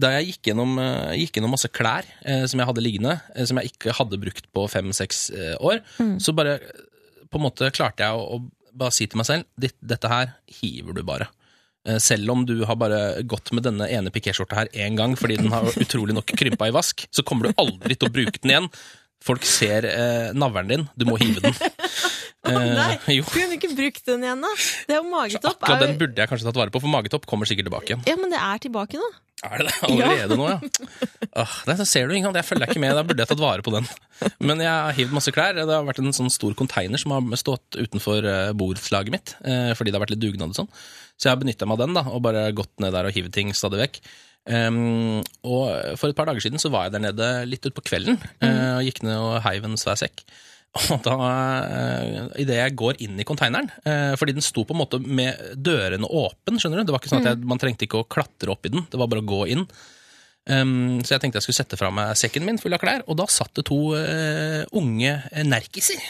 da 0.00 0.12
jeg 0.16 0.30
gikk 0.30 0.52
gjennom, 0.52 0.78
eh, 0.80 1.16
gikk 1.20 1.36
gjennom 1.36 1.50
masse 1.52 1.68
klær 1.74 2.06
eh, 2.24 2.46
som 2.48 2.62
jeg 2.62 2.68
hadde 2.70 2.84
liggende, 2.86 3.16
eh, 3.34 3.44
som 3.50 3.60
jeg 3.60 3.72
ikke 3.74 3.94
hadde 3.98 4.18
brukt 4.22 4.46
på 4.54 4.64
fem-seks 4.70 5.26
år. 5.58 5.82
år, 6.00 6.14
så 6.22 6.32
bare 6.36 6.56
eh, 6.60 6.86
på 7.30 7.38
en 7.38 7.44
måte 7.48 7.68
klarte 7.74 8.06
jeg 8.06 8.16
å, 8.16 8.38
å 8.38 8.76
bare 8.80 8.94
si 8.94 9.06
til 9.10 9.18
meg 9.20 9.26
selv 9.28 9.44
"Ditt- 9.60 9.78
dette 9.82 10.08
her 10.10 10.32
hiver 10.60 10.94
du 10.96 11.02
bare. 11.06 11.26
Eh, 11.88 11.98
Selv 12.02 12.30
om 12.32 12.42
du 12.46 12.64
har 12.68 12.76
bare 12.76 13.22
gått 13.24 13.52
med 13.56 13.64
denne 13.66 13.86
ene 13.90 14.10
pikéskjorta 14.14 14.58
her 14.62 14.68
én 14.76 14.96
gang 14.98 15.14
fordi 15.18 15.36
den 15.40 15.50
har 15.54 15.64
utrolig 15.84 16.14
nok 16.16 16.26
krympa 16.38 16.68
i 16.70 16.74
vask, 16.76 17.06
så 17.10 17.24
kommer 17.26 17.48
du 17.50 17.54
aldri 17.62 17.96
til 17.96 18.08
å 18.10 18.12
bruke 18.14 18.38
den 18.42 18.50
igjen. 18.54 18.70
Folk 19.24 19.44
ser 19.44 19.84
eh, 19.84 20.30
navlen 20.32 20.68
din, 20.70 20.84
du 20.96 21.04
må 21.08 21.18
hive 21.20 21.42
den. 21.44 21.56
Nei, 22.50 22.94
Eh, 23.10 23.24
kunne 23.28 23.56
ikke 23.58 23.68
brukt 23.76 24.06
den 24.08 24.22
igjen, 24.24 24.40
da? 24.44 24.50
Det 24.88 24.94
er 24.94 25.00
jo 25.00 25.04
Så 25.04 25.10
magetopp. 25.12 25.58
akkurat 25.60 25.82
er 25.82 25.90
den 25.90 25.98
burde 26.00 26.22
jeg 26.22 26.30
kanskje 26.30 26.46
tatt 26.48 26.56
vare 26.60 26.72
på, 26.72 26.80
for 26.80 26.88
magetopp 26.92 27.26
kommer 27.28 27.48
sikkert 27.48 27.68
tilbake 27.68 27.92
igjen. 27.92 28.04
Ja, 28.08 28.14
men 28.16 28.32
det 28.32 28.38
er 28.40 28.62
tilbake 28.64 28.96
nå. 29.00 29.08
Er 29.44 29.60
det 29.60 29.66
det 29.68 29.76
allerede 29.88 30.36
nå, 30.40 30.46
ja? 30.48 31.44
Nei, 31.68 31.76
så 31.78 31.86
ser 31.88 32.08
du, 32.08 32.14
Inga, 32.16 32.32
jeg 32.36 32.46
følger 32.48 32.72
ikke 32.72 32.80
med, 32.82 32.94
da 32.96 33.04
burde 33.06 33.22
jeg 33.24 33.30
tatt 33.30 33.42
vare 33.44 33.64
på 33.64 33.72
den. 33.76 33.86
Men 34.44 34.60
jeg 34.64 34.72
har 34.72 34.96
hivd 34.96 35.14
masse 35.16 35.32
klær. 35.36 35.54
Det 35.56 35.64
har 35.68 35.84
vært 35.88 36.00
en 36.02 36.16
sånn 36.16 36.32
stor 36.32 36.56
konteiner 36.58 37.00
som 37.00 37.14
har 37.16 37.40
stått 37.40 37.76
utenfor 37.78 38.24
eh, 38.28 38.50
borettslaget 38.56 39.14
mitt, 39.14 39.34
eh, 39.44 39.70
fordi 39.76 39.92
det 39.92 40.00
har 40.00 40.04
vært 40.06 40.14
litt 40.16 40.24
dugnad 40.24 40.52
og 40.52 40.58
sånn. 40.62 40.72
Så 41.20 41.28
jeg 41.28 41.34
har 41.36 41.40
benytta 41.44 41.68
meg 41.68 41.76
av 41.78 41.84
den, 41.86 41.96
da, 42.00 42.04
og 42.08 42.24
bare 42.24 42.48
gått 42.56 42.72
ned 42.80 42.96
der 42.96 43.08
og 43.08 43.16
hivd 43.16 43.32
ting 43.36 43.52
stadig 43.56 43.80
vekk. 43.84 44.00
Um, 44.50 45.20
og 45.44 45.66
for 46.00 46.08
et 46.08 46.16
par 46.16 46.24
dager 46.30 46.40
siden 46.42 46.58
så 46.58 46.70
var 46.72 46.86
jeg 46.88 46.94
der 46.96 47.02
nede 47.04 47.26
litt 47.46 47.66
utpå 47.68 47.84
kvelden, 47.84 48.16
eh, 48.40 48.78
og 48.78 48.86
gikk 48.88 49.02
ned 49.04 49.18
og 49.20 49.42
heiv 49.44 49.68
en 49.68 49.76
svær 49.80 50.00
sekk. 50.00 50.24
Og 50.94 51.00
da, 51.02 51.14
uh, 51.18 52.26
idet 52.38 52.60
jeg 52.60 52.76
går 52.78 53.00
inn 53.02 53.18
i 53.18 53.26
konteineren, 53.26 53.72
eh, 53.82 54.12
fordi 54.18 54.36
den 54.36 54.44
sto 54.44 54.62
på 54.62 54.76
en 54.76 54.78
måte 54.78 55.00
med 55.02 55.56
dørene 55.58 56.06
åpen, 56.06 56.60
skjønner 56.62 56.78
du, 56.78 56.86
det 56.86 56.94
var 56.94 57.02
ikke 57.02 57.10
sånn 57.10 57.24
at 57.24 57.32
jeg, 57.32 57.48
man 57.50 57.58
trengte 57.58 57.88
ikke 57.88 58.04
å 58.04 58.06
klatre 58.06 58.54
opp 58.54 58.68
i 58.68 58.72
den, 58.76 58.86
det 58.86 59.00
var 59.00 59.10
bare 59.10 59.24
å 59.24 59.30
gå 59.32 59.40
inn. 59.50 59.66
Um, 60.48 60.98
så 61.04 61.14
jeg 61.14 61.22
tenkte 61.22 61.38
jeg 61.38 61.44
skulle 61.44 61.58
sette 61.60 61.76
fra 61.78 61.90
meg 61.94 62.14
sekken 62.18 62.46
min 62.46 62.58
full 62.58 62.74
av 62.74 62.80
klær, 62.82 63.04
og 63.12 63.18
da 63.20 63.26
satt 63.30 63.52
det 63.58 63.66
to 63.68 63.92
uh, 63.92 64.64
unge 64.78 65.12
eh, 65.12 65.44
nerkiser 65.46 66.00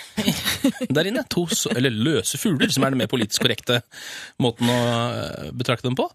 der 0.97 1.11
inne. 1.11 1.27
To 1.35 1.45
eller 1.75 1.91
løse 1.93 2.39
fugler, 2.41 2.71
som 2.73 2.87
er 2.87 2.95
den 2.95 3.03
mer 3.03 3.11
politisk 3.11 3.43
korrekte 3.45 3.81
måten 4.41 4.71
å 4.71 4.79
eh, 5.11 5.51
betrakte 5.57 5.89
dem 5.89 5.99
på. 5.99 6.07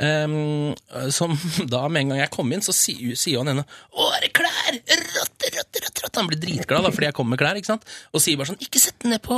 Um, 0.00 0.72
som 1.12 1.34
da 1.68 1.82
med 1.92 2.06
en 2.06 2.12
gang 2.14 2.22
jeg 2.22 2.32
kom 2.32 2.52
inn, 2.54 2.62
så 2.64 2.72
sier, 2.72 3.12
sier 3.20 3.42
han 3.42 3.52
ene 3.52 3.66
'Å, 3.66 4.06
er 4.16 4.24
det 4.24 4.30
klær?' 4.38 4.78
Rått, 4.80 5.44
rått, 5.56 5.80
rått, 5.84 6.00
rått. 6.04 6.16
Han 6.16 6.30
blir 6.30 6.40
dritglad 6.40 6.86
da, 6.86 6.92
fordi 6.94 7.10
jeg 7.10 7.16
kommer 7.18 7.36
med 7.36 7.42
klær, 7.42 7.60
ikke 7.60 7.74
sant? 7.74 7.84
og 8.14 8.24
sier 8.24 8.40
bare 8.40 8.52
sånn 8.52 8.62
'Ikke 8.64 8.80
sett 8.80 8.96
den 9.04 9.12
ned 9.12 9.20
på, 9.26 9.36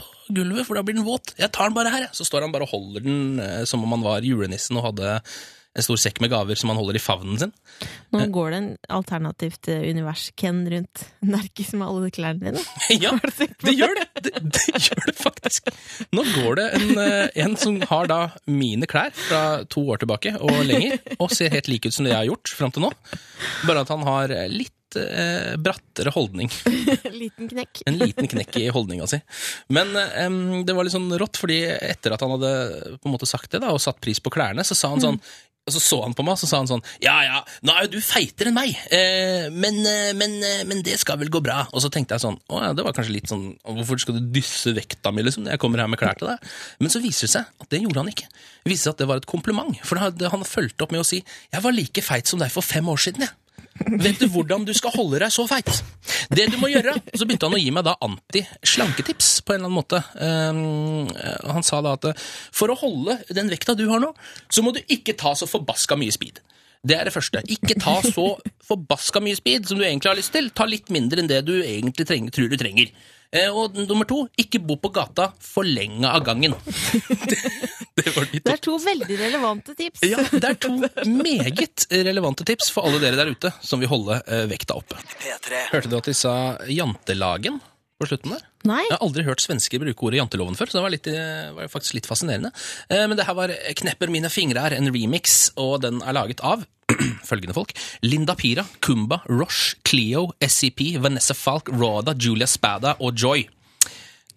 på 0.00 0.08
gulvet, 0.32 0.64
for 0.64 0.78
da 0.78 0.84
blir 0.86 0.96
den 0.96 1.04
våt. 1.04 1.34
Jeg 1.36 1.52
tar 1.52 1.68
den 1.68 1.76
bare 1.76 1.92
her', 1.92 2.06
jeg. 2.08 2.16
Så 2.16 2.24
står 2.28 2.46
han 2.46 2.54
bare 2.54 2.64
og 2.64 2.72
holder 2.72 3.04
den 3.04 3.40
eh, 3.44 3.64
som 3.68 3.84
om 3.84 3.92
han 3.98 4.06
var 4.06 4.24
julenissen 4.24 4.80
og 4.80 4.88
hadde 4.88 5.20
en 5.70 5.84
stor 5.86 5.98
sekk 6.02 6.18
med 6.22 6.32
gaver 6.32 6.58
som 6.58 6.72
han 6.72 6.78
holder 6.80 6.98
i 6.98 7.02
favnen 7.02 7.38
sin. 7.38 7.52
Nå 8.10 8.24
går 8.34 8.50
det 8.50 8.58
en 8.58 8.70
alternativt 8.98 9.68
eh, 9.70 9.84
univers, 9.86 10.26
Ken, 10.38 10.64
rundt 10.70 11.04
Nerkis 11.22 11.70
med 11.78 11.86
alle 11.86 12.10
klærne 12.14 12.50
dine. 12.50 12.64
Ja, 13.04 13.12
det 13.62 13.76
gjør 13.76 13.94
det! 14.00 14.08
det! 14.26 14.42
Det 14.50 14.82
gjør 14.88 15.04
det 15.06 15.14
faktisk. 15.20 15.70
Nå 16.16 16.24
går 16.34 16.58
det 16.58 16.66
en, 16.80 16.90
eh, 17.04 17.28
en 17.44 17.54
som 17.60 17.78
har 17.86 18.10
da 18.10 18.18
mine 18.50 18.88
klær 18.90 19.14
fra 19.14 19.62
to 19.70 19.84
år 19.94 20.02
tilbake 20.02 20.34
og 20.42 20.64
lenger, 20.66 20.98
og 21.20 21.30
ser 21.34 21.54
helt 21.54 21.70
lik 21.70 21.86
ut 21.86 21.94
som 21.94 22.06
det 22.06 22.14
jeg 22.14 22.22
har 22.24 22.30
gjort 22.32 22.54
fram 22.58 22.74
til 22.74 22.88
nå. 22.88 22.92
Bare 23.68 23.86
at 23.86 23.92
han 23.94 24.02
har 24.08 24.34
litt 24.50 24.98
eh, 24.98 25.54
brattere 25.62 26.10
holdning. 26.14 26.50
Liten 27.22 27.50
knekk. 27.52 27.84
En 27.86 28.00
liten 28.00 28.26
knekk 28.30 28.58
i 28.58 28.66
holdninga 28.74 29.06
si. 29.10 29.20
Men 29.70 29.94
um, 29.94 30.40
det 30.66 30.74
var 30.74 30.86
litt 30.86 30.96
sånn 30.96 31.12
rått, 31.20 31.38
fordi 31.40 31.62
etter 31.70 32.16
at 32.16 32.26
han 32.26 32.34
hadde 32.34 32.52
på 32.98 33.06
en 33.06 33.14
måte 33.14 33.30
sagt 33.30 33.54
det 33.54 33.62
da, 33.62 33.70
og 33.70 33.82
satt 33.82 34.02
pris 34.02 34.18
på 34.22 34.34
klærne, 34.34 34.66
så 34.66 34.74
sa 34.78 34.90
han 34.94 35.04
sånn 35.04 35.22
så 35.68 35.80
så 35.80 35.98
han 36.02 36.14
på 36.16 36.24
meg, 36.24 36.38
så 36.40 36.48
sa 36.48 36.60
han 36.62 36.68
sånn 36.70 36.82
Ja 37.04 37.16
ja, 37.26 37.40
nå 37.66 37.74
er 37.74 37.86
jo 37.86 37.92
du 37.96 38.04
feitere 38.04 38.50
enn 38.50 38.56
meg, 38.56 38.72
eh, 38.96 39.48
men, 39.52 39.80
eh, 39.86 40.12
men, 40.16 40.38
eh, 40.44 40.62
men 40.68 40.80
det 40.86 40.96
skal 41.02 41.20
vel 41.20 41.30
gå 41.32 41.42
bra. 41.44 41.62
Og 41.74 41.84
så 41.84 41.90
tenkte 41.92 42.16
jeg 42.16 42.24
sånn 42.24 42.38
Å 42.50 42.62
ja, 42.64 42.70
det 42.76 42.86
var 42.86 42.96
kanskje 42.96 43.14
litt 43.14 43.30
sånn 43.30 43.52
Hvorfor 43.66 44.00
skal 44.00 44.16
du 44.16 44.30
dysse 44.34 44.72
vekta 44.76 45.12
mi, 45.14 45.24
liksom, 45.26 45.44
når 45.44 45.56
jeg 45.56 45.62
kommer 45.62 45.82
her 45.82 45.90
med 45.92 46.00
klær 46.00 46.18
til 46.18 46.30
deg? 46.32 46.48
Men 46.80 46.92
så 46.92 47.02
viser 47.04 47.28
det 47.28 47.34
seg 47.36 47.62
at 47.62 47.70
det 47.72 47.82
gjorde 47.84 48.02
han 48.02 48.10
ikke. 48.12 48.30
Det 48.64 48.72
viser 48.72 48.88
seg 48.88 48.96
at 48.96 49.02
det 49.04 49.10
var 49.10 49.20
et 49.20 49.28
kompliment. 49.30 49.76
For 49.86 50.00
han 50.00 50.48
fulgte 50.48 50.86
opp 50.86 50.94
med 50.94 51.04
å 51.04 51.06
si 51.06 51.20
Jeg 51.20 51.64
var 51.64 51.76
like 51.76 52.04
feit 52.04 52.30
som 52.30 52.40
deg 52.40 52.52
for 52.52 52.64
fem 52.66 52.88
år 52.90 53.00
siden, 53.04 53.28
jeg. 53.28 53.36
Vet 54.00 54.20
du 54.20 54.26
hvordan 54.30 54.66
du 54.68 54.72
skal 54.76 54.92
holde 54.94 55.20
deg 55.22 55.32
så 55.32 55.46
feit? 55.48 55.70
Det 56.30 56.46
du 56.52 56.58
må 56.60 56.68
gjøre 56.70 56.94
så 57.14 57.26
begynte 57.26 57.48
han 57.48 57.56
å 57.56 57.60
gi 57.60 57.70
meg 57.74 57.86
da 57.86 57.96
anti-slanketips 58.04 59.30
på 59.46 59.54
en 59.54 59.62
eller 59.62 59.70
annen 59.70 59.78
måte. 59.78 60.02
Um, 60.20 61.50
han 61.54 61.66
sa 61.66 61.80
da 61.84 61.96
at 61.96 62.10
for 62.54 62.72
å 62.72 62.78
holde 62.80 63.18
den 63.32 63.50
vekta 63.52 63.76
du 63.78 63.86
har 63.90 64.02
nå, 64.02 64.12
så 64.52 64.64
må 64.64 64.74
du 64.76 64.82
ikke 64.86 65.16
ta 65.18 65.34
så 65.38 65.48
forbaska 65.50 65.98
mye 66.00 66.14
speed. 66.14 66.42
Det 66.80 66.96
er 66.96 67.08
det 67.08 67.12
første. 67.12 67.42
Ikke 67.52 67.76
ta 67.80 67.98
så 68.04 68.26
forbaska 68.64 69.20
mye 69.24 69.36
speed 69.36 69.68
som 69.68 69.80
du 69.80 69.84
egentlig 69.84 70.12
har 70.12 70.20
lyst 70.20 70.32
til. 70.36 70.48
Ta 70.56 70.64
litt 70.68 70.88
mindre 70.92 71.20
enn 71.20 71.28
det 71.28 71.42
du 71.48 71.58
egentlig 71.60 72.06
trenger, 72.08 72.32
tror 72.36 72.48
du 72.52 72.56
trenger. 72.60 72.92
Eh, 73.30 73.46
og 73.54 73.76
nummer 73.86 74.06
to, 74.10 74.24
ikke 74.42 74.58
bo 74.66 74.74
på 74.82 74.90
gata 74.94 75.28
for 75.38 75.62
lenge 75.66 76.08
av 76.10 76.24
gangen. 76.26 76.56
Det, 77.30 77.38
det 78.06 78.12
var 78.16 78.24
de 78.26 78.38
to 78.40 78.44
Det 78.46 78.52
er 78.56 78.60
to 78.64 78.74
veldig 78.82 79.16
relevante 79.20 79.74
tips. 79.78 80.02
ja, 80.08 80.18
det 80.32 80.48
er 80.48 80.56
to 80.62 80.72
meget 81.10 81.84
relevante 81.92 82.46
tips 82.48 82.70
for 82.74 82.88
alle 82.88 82.98
dere 83.02 83.18
der 83.20 83.30
ute 83.34 83.52
som 83.62 83.82
vil 83.82 83.90
holde 83.92 84.16
eh, 84.26 84.46
vekta 84.50 84.74
oppe. 84.78 84.98
Hørte 85.70 85.90
du 85.92 85.98
at 85.98 86.08
de 86.10 86.14
sa 86.16 86.32
jantelagen 86.70 87.60
på 88.00 88.08
slutten 88.08 88.32
der? 88.34 88.42
Nei? 88.66 88.80
Jeg 88.88 88.94
har 88.96 89.04
aldri 89.04 89.26
hørt 89.26 89.42
svensker 89.44 89.82
bruke 89.82 90.06
ordet 90.08 90.22
janteloven 90.22 90.56
før, 90.58 90.70
så 90.72 90.78
det 90.80 90.84
var, 90.86 90.94
litt, 90.96 91.08
eh, 91.12 91.50
var 91.56 91.70
faktisk 91.72 91.98
litt 91.98 92.08
fascinerende. 92.08 92.50
Eh, 92.88 93.04
Men 93.06 93.18
det 93.20 93.28
her 93.28 93.36
var 93.38 93.52
Knepper 93.82 94.10
mine 94.12 94.32
fingre 94.32 94.66
en 94.78 94.90
remix, 94.94 95.50
og 95.60 95.82
den 95.84 96.00
er 96.02 96.16
laget 96.16 96.40
av 96.42 96.64
følgende 97.30 97.54
folk. 97.56 97.72
Linda 98.02 98.34
Pira, 98.38 98.64
Kumba, 98.84 99.20
Roche, 99.28 99.76
Cleo, 99.86 100.28
SCP, 100.40 100.98
Vanessa 101.02 101.34
Falk, 101.34 101.68
Roda, 101.72 102.14
Julia 102.18 102.46
Spada 102.50 102.96
og 103.00 103.16
Joy. 103.18 103.46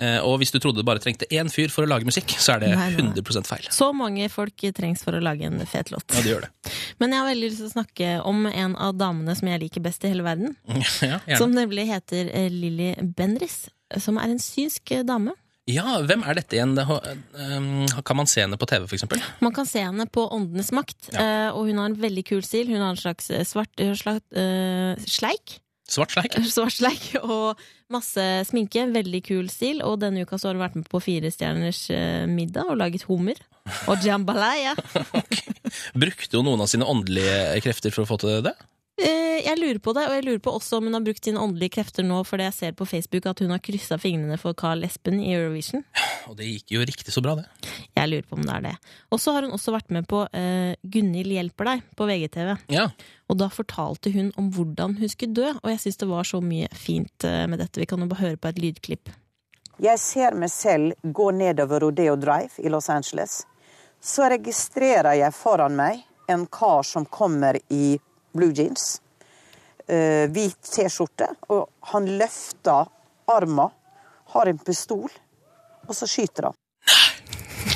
Eh, 0.02 0.18
Og 0.26 0.40
hvis 0.42 0.50
du 0.52 0.58
trodde 0.60 0.82
du 0.82 0.86
bare 0.88 1.00
trengte 1.00 1.28
én 1.30 1.52
fyr 1.54 1.70
for 1.70 1.86
å 1.86 1.90
lage 1.92 2.08
musikk, 2.08 2.34
så 2.42 2.56
er 2.56 2.64
det 2.64 2.70
Nei, 2.74 2.88
nei, 2.96 3.04
nei. 3.12 3.22
100 3.22 3.46
feil. 3.46 3.68
Så 3.72 3.92
mange 3.96 4.26
folk 4.34 4.66
trengs 4.76 5.04
for 5.06 5.14
å 5.14 5.22
lage 5.22 5.46
en 5.46 5.62
fet 5.70 5.92
låt. 5.94 6.08
Ja, 6.16 6.24
det 6.26 6.32
gjør 6.34 6.48
det. 6.48 6.74
Men 7.00 7.14
jeg 7.14 7.22
har 7.22 7.30
veldig 7.30 7.50
lyst 7.52 7.62
til 7.62 7.70
å 7.70 7.74
snakke 7.76 8.10
om 8.26 8.48
en 8.50 8.74
av 8.76 8.98
damene 8.98 9.36
som 9.38 9.48
jeg 9.52 9.62
liker 9.68 9.86
best 9.86 10.04
i 10.04 10.12
hele 10.14 10.26
verden. 10.26 10.56
Ja. 11.04 11.20
Som 11.38 11.54
nemlig 11.54 11.86
heter 11.92 12.30
eh, 12.34 12.50
Lilly 12.52 12.94
Bendriss. 13.16 13.68
Som 14.02 14.18
er 14.18 14.34
en 14.34 14.42
synsk 14.42 14.96
dame. 15.06 15.36
Ja, 15.70 15.96
hvem 16.04 16.26
er 16.28 16.36
dette 16.36 16.58
igjen? 16.58 16.76
Um, 16.76 17.86
Kan 18.04 18.20
man 18.20 18.28
se 18.28 18.44
henne 18.44 18.60
på 18.60 18.68
TV, 18.68 18.84
eksempel? 18.98 19.22
Man 19.44 19.54
kan 19.56 19.68
se 19.68 19.80
henne 19.86 20.06
på 20.12 20.26
Åndenes 20.36 20.74
makt, 20.76 21.14
ja. 21.14 21.54
og 21.56 21.70
hun 21.70 21.80
har 21.80 21.92
en 21.92 22.00
veldig 22.02 22.26
kul 22.28 22.42
stil. 22.44 22.68
Hun 22.68 22.84
har 22.84 22.92
en 22.92 23.00
slags 23.00 23.32
eh, 23.32 23.46
svart 23.48 23.80
eh, 23.80 23.94
slags, 23.96 24.26
uh, 24.36 25.00
sleik. 25.08 25.62
Svart 25.88 26.12
sleik. 26.16 26.36
svart 26.56 26.76
sleik 26.76 27.08
og 27.22 27.60
masse 27.94 28.26
sminke. 28.50 28.86
Veldig 28.92 29.24
kul 29.24 29.48
stil. 29.52 29.80
Og 29.88 30.02
denne 30.04 30.24
uka 30.24 30.40
så 30.40 30.50
har 30.50 30.58
hun 30.58 30.66
vært 30.66 30.78
med 30.80 30.90
på 30.92 31.02
Fire 31.04 31.32
stjerners 31.32 31.86
eh, 31.94 32.24
middag 32.28 32.72
og 32.72 32.80
laget 32.80 33.08
hummer. 33.08 33.40
Og 33.88 34.04
jambalaya. 34.04 34.76
Brukte 36.04 36.40
hun 36.40 36.50
noen 36.50 36.64
av 36.64 36.72
sine 36.72 36.88
åndelige 36.88 37.64
krefter 37.64 37.96
for 37.96 38.04
å 38.04 38.10
få 38.10 38.20
til 38.20 38.44
det? 38.50 38.56
Eh, 39.04 39.42
jeg 39.44 39.60
lurer 39.60 39.80
på 39.84 39.92
det, 39.98 40.06
og 40.08 40.16
jeg 40.16 40.24
lurer 40.24 40.42
på 40.44 40.52
også 40.56 40.78
om 40.78 40.88
hun 40.88 40.96
har 40.96 41.04
brukt 41.04 41.26
sine 41.26 41.42
åndelige 41.42 41.76
krefter 41.76 42.06
nå 42.08 42.22
fordi 42.28 42.46
jeg 42.48 42.56
ser 42.56 42.76
på 42.80 42.88
Facebook 42.88 43.26
at 43.28 43.42
hun 43.44 43.52
har 43.52 43.60
kryssa 43.64 43.98
fingrene 44.00 44.38
for 44.40 44.56
Carl 44.56 44.86
Espen 44.88 45.20
i 45.20 45.34
Eurovision. 45.34 45.84
Og 46.30 46.38
det 46.40 46.48
gikk 46.48 46.76
jo 46.78 46.86
riktig 46.88 47.12
så 47.12 47.24
bra, 47.24 47.36
det. 47.42 47.74
Jeg 47.98 48.12
lurer 48.12 48.30
på 48.30 48.38
om 48.38 48.46
det 48.46 48.54
er 48.56 48.64
det. 48.70 48.74
Og 49.12 49.20
så 49.20 49.34
har 49.36 49.44
hun 49.44 49.56
også 49.58 49.74
vært 49.76 49.92
med 49.92 50.08
på 50.08 50.22
uh, 50.24 50.72
Gunhild 50.96 51.36
hjelper 51.36 51.70
deg 51.72 51.84
på 52.00 52.08
VGTV. 52.08 52.54
Ja. 52.72 52.86
Og 53.28 53.40
da 53.42 53.50
fortalte 53.52 54.14
hun 54.14 54.32
om 54.40 54.48
hvordan 54.56 54.96
hun 55.02 55.12
skulle 55.12 55.36
dø, 55.36 55.52
og 55.52 55.74
jeg 55.74 55.84
syns 55.84 56.00
det 56.00 56.10
var 56.14 56.30
så 56.30 56.40
mye 56.44 56.70
fint 56.78 57.28
eh, 57.28 57.44
med 57.50 57.60
dette. 57.60 57.82
Vi 57.82 57.88
kan 57.90 58.04
jo 58.04 58.08
bare 58.12 58.28
høre 58.28 58.40
på 58.40 58.52
et 58.52 58.62
lydklipp. 58.62 59.12
Jeg 59.84 60.00
ser 60.00 60.36
meg 60.38 60.52
selv 60.54 60.94
gå 61.04 61.28
nedover 61.36 61.84
Rodeo 61.84 62.16
Drive 62.20 62.62
i 62.62 62.72
Los 62.72 62.92
Angeles. 62.94 63.42
Så 64.00 64.28
registrerer 64.32 65.18
jeg 65.18 65.36
foran 65.36 65.76
meg 65.80 66.04
en 66.30 66.46
kar 66.48 66.84
som 66.88 67.08
kommer 67.10 67.58
i 67.74 67.98
blue 68.34 68.54
jeans, 68.56 69.00
eh, 69.88 70.26
hvit 70.34 70.58
T-skjorte, 70.74 71.28
og 71.54 71.70
han 71.94 72.08
løfter 72.20 72.88
armen, 73.32 73.70
har 74.34 74.50
en 74.50 74.60
pistol, 74.66 75.10
og 75.88 75.96
så 75.96 76.08
skyter 76.10 76.50
han. 76.50 76.56
Nei! 76.88 77.10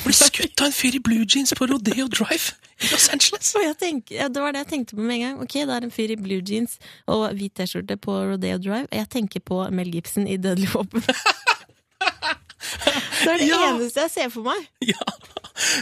Blir 0.04 0.16
skutt 0.16 0.62
av 0.62 0.68
en 0.70 0.76
fyr 0.76 0.96
i 0.98 1.00
blue 1.04 1.26
jeans 1.28 1.54
på 1.56 1.68
Rodeo 1.70 2.08
Drive 2.12 2.54
i 2.84 2.90
Los 2.92 3.08
Angeles! 3.14 3.50
Og 3.56 3.64
jeg 3.64 3.78
tenker, 3.80 4.16
ja, 4.22 4.28
det 4.32 4.42
var 4.44 4.52
det 4.56 4.62
jeg 4.66 4.70
tenkte 4.74 4.96
på 4.98 5.04
med 5.04 5.16
en 5.18 5.24
gang. 5.26 5.38
Ok, 5.44 5.54
det 5.68 5.76
er 5.78 5.86
en 5.88 5.92
fyr 5.94 6.12
i 6.14 6.18
blue 6.20 6.44
jeans 6.48 6.78
og 7.12 7.28
hvit 7.38 7.54
T-skjorte 7.60 7.98
på 8.04 8.16
Rodeo 8.32 8.58
Drive. 8.64 8.86
Og 8.92 8.98
jeg 9.00 9.10
tenker 9.16 9.44
på 9.44 9.62
Mel 9.76 9.92
Gibson 9.94 10.28
i 10.28 10.38
Dødelig 10.42 10.70
våpen. 10.74 11.04
det 13.24 13.32
er 13.32 13.38
det 13.42 13.48
Ja. 13.50 13.62
eneste 13.74 14.04
jeg 14.06 14.12
ser 14.14 14.30
for 14.34 14.48
meg. 14.48 14.68
Ja, 14.86 15.08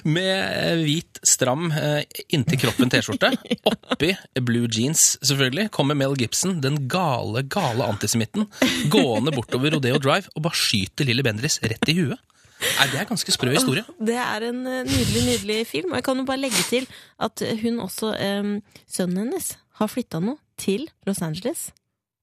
Med 0.07 0.81
hvit, 0.83 1.19
stram, 1.25 1.69
eh, 1.71 2.03
inntil 2.35 2.59
kroppen 2.65 2.91
T-skjorte. 2.91 3.31
Oppi 3.95 4.11
blue 4.45 4.69
jeans, 4.71 5.15
selvfølgelig, 5.25 5.69
kommer 5.75 5.97
Mel 5.97 6.15
Gibson, 6.19 6.59
den 6.63 6.85
gale, 6.91 7.43
gale 7.51 7.87
antisemitten, 7.89 8.47
gående 8.93 9.33
bortover 9.35 9.75
Rodeo 9.77 9.99
Drive 10.01 10.31
og 10.35 10.45
bare 10.47 10.57
skyter 10.59 11.07
Lilly 11.07 11.25
Bendriss 11.25 11.59
rett 11.63 11.91
i 11.91 11.97
huet. 11.99 12.19
Nei, 12.65 12.85
Det 12.91 12.99
er 13.01 13.07
ganske 13.09 13.33
sprø 13.35 13.51
historie. 13.51 13.83
Det 13.99 14.15
er 14.15 14.45
en 14.47 14.61
eh, 14.65 14.83
nydelig, 14.87 15.23
nydelig 15.29 15.57
film. 15.69 15.91
Og 15.91 15.99
jeg 15.99 16.05
kan 16.07 16.21
jo 16.21 16.27
bare 16.27 16.41
legge 16.41 16.63
til 16.69 16.87
at 17.21 17.43
hun 17.61 17.81
også 17.83 18.13
eh, 18.15 18.53
Sønnen 18.87 19.25
hennes 19.25 19.51
har 19.81 19.91
flytta 19.91 20.21
nå 20.23 20.37
til 20.61 20.87
Los 21.05 21.19
Angeles. 21.25 21.67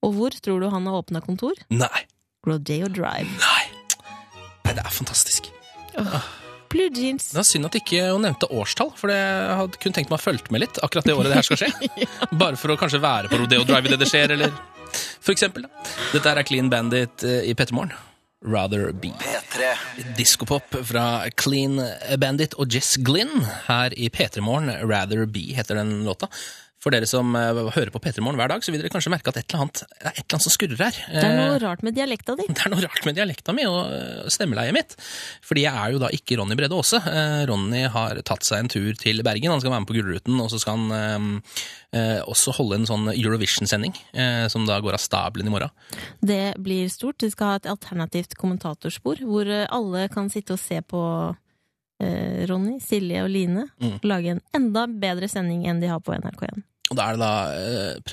Og 0.03 0.17
hvor 0.17 0.35
tror 0.43 0.59
du 0.59 0.67
han 0.73 0.89
har 0.89 0.97
åpna 1.03 1.21
kontor? 1.23 1.53
Nei, 1.71 2.05
Rodeo 2.47 2.89
Drive. 2.91 3.29
nei. 3.39 3.65
Nei, 4.63 4.73
det 4.73 4.81
er 4.83 4.95
fantastisk. 4.95 5.51
Blue 6.73 6.89
jeans. 6.89 7.29
Det 7.31 7.37
var 7.37 7.47
synd 7.47 7.69
at 7.69 7.77
ikke 7.77 8.07
hun 8.09 8.25
nevnte 8.25 8.49
årstall, 8.49 8.89
for 8.97 9.13
jeg 9.13 9.57
hadde 9.59 9.81
kun 9.83 9.95
tenkt 9.95 10.09
meg 10.09 10.17
å 10.17 10.23
følge 10.23 10.53
med 10.53 10.65
litt 10.65 10.79
akkurat 10.81 11.05
det 11.07 11.17
året 11.17 11.29
det 11.31 11.41
her 11.41 11.47
skal 11.47 11.61
skje. 11.61 11.99
Bare 12.43 12.57
for 12.59 12.73
å 12.73 12.79
kanskje 12.81 13.01
være 13.03 13.29
på 13.31 13.43
Rodeo 13.43 13.67
Drive 13.67 13.91
idet 13.91 14.01
det 14.01 14.09
skjer, 14.09 14.33
eller 14.37 14.55
for 14.93 15.33
eksempel. 15.35 15.67
Da. 15.67 15.85
Dette 16.15 16.33
er 16.33 16.47
Clean 16.47 16.71
Bandit 16.73 17.25
eh, 17.27 17.45
i 17.49 17.53
Pettermorgen. 17.57 17.93
Rather 18.43 18.91
Be. 18.91 19.13
Diskopop 20.17 20.75
fra 20.83 21.29
Clean 21.39 21.79
Bandit 22.19 22.57
og 22.59 22.73
Jess 22.75 22.97
Glynn 22.99 23.45
her 23.69 23.95
i 23.95 24.09
P3morgen. 24.11 24.73
Rather 24.83 25.23
Be 25.25 25.53
heter 25.55 25.79
den 25.79 26.01
låta. 26.03 26.27
For 26.83 26.91
dere 26.91 27.07
som 27.07 27.29
eh, 27.39 27.59
hører 27.77 27.91
på 27.95 28.01
P3morgen 28.03 28.35
hver 28.35 28.51
dag, 28.51 28.63
så 28.65 28.73
vil 28.73 28.81
dere 28.83 28.91
kanskje 28.91 29.11
merke 29.13 29.31
at 29.31 29.37
et 29.39 29.45
eller 29.53 29.63
annet, 29.63 29.83
det 29.87 30.03
er 30.03 30.09
et 30.11 30.17
eller 30.25 30.35
annet 30.35 30.43
som 30.49 30.53
skurrer 30.55 30.81
her. 30.83 30.97
Det 31.13 31.21
er 31.23 31.37
noe 31.37 31.53
Eh, 31.53 31.59
rart 31.63 31.83
med 31.87 31.95
dialekta 31.95 32.35
di. 32.35 32.47
det 32.51 32.65
er 32.65 32.73
noe 32.73 32.83
rart 32.83 33.05
med 33.07 33.15
dialekta 33.15 33.55
mi 33.55 33.63
og 33.69 33.93
øh, 33.95 34.25
stemmeleiet 34.33 34.75
mitt. 34.75 34.95
Fordi 35.47 35.63
jeg 35.63 35.79
er 35.85 35.93
jo 35.95 36.01
da 36.03 36.09
ikke 36.11 36.35
Ronny 36.41 36.57
Brede 36.59 36.75
Aase. 36.75 36.99
Eh, 37.07 37.43
Ronny 37.47 37.85
har 37.93 38.19
tatt 38.27 38.43
seg 38.43 38.65
en 38.65 38.71
tur 38.73 38.91
til 38.99 39.23
Bergen. 39.23 39.53
Han 39.55 39.63
skal 39.63 39.71
være 39.71 39.85
med 39.85 39.91
på 39.93 39.95
Gullruten, 39.95 40.41
og 40.43 40.51
så 40.51 40.59
skal 40.59 40.81
han 40.81 40.91
eh, 40.97 41.61
eh, 41.99 42.19
også 42.27 42.55
holde 42.59 42.81
en 42.81 42.89
sånn 42.89 43.07
Eurovision-sending, 43.13 43.95
eh, 44.13 44.47
som 44.51 44.67
da 44.67 44.81
går 44.83 44.97
av 44.99 45.03
stabelen 45.05 45.47
i 45.47 45.53
morgen. 45.55 45.71
Det 46.19 46.41
blir 46.59 46.91
stort. 46.91 47.23
Vi 47.23 47.31
skal 47.31 47.53
ha 47.53 47.61
et 47.61 47.69
alternativt 47.71 48.35
kommentatorspor 48.39 49.23
hvor 49.23 49.47
eh, 49.47 49.63
alle 49.71 50.09
kan 50.11 50.27
sitte 50.33 50.57
og 50.57 50.61
se 50.61 50.81
på 50.83 50.99
eh, 52.03 52.43
Ronny, 52.51 52.77
Silje 52.83 53.23
og 53.23 53.31
Line 53.31 53.69
Mm. 53.79 53.97
lage 54.03 54.31
en 54.35 54.41
enda 54.55 54.85
bedre 54.87 55.27
sending 55.31 55.65
enn 55.67 55.79
de 55.83 55.87
har 55.91 55.99
på 56.03 56.13
NRK1. 56.15 56.63
Og 56.93 56.97
da 56.99 57.07
er 57.09 57.17
det 57.17 57.23
da 57.23 57.33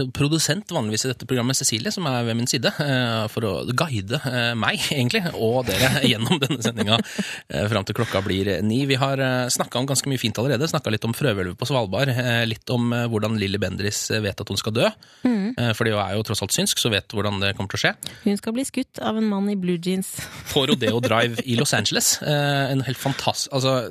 eh, 0.01 0.07
produsent 0.17 0.71
vanligvis 0.73 1.05
i 1.05 1.11
dette 1.11 1.27
programmet, 1.29 1.59
Cecilie, 1.59 1.91
som 1.93 2.07
er 2.09 2.25
ved 2.25 2.39
min 2.39 2.49
side, 2.49 2.71
eh, 2.81 3.27
for 3.29 3.45
å 3.45 3.53
guide 3.77 4.17
eh, 4.25 4.53
meg, 4.57 4.81
egentlig, 4.95 5.21
og 5.37 5.67
dere 5.69 6.01
gjennom 6.11 6.41
denne 6.41 6.61
sendinga 6.65 6.97
eh, 6.97 7.67
fram 7.69 7.85
til 7.89 7.99
klokka 7.99 8.23
blir 8.25 8.49
ni. 8.65 8.79
Vi 8.89 8.97
har 9.01 9.21
eh, 9.21 9.51
snakka 9.53 9.83
om 9.83 9.89
ganske 9.91 10.09
mye 10.09 10.21
fint 10.23 10.41
allerede. 10.41 10.69
Snakka 10.71 10.93
litt 10.95 11.05
om 11.05 11.13
frøhvelvet 11.17 11.59
på 11.61 11.69
Svalbard. 11.69 12.09
eh, 12.15 12.43
Litt 12.49 12.73
om 12.73 12.89
hvordan 13.13 13.37
Lilly 13.41 13.61
Bendriss 13.61 14.07
vet 14.25 14.41
at 14.41 14.49
hun 14.51 14.59
skal 14.61 14.75
dø. 14.79 14.89
Eh, 15.29 15.73
Fordi 15.77 15.93
hun 15.93 16.01
er 16.03 16.17
jo 16.17 16.25
tross 16.31 16.41
alt 16.47 16.57
synsk, 16.57 16.81
så 16.81 16.91
vet 16.95 17.13
hvordan 17.13 17.37
det 17.45 17.53
kommer 17.59 17.75
til 17.75 17.81
å 17.81 17.85
skje. 17.85 17.93
Hun 18.25 18.41
skal 18.41 18.57
bli 18.57 18.65
skutt 18.69 19.03
av 19.05 19.21
en 19.21 19.29
mann 19.29 19.51
i 19.53 19.59
blue 19.61 19.77
jeans. 19.77 20.15
På 20.55 20.65
Rodeo 20.71 21.03
Drive 21.05 21.45
i 21.45 21.59
Los 21.61 21.75
Angeles. 21.77 22.15
En 22.25 22.81
helt 22.87 22.99
fantastisk 23.01 23.51
Altså, 23.53 23.91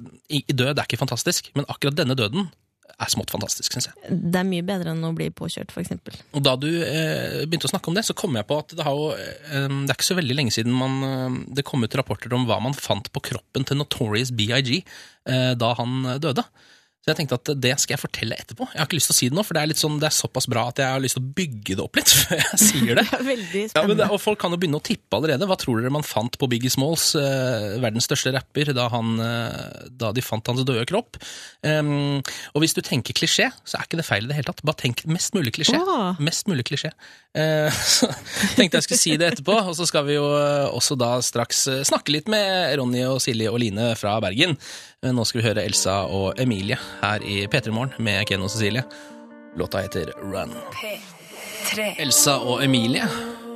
død 0.49 0.79
er 0.79 0.85
ikke 0.87 0.97
fantastisk, 0.99 1.51
men 1.57 1.67
akkurat 1.69 1.95
denne 1.99 2.15
døden 2.17 2.47
er 2.95 3.11
smått 3.11 3.31
fantastisk, 3.33 3.73
syns 3.73 3.89
jeg. 3.89 4.17
Det 4.33 4.39
er 4.41 4.47
mye 4.47 4.65
bedre 4.65 4.93
enn 4.93 5.05
å 5.07 5.13
bli 5.15 5.29
påkjørt, 5.35 5.73
eksempel. 5.81 6.17
Og 6.35 6.43
da 6.45 6.55
du 6.59 6.67
eh, 6.69 7.45
begynte 7.45 7.69
å 7.69 7.73
snakke 7.73 7.91
om 7.91 7.97
det, 7.97 8.05
så 8.07 8.15
kom 8.17 8.37
jeg 8.39 8.47
på 8.49 8.57
at 8.61 8.73
det, 8.75 8.85
har 8.85 8.97
jo, 8.97 9.11
eh, 9.15 9.67
det 9.67 9.93
er 9.93 9.97
ikke 9.97 10.09
så 10.09 10.19
veldig 10.19 10.37
lenge 10.39 10.55
siden 10.55 10.75
man, 10.75 10.97
eh, 11.05 11.37
det 11.59 11.65
kom 11.67 11.85
ut 11.85 11.99
rapporter 11.99 12.33
om 12.35 12.47
hva 12.49 12.59
man 12.63 12.77
fant 12.77 13.11
på 13.13 13.23
kroppen 13.31 13.67
til 13.67 13.79
Notorious 13.79 14.33
BIG 14.35 14.79
eh, 14.79 15.53
da 15.59 15.73
han 15.79 16.15
døde. 16.23 16.45
Så 17.09 17.15
jeg 17.15 17.23
tenkte 17.23 17.37
at 17.39 17.49
det 17.57 17.71
skal 17.81 17.95
jeg 17.95 18.01
fortelle 18.03 18.35
etterpå. 18.37 18.67
Jeg 18.69 18.77
har 18.77 18.85
ikke 18.85 18.99
lyst 18.99 19.09
til 19.09 19.15
å 19.15 19.17
si 19.17 19.27
det 19.31 19.37
nå, 19.39 19.43
for 19.47 19.57
det 19.57 19.61
er, 19.65 19.71
sånn, 19.81 19.95
det 19.97 20.05
er 20.11 20.13
såpass 20.13 20.45
bra 20.51 20.67
at 20.69 20.77
jeg 20.77 20.93
har 20.93 21.01
lyst 21.01 21.17
til 21.17 21.23
å 21.25 21.31
bygge 21.39 21.77
det 21.79 21.81
opp 21.81 21.97
litt 21.97 22.11
før 22.19 22.43
jeg 22.43 22.59
sier 22.61 22.99
det. 22.99 23.05
Det 23.09 23.17
er 23.17 23.25
veldig 23.25 23.61
Ja, 23.73 23.81
men 23.89 23.97
det, 23.97 24.05
og 24.13 24.21
Folk 24.21 24.37
kan 24.43 24.53
jo 24.53 24.59
begynne 24.61 24.77
å 24.77 24.85
tippe 24.85 25.17
allerede. 25.17 25.47
Hva 25.49 25.57
tror 25.57 25.79
dere 25.79 25.91
man 25.95 26.05
fant 26.05 26.37
på 26.37 26.49
Biggie 26.51 26.69
Smalls, 26.69 27.07
eh, 27.17 27.79
verdens 27.81 28.05
største 28.05 28.35
rapper, 28.35 28.69
da, 28.77 28.85
han, 28.93 29.15
eh, 29.23 29.87
da 29.89 30.11
de 30.13 30.23
fant 30.23 30.51
hans 30.51 30.61
døde 30.67 30.85
kropp? 30.89 31.17
Um, 31.65 32.19
og 32.53 32.61
hvis 32.61 32.77
du 32.77 32.83
tenker 32.85 33.17
klisjé, 33.17 33.49
så 33.65 33.79
er 33.79 33.87
ikke 33.87 33.97
det 33.99 34.05
feil 34.05 34.27
i 34.27 34.29
det 34.29 34.37
hele 34.37 34.51
tatt. 34.51 34.61
Bare 34.67 34.77
tenk 34.83 35.01
mest 35.09 35.33
mulig 35.33 35.55
klisjé. 35.57 35.81
Oh. 35.81 36.13
Mest 36.21 36.51
mulig 36.51 36.67
klisjé. 36.69 36.93
Eh, 37.37 37.81
så 37.97 38.09
tenkte 38.57 38.79
jeg 38.79 38.87
skulle 38.87 39.01
si 39.01 39.15
det 39.19 39.33
etterpå, 39.33 39.57
og 39.69 39.75
så 39.77 39.87
skal 39.89 40.07
vi 40.07 40.17
jo 40.17 40.27
eh, 40.37 40.67
også 40.69 40.97
da 40.99 41.15
straks 41.25 41.65
eh, 41.71 41.83
snakke 41.87 42.13
litt 42.15 42.29
med 42.31 42.77
Ronny 42.79 43.03
og 43.07 43.19
Silje 43.23 43.51
og 43.51 43.59
Line 43.61 43.93
fra 43.99 44.17
Bergen. 44.23 44.57
Eh, 44.99 45.13
Nå 45.15 45.23
skal 45.23 45.39
vi 45.39 45.47
høre 45.47 45.63
Elsa 45.63 46.01
og 46.11 46.39
Emilie 46.43 46.75
her 46.99 47.23
i 47.23 47.45
P3 47.47 47.71
Morgen 47.71 47.95
med 48.03 48.25
Ken 48.27 48.41
og 48.43 48.51
Cecilie. 48.51 48.83
Låta 49.55 49.79
heter 49.85 50.11
Run. 50.19 50.51
P3. 50.75 51.93
Elsa 52.03 52.35
og 52.43 52.65
Emilie 52.65 53.05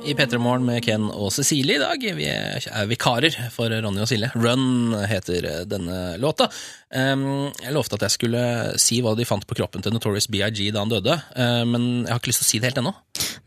i 0.08 0.14
P3 0.16 0.40
Morgen 0.40 0.64
med 0.64 0.80
Ken 0.86 1.04
og 1.12 1.28
Cecilie 1.36 1.76
i 1.76 1.82
dag. 1.82 2.06
Vi 2.16 2.30
er 2.30 2.88
vikarer 2.88 3.36
for 3.52 3.68
Ronny 3.68 4.00
og 4.00 4.08
Silje. 4.08 4.30
Run 4.40 4.96
heter 5.04 5.50
denne 5.68 6.16
låta. 6.20 6.48
Jeg 6.88 7.76
lovte 7.76 8.00
at 8.00 8.08
jeg 8.08 8.16
skulle 8.16 8.42
si 8.80 9.02
hva 9.04 9.12
de 9.16 9.28
fant 9.28 9.44
på 9.44 9.60
kroppen 9.60 9.84
til 9.84 9.92
Notorious 9.92 10.30
BIG 10.32 10.70
da 10.72 10.80
han 10.84 10.92
døde, 10.92 11.16
uh, 11.36 11.62
men 11.68 12.04
jeg 12.06 12.12
har 12.12 12.20
ikke 12.20 12.32
lyst 12.32 12.44
til 12.44 12.48
å 12.48 12.52
si 12.54 12.60
det 12.60 12.70
helt 12.70 12.82
ennå. 12.84 12.92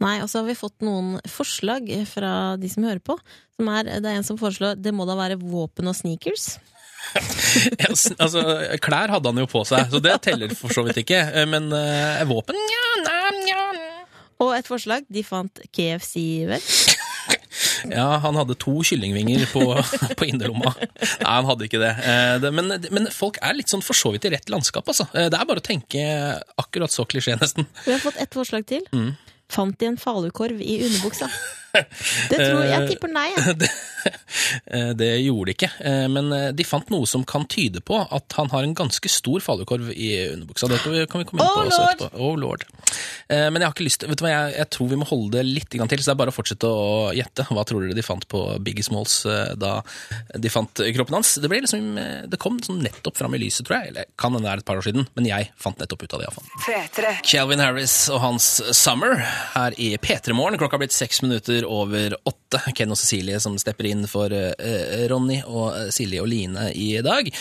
Nei, 0.06 0.16
og 0.22 0.30
så 0.30 0.44
har 0.44 0.50
vi 0.50 0.58
fått 0.58 0.86
noen 0.86 1.18
forslag 1.30 1.90
fra 2.10 2.32
de 2.62 2.70
som 2.70 2.86
hører 2.86 3.02
på. 3.02 3.18
Som 3.58 3.74
er, 3.74 3.90
det 3.98 4.06
er 4.06 4.22
en 4.22 4.28
som 4.28 4.38
foreslår 4.38 4.78
det 4.78 4.94
må 4.94 5.10
da 5.10 5.18
være 5.18 5.42
våpen 5.42 5.90
og 5.90 5.98
sneakers. 5.98 6.58
Ja, 7.82 7.90
altså, 7.92 8.42
klær 8.84 9.14
hadde 9.16 9.32
han 9.32 9.42
jo 9.42 9.48
på 9.50 9.64
seg, 9.68 9.88
så 9.92 10.02
det 10.04 10.18
teller 10.26 10.54
for 10.58 10.74
så 10.74 10.84
vidt 10.88 11.02
ikke. 11.04 11.22
Uh, 11.34 11.46
Men 11.50 11.72
uh, 11.74 12.22
våpen 12.30 12.58
Nja, 12.58 12.86
nja, 13.06 13.20
nja. 13.42 13.64
Og 14.44 14.54
et 14.54 14.70
forslag, 14.70 15.08
de 15.10 15.24
fant 15.26 15.64
KFC, 15.74 16.20
vel? 16.50 16.62
Ja, 17.90 18.18
han 18.22 18.38
hadde 18.38 18.56
to 18.60 18.80
kyllingvinger 18.86 19.46
på, 19.52 19.62
på 20.20 20.28
innerlomma. 20.28 20.74
Nei, 20.78 21.32
han 21.32 21.48
hadde 21.50 21.68
ikke 21.68 21.82
det. 21.82 21.92
Eh, 22.10 22.48
men, 22.54 22.74
men 22.94 23.10
folk 23.14 23.40
er 23.46 23.58
litt 23.58 23.72
sånn 23.72 23.84
for 23.86 23.98
så 23.98 24.12
vidt 24.14 24.28
i 24.30 24.32
rett 24.34 24.52
landskap, 24.54 24.88
altså. 24.90 25.08
Eh, 25.14 25.30
Det 25.32 25.40
er 25.40 25.48
bare 25.50 25.62
å 25.62 25.66
tenke 25.66 26.04
akkurat 26.62 26.94
så 26.94 27.06
klisjé, 27.10 27.38
nesten. 27.40 27.68
Vi 27.86 27.94
har 27.96 28.02
fått 28.04 28.20
ett 28.22 28.38
forslag 28.38 28.68
til. 28.70 28.86
Mm. 28.94 29.12
Fant 29.54 29.78
de 29.80 29.90
en 29.90 30.00
falukorv 30.02 30.62
i 30.62 30.80
underbuksa? 30.88 31.30
Det 31.78 32.38
tror 32.40 32.64
jeg, 32.64 32.72
jeg 32.74 32.90
tipper 32.94 33.12
nei. 33.14 33.28
jeg. 33.36 33.70
Det, 34.98 35.08
Eh, 35.18 35.24
gjorde 35.26 35.52
de 35.52 35.56
ikke, 35.56 35.72
Eh, 35.88 36.08
men 36.12 36.32
eh, 36.34 36.50
de 36.56 36.66
fant 36.68 36.90
noe 36.94 37.08
som 37.10 37.24
kan 37.28 37.46
tyde 37.50 37.82
på 37.86 38.00
at 38.00 38.34
han 38.38 38.50
har 38.54 38.66
en 38.66 38.76
ganske 38.78 39.10
stor 39.12 39.44
falukorv 39.44 39.92
i 39.94 40.10
underbuksa. 40.34 40.70
Det 40.72 40.80
kan 40.84 40.94
vi, 40.94 41.06
komme 41.10 41.26
inn 41.26 41.32
på 41.32 41.38
Oh, 41.48 41.64
også 41.64 41.84
etterpå. 41.92 42.22
Oh, 42.22 42.36
lord. 42.40 42.66
Men 43.28 43.60
jeg 43.60 43.66
har 43.68 43.74
ikke 43.74 43.86
lyst 43.86 44.04
Vet 44.08 44.20
du 44.20 44.24
hva, 44.24 44.32
jeg, 44.32 44.54
jeg 44.56 44.70
tror 44.72 44.88
vi 44.92 44.98
må 45.00 45.06
holde 45.08 45.38
det 45.38 45.44
litt 45.46 45.70
til, 45.72 45.82
så 45.84 46.10
det 46.10 46.14
er 46.14 46.20
bare 46.22 46.32
å 46.32 46.36
fortsette 46.36 46.70
å 46.70 47.12
gjette. 47.16 47.46
Hva 47.52 47.64
tror 47.68 47.84
dere 47.84 47.98
de 47.98 48.06
fant 48.06 48.24
på 48.32 48.42
Biggie 48.64 48.86
Smalls 48.86 49.20
da 49.60 49.74
de 50.34 50.52
fant 50.52 50.82
kroppen 50.96 51.18
hans? 51.18 51.34
Det 51.44 51.52
liksom 51.52 51.98
Det 52.32 52.40
kom 52.42 52.60
sånn 52.64 52.80
nettopp 52.86 53.20
fram 53.20 53.36
i 53.36 53.42
lyset, 53.42 53.66
tror 53.68 53.82
jeg. 53.82 53.92
Eller 53.92 54.08
kan 54.20 54.36
hende 54.36 54.48
det 54.48 54.54
er 54.54 54.64
et 54.64 54.70
par 54.70 54.80
år 54.80 54.88
siden, 54.88 55.08
men 55.18 55.28
jeg 55.28 55.50
fant 55.60 55.80
nettopp 55.82 56.06
ut 56.06 56.16
av 56.16 56.24
det, 56.24 56.30
iallfall. 56.30 56.48
P3. 56.64 57.14
Calvin 57.28 57.64
Harris 57.64 57.98
og 58.14 58.22
hans 58.24 58.50
Summer 58.78 59.20
her 59.56 59.76
i 59.82 59.92
P3 60.02 60.38
Morgen. 60.38 60.60
Klokka 60.62 60.80
har 60.80 60.86
blitt 60.86 60.96
seks 60.96 61.22
minutter 61.26 61.68
over 61.68 62.16
åtte. 62.28 62.64
Ken 62.78 62.96
og 62.96 63.00
Cecilie 63.00 63.42
som 63.44 63.58
stepper 63.60 63.92
inn 63.92 63.97
for 64.06 64.34
eh, 64.34 65.06
Ronny 65.10 65.40
og 65.48 65.72
eh, 65.72 65.90
Silje 65.96 66.22
og 66.22 66.30
Line 66.30 66.70
i 66.78 66.92
dag. 67.02 67.32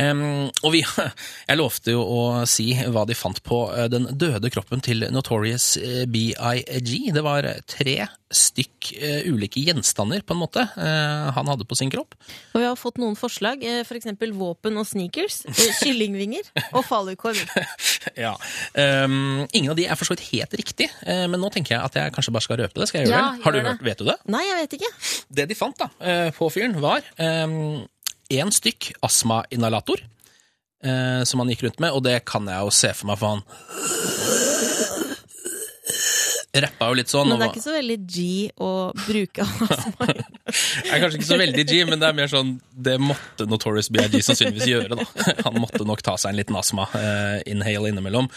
Og 0.00 0.72
vi 0.74 0.82
Jeg 1.50 1.58
lovte 1.58 1.94
jo 1.94 2.02
å 2.02 2.22
si 2.48 2.72
hva 2.74 3.04
de 3.08 3.16
fant 3.18 3.42
på 3.46 3.62
eh, 3.74 3.88
den 3.92 4.08
døde 4.18 4.50
kroppen 4.52 4.82
til 4.84 5.06
Notorious 5.14 5.76
eh, 5.80 6.06
B.I.G. 6.10 7.12
Det 7.14 7.24
var 7.26 7.48
tre 7.70 7.98
stykk 8.30 8.90
uh, 9.02 9.24
ulike 9.32 9.58
gjenstander, 9.66 10.22
på 10.22 10.36
en 10.36 10.40
måte, 10.40 10.62
uh, 10.62 11.30
han 11.34 11.48
hadde 11.50 11.66
på 11.66 11.74
sin 11.78 11.90
kropp. 11.90 12.14
Og 12.54 12.60
vi 12.62 12.66
har 12.68 12.76
fått 12.78 13.00
noen 13.02 13.16
forslag, 13.18 13.64
eh, 13.66 13.80
for 13.88 13.98
eksempel 13.98 14.30
våpen 14.38 14.78
og 14.78 14.86
sneakers, 14.86 15.40
kyllingvinger 15.82 16.50
og 16.72 16.84
falukorv. 16.86 17.42
Ja. 18.16 18.32
Um, 18.72 19.44
ingen 19.52 19.70
av 19.72 19.76
de 19.76 19.84
er 19.84 19.98
for 19.98 20.08
så 20.08 20.14
vidt 20.14 20.30
helt 20.30 20.54
riktig, 20.56 20.86
men 21.04 21.36
nå 21.40 21.50
tenker 21.52 21.74
jeg 21.74 21.84
at 21.84 21.98
jeg 21.98 22.12
kanskje 22.14 22.32
bare 22.32 22.44
skal 22.46 22.58
røpe 22.62 22.80
det. 22.80 22.86
Skal 22.88 23.02
jeg 23.02 23.10
gjøre 23.10 23.18
Ja, 23.20 23.26
det? 23.36 23.42
Har 23.44 23.52
du 23.52 23.58
det. 23.58 23.64
hørt, 23.66 23.82
vet 23.84 24.00
du 24.00 24.06
det? 24.08 24.16
Nei, 24.32 24.40
jeg 24.46 24.56
vet 24.62 24.76
ikke. 24.78 24.90
Det 25.36 25.46
de 25.50 25.56
fant 25.58 25.82
da, 25.82 25.88
på 26.36 26.48
fyren, 26.54 26.78
var 26.80 27.04
én 27.20 28.52
stykk 28.56 28.90
astmainhalator. 29.04 30.00
Som 31.28 31.42
han 31.44 31.52
gikk 31.52 31.66
rundt 31.66 31.80
med, 31.84 31.92
og 31.92 32.04
det 32.08 32.16
kan 32.28 32.48
jeg 32.48 32.64
jo 32.64 32.72
se 32.72 32.94
for 32.96 33.10
meg, 33.12 33.20
for 33.20 33.36
han 33.36 33.44
rappa 36.54 36.88
jo 36.90 36.96
litt 36.98 37.12
sånn. 37.12 37.28
Men 37.30 37.38
det 37.38 37.46
er 37.46 37.52
ikke 37.54 37.62
så 37.62 37.74
veldig 37.76 37.96
G 38.10 38.24
å 38.58 38.70
bruke 38.98 39.44
astma. 39.46 40.08
er 40.90 41.02
kanskje 41.02 41.20
ikke 41.20 41.28
så 41.28 41.38
veldig 41.40 41.66
G, 41.68 41.76
men 41.86 42.02
det 42.02 42.08
er 42.08 42.16
mer 42.18 42.32
sånn 42.32 42.56
Det 42.74 42.96
måtte 43.02 43.46
Notorious 43.46 43.90
B.I.G. 43.94 44.18
sannsynligvis 44.26 44.66
gjøre, 44.70 44.98
da. 44.98 45.06
Han 45.46 45.60
måtte 45.62 45.86
nok 45.86 46.02
ta 46.06 46.16
seg 46.18 46.32
en 46.32 46.40
liten 46.40 46.58
astma-inhale 46.58 47.92
innimellom. 47.92 48.30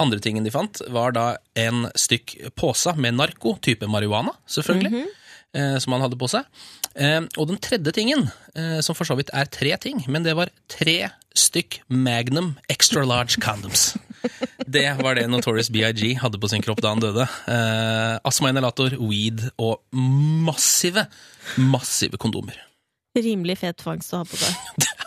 Andre 0.00 0.22
tingen 0.22 0.46
de 0.46 0.54
fant, 0.54 0.80
var 0.94 1.12
da 1.16 1.28
en 1.58 1.88
stykk 1.98 2.36
pose 2.58 2.94
med 2.96 3.18
narko, 3.18 3.56
type 3.64 3.88
marihuana, 3.90 4.36
selvfølgelig, 4.48 5.08
eh, 5.58 5.76
som 5.82 5.96
han 5.96 6.06
hadde 6.06 6.20
på 6.20 6.28
seg. 6.30 6.46
Eh, 6.94 7.20
og 7.36 7.50
den 7.50 7.58
tredje 7.62 7.92
tingen, 7.96 8.28
eh, 8.54 8.78
som 8.86 8.96
for 8.96 9.08
så 9.08 9.18
vidt 9.18 9.34
er 9.34 9.50
tre 9.50 9.74
ting, 9.82 10.04
men 10.06 10.24
det 10.24 10.36
var 10.38 10.54
tre 10.70 11.10
stykk 11.36 11.82
Magnum 11.90 12.54
Extra 12.70 13.04
Large 13.04 13.42
Condoms. 13.42 13.96
Det 14.66 14.84
var 15.00 15.18
det 15.18 15.26
Notorious 15.30 15.70
B.I.G. 15.72 16.14
hadde 16.20 16.40
på 16.40 16.50
sin 16.50 16.64
kropp 16.64 16.82
da 16.84 16.92
han 16.92 17.02
døde. 17.02 17.26
Eh, 17.48 18.14
astmainhalator, 18.28 18.98
weed 19.00 19.46
og 19.56 19.80
massive, 19.94 21.06
massive 21.56 22.20
kondomer. 22.20 22.58
Rimelig 23.18 23.58
fet 23.62 23.82
fangst 23.82 24.12
å 24.14 24.22
ha 24.22 24.28
på 24.28 24.38
seg. 24.38 24.88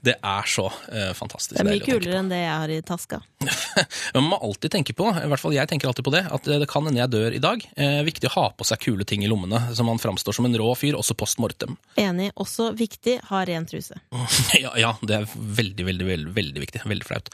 Det 0.00 0.14
er, 0.16 0.46
så 0.48 0.66
eh, 0.92 1.10
fantastisk. 1.16 1.58
Det 1.58 1.60
er 1.60 1.68
mye 1.68 1.84
kulere 1.84 2.20
enn 2.22 2.30
det 2.32 2.38
jeg 2.40 2.52
har 2.62 2.72
i 2.72 2.78
taska. 2.86 3.20
Man 4.16 4.30
må 4.30 4.38
alltid 4.40 4.72
tenke 4.72 4.94
på, 4.96 5.10
i 5.12 5.28
hvert 5.28 5.42
fall 5.42 5.52
jeg 5.56 5.68
tenker 5.68 5.90
alltid 5.90 6.06
på 6.06 6.12
det, 6.14 6.22
at 6.32 6.48
eh, 6.48 6.60
det 6.62 6.68
kan 6.70 6.86
hende 6.88 7.02
jeg 7.02 7.12
dør 7.12 7.36
i 7.36 7.40
dag. 7.42 7.66
Eh, 7.76 8.00
viktig 8.06 8.30
å 8.30 8.32
ha 8.38 8.44
på 8.56 8.64
seg 8.68 8.80
kule 8.80 9.04
ting 9.08 9.24
i 9.26 9.28
lommene, 9.30 9.60
så 9.76 9.84
man 9.84 10.00
framstår 10.00 10.36
som 10.36 10.48
en 10.48 10.56
rå 10.56 10.70
fyr, 10.78 10.96
også 10.96 11.16
post 11.20 11.40
mortem. 11.42 11.76
Enig. 12.00 12.30
Også 12.40 12.70
viktig, 12.76 13.18
ha 13.28 13.42
ren 13.48 13.68
truse. 13.68 13.98
Ja, 14.60 14.72
ja, 14.76 14.90
det 15.06 15.14
er 15.14 15.28
veldig, 15.30 15.84
veldig, 15.86 16.06
veldig, 16.08 16.32
veldig 16.36 16.62
viktig. 16.64 16.82
Veldig 16.88 17.06
flaut 17.06 17.28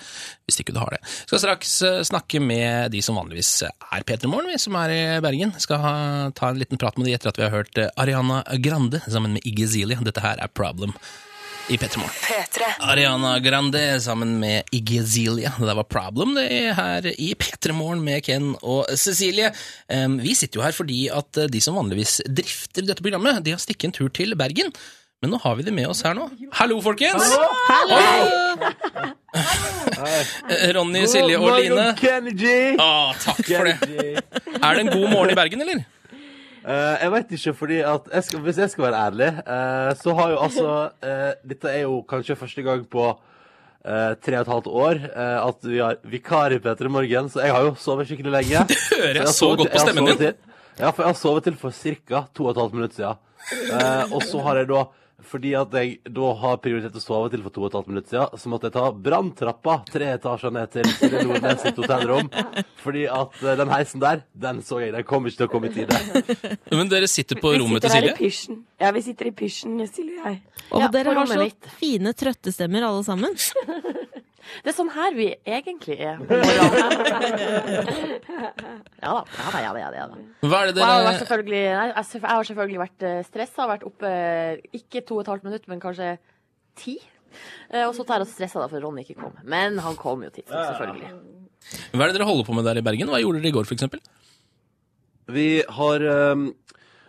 hvis 0.46 0.60
ikke 0.62 0.74
du 0.74 0.80
har 0.82 0.94
det. 0.94 1.00
Skal 1.26 1.42
straks 1.42 1.76
eh, 1.86 2.00
snakke 2.06 2.42
med 2.42 2.92
de 2.94 3.02
som 3.02 3.18
vanligvis 3.18 3.52
er 3.66 4.06
P3 4.06 4.30
Morgen, 4.30 4.50
vi 4.50 4.58
som 4.62 4.76
er 4.82 4.94
i 4.94 5.00
Bergen. 5.24 5.54
Skal 5.62 5.80
ha, 5.82 5.94
ta 6.36 6.50
en 6.50 6.60
liten 6.60 6.82
prat 6.82 6.98
med 6.98 7.08
de 7.08 7.14
etter 7.16 7.30
at 7.30 7.38
vi 7.38 7.46
har 7.46 7.54
hørt 7.54 7.78
Ariana 7.94 8.42
Grande 8.62 9.02
sammen 9.06 9.38
med 9.38 9.46
Iggy 9.46 9.66
Azalea. 9.66 10.02
Dette 10.06 10.22
her 10.24 10.42
er 10.42 10.52
Problem 10.56 10.94
i 11.68 11.76
P3 11.76 11.98
Morgen. 11.98 12.14
Ariana 12.80 13.38
Grande 13.40 14.00
sammen 14.00 14.38
med 14.40 14.62
Iggy 14.72 15.00
Azalea. 15.00 15.52
Det 15.58 15.66
der 15.66 15.74
var 15.74 15.88
Problem 15.90 16.36
det 16.38 16.46
er 16.52 16.76
her 16.78 17.08
i 17.10 17.32
P3 17.34 17.72
Morgen 17.74 18.04
med 18.06 18.22
Ken 18.26 18.52
og 18.62 18.86
Cecilie. 18.98 19.50
Vi 20.22 20.34
sitter 20.38 20.60
jo 20.60 20.66
her 20.66 20.76
fordi 20.76 21.06
at 21.10 21.40
eh, 21.42 21.48
de 21.50 21.62
som 21.64 21.78
vanligvis 21.78 22.20
drifter 22.28 22.86
dette 22.86 23.02
programmet, 23.02 23.42
de 23.44 23.56
har 23.56 23.62
stikket 23.62 23.90
en 23.90 23.96
tur 23.98 24.12
til 24.14 24.36
Bergen. 24.38 24.70
Men 25.24 25.32
nå 25.32 25.40
har 25.42 25.56
vi 25.58 25.64
det 25.66 25.72
med 25.74 25.88
oss 25.88 26.04
her 26.06 26.14
nå. 26.14 26.28
Hallo, 26.58 26.78
folkens! 26.84 27.24
Eh, 29.36 30.70
Ronny, 30.76 31.02
Silje 31.10 31.36
og 31.40 31.50
Line. 31.58 31.90
Kennedy! 31.98 32.76
Ah, 32.80 33.10
takk 33.20 33.42
for 33.48 33.66
det. 33.66 33.76
Er 34.60 34.76
det 34.78 34.84
en 34.86 34.92
god 34.92 35.08
morgen 35.10 35.34
i 35.34 35.38
Bergen, 35.38 35.64
eller? 35.66 35.82
Eh, 36.66 36.96
jeg 37.04 37.10
vet 37.14 37.32
ikke, 37.36 37.52
fordi 37.54 37.76
at 37.86 38.08
jeg 38.12 38.24
skal, 38.26 38.40
Hvis 38.42 38.56
jeg 38.58 38.70
skal 38.72 38.84
være 38.88 39.02
ærlig, 39.06 39.28
uh, 39.46 39.92
så 39.94 40.14
har 40.18 40.30
jo 40.32 40.38
altså 40.42 40.70
uh, 40.90 41.32
Dette 41.50 41.70
er 41.70 41.84
jo 41.84 42.00
kanskje 42.10 42.34
første 42.36 42.62
gang 42.66 42.82
på 42.90 43.12
tre 43.86 44.34
og 44.34 44.40
et 44.42 44.48
halvt 44.50 44.66
år 44.66 44.98
at 45.14 45.60
vi 45.62 45.76
har 45.78 45.94
vikar 46.10 46.50
i 46.50 46.56
P3 46.58 46.88
Morgen, 46.90 47.28
så 47.30 47.44
jeg 47.44 47.52
har 47.54 47.62
jo 47.62 47.76
sovet 47.78 48.08
skikkelig 48.08 48.32
lenge. 48.34 48.64
Det 48.72 48.78
hører 48.90 49.12
jeg 49.14 49.20
jeg 49.20 49.28
så 49.36 49.50
godt 49.52 49.60
på 49.60 49.62
til- 49.62 49.70
på 49.76 49.82
stemmen 49.84 50.08
din. 50.10 50.16
til- 50.18 50.80
Ja, 50.80 50.90
for 50.90 51.02
jeg 51.04 51.12
har 51.12 51.20
sovet 51.20 51.44
til 51.46 51.54
for 51.60 51.70
ca. 51.70 52.24
to 52.34 52.44
og 52.46 52.50
et 52.50 52.56
halvt 52.58 52.74
minutt 52.74 52.94
siden. 52.96 53.14
Og 54.10 54.22
så 54.26 54.42
har 54.42 54.56
jeg 54.58 54.66
da 54.72 54.80
fordi 55.24 55.54
at 55.56 55.72
jeg 55.74 55.94
da 56.12 56.32
har 56.38 56.58
prioritert 56.62 56.96
å 56.98 57.00
sove 57.02 57.30
til 57.32 57.40
for 57.42 57.54
to 57.54 57.62
og 57.64 57.70
et 57.70 57.76
halvt 57.78 57.88
minutt 57.90 58.10
siden, 58.10 58.36
så 58.38 58.50
måtte 58.52 58.68
jeg 58.68 58.74
ta 58.76 58.84
branntrappa 58.92 59.78
tre 59.88 60.10
etasjer 60.14 60.52
ned 60.54 60.70
til 60.74 60.90
Silje 60.98 61.22
Nordnes 61.26 61.62
sitt 61.64 61.80
hotellrom. 61.80 62.28
Fordi 62.84 63.06
at 63.10 63.38
eh, 63.42 63.56
den 63.62 63.72
heisen 63.72 64.02
der, 64.04 64.20
den 64.36 64.60
så 64.66 64.82
jeg, 64.84 64.92
den 64.94 65.06
kom 65.08 65.26
ikke 65.26 65.40
til 65.40 65.48
å 65.48 65.52
komme 65.54 65.70
i 65.70 65.74
tide. 65.74 66.60
Men 66.76 66.92
dere 66.92 67.08
sitter 67.10 67.40
på 67.40 67.54
Vi 67.56 67.62
rommet 67.64 67.82
til 67.86 67.94
Silje? 67.96 68.12
Vi 68.12 68.12
sitter 68.12 68.12
her 68.12 68.12
i 68.12 68.28
pysjen. 68.28 68.60
Ja, 68.84 68.92
vi 68.92 69.02
sitter 69.08 69.30
i 69.32 69.34
pysjen, 69.40 69.78
Silje 69.88 70.20
og 70.20 70.28
jeg. 70.30 70.40
Og 70.70 70.84
Ja, 70.84 70.92
dere 70.94 71.16
har 71.16 71.32
så 71.32 71.40
mitt. 71.40 71.72
fine 71.80 72.12
trøttestemmer 72.14 72.86
alle 72.90 73.02
sammen. 73.06 73.34
Det 74.62 74.70
er 74.70 74.76
sånn 74.76 74.90
her 74.94 75.14
vi 75.16 75.28
egentlig 75.44 75.96
er. 75.98 76.20
Ja 79.02 79.12
da, 79.12 79.22
ja 79.60 79.72
da, 79.72 79.78
ja 79.80 79.90
da. 79.90 79.96
Ja 79.96 80.06
da. 80.10 80.16
Hva 80.46 80.60
er 80.62 80.70
det 80.70 80.76
dere 80.78 80.86
jeg 80.86 81.06
har, 81.06 81.18
selvfølgelig, 81.20 81.60
jeg 81.66 81.92
jeg 81.96 82.22
har 82.30 82.48
selvfølgelig 82.48 82.80
vært 82.82 83.04
stressa. 83.28 83.66
Vært 83.70 83.86
oppe 83.88 84.10
ikke 84.76 85.02
to 85.06 85.18
og 85.18 85.24
et 85.24 85.30
halvt 85.32 85.46
minutt, 85.48 85.66
men 85.70 85.82
kanskje 85.82 86.16
ti. 86.78 86.96
Eh, 87.70 87.84
Og 87.86 87.94
så 87.96 88.04
tar 88.06 88.20
jeg 88.22 88.28
og 88.28 88.32
stressa 88.32 88.62
da 88.62 88.68
for 88.72 88.82
Ronny 88.84 89.04
ikke 89.04 89.18
kom. 89.20 89.34
Men 89.44 89.78
han 89.82 89.96
kom 90.00 90.22
jo 90.24 90.30
tidsnok, 90.32 90.70
selvfølgelig. 90.72 91.10
Hva 91.92 92.04
er 92.06 92.12
det 92.12 92.18
dere 92.20 92.28
holder 92.28 92.46
på 92.48 92.56
med 92.56 92.68
der 92.68 92.80
i 92.80 92.84
Bergen? 92.86 93.10
Hva 93.12 93.20
gjorde 93.22 93.42
dere 93.42 93.50
i 93.52 93.56
går, 93.56 93.68
eksempel? 93.76 94.00
Vi 95.34 95.48
har 95.78 96.04
um, 96.32 96.46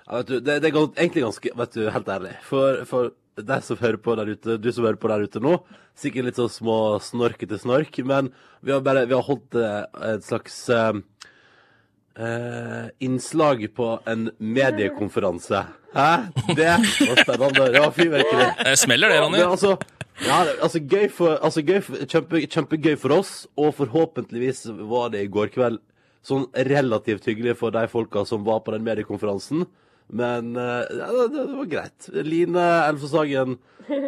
vet 0.09 0.29
du, 0.31 0.39
det, 0.41 0.55
det 0.63 0.71
er 0.71 0.77
egentlig 0.97 1.21
ganske 1.27 1.51
Vet 1.59 1.75
du, 1.77 1.83
helt 1.93 2.07
ærlig. 2.09 2.33
For, 2.47 2.81
for 2.89 3.11
deg 3.37 3.65
som 3.65 3.79
hører 3.81 3.99
på 4.01 4.15
der 4.17 4.31
ute, 4.33 4.57
du 4.61 4.69
som 4.73 4.85
hører 4.87 4.99
på 5.01 5.11
der 5.11 5.25
ute 5.27 5.41
nå, 5.43 5.57
sikkert 5.97 6.29
litt 6.29 6.39
sånn 6.39 6.53
små 6.53 6.77
snorkete 7.03 7.59
snork, 7.61 7.99
men 8.05 8.31
vi 8.65 8.73
har 8.73 8.83
bare 8.85 9.05
vi 9.09 9.15
har 9.17 9.25
holdt 9.25 9.57
eh, 9.59 9.83
et 10.13 10.25
slags 10.25 10.57
ehm, 10.73 11.03
eh, 12.17 12.87
innslag 13.05 13.65
på 13.77 13.91
en 14.09 14.29
mediekonferanse. 14.37 15.65
Hæ? 15.97 16.09
Det 16.57 16.71
var 16.73 17.21
spennende. 17.23 17.69
Det 17.73 17.83
var 17.83 17.93
fyrverkeri. 17.95 18.49
Det 18.63 18.77
smeller 18.77 19.13
det, 19.13 19.21
Ronny. 19.23 19.41
Altså, 19.45 19.77
ja, 20.25 20.39
altså 20.61 20.81
gøy 20.81 21.07
for, 21.13 21.37
altså 21.41 21.63
gøy 21.65 21.81
for 21.85 22.07
kjempe, 22.09 22.41
Kjempegøy 22.45 22.97
for 23.01 23.17
oss, 23.19 23.33
og 23.57 23.75
forhåpentligvis 23.77 24.65
var 24.89 25.13
det 25.13 25.25
i 25.25 25.31
går 25.31 25.53
kveld 25.53 25.81
sånn 26.27 26.47
relativt 26.67 27.27
hyggelig 27.29 27.55
for 27.59 27.71
de 27.71 27.85
folka 27.91 28.25
som 28.27 28.43
var 28.47 28.63
på 28.65 28.73
den 28.75 28.85
mediekonferansen. 28.87 29.65
Men 30.07 30.55
eh, 30.55 30.83
ja, 30.99 31.09
det, 31.11 31.27
det 31.33 31.57
var 31.57 31.71
greit. 31.71 32.09
Line 32.23 32.67
Elfoshagen 32.87 33.57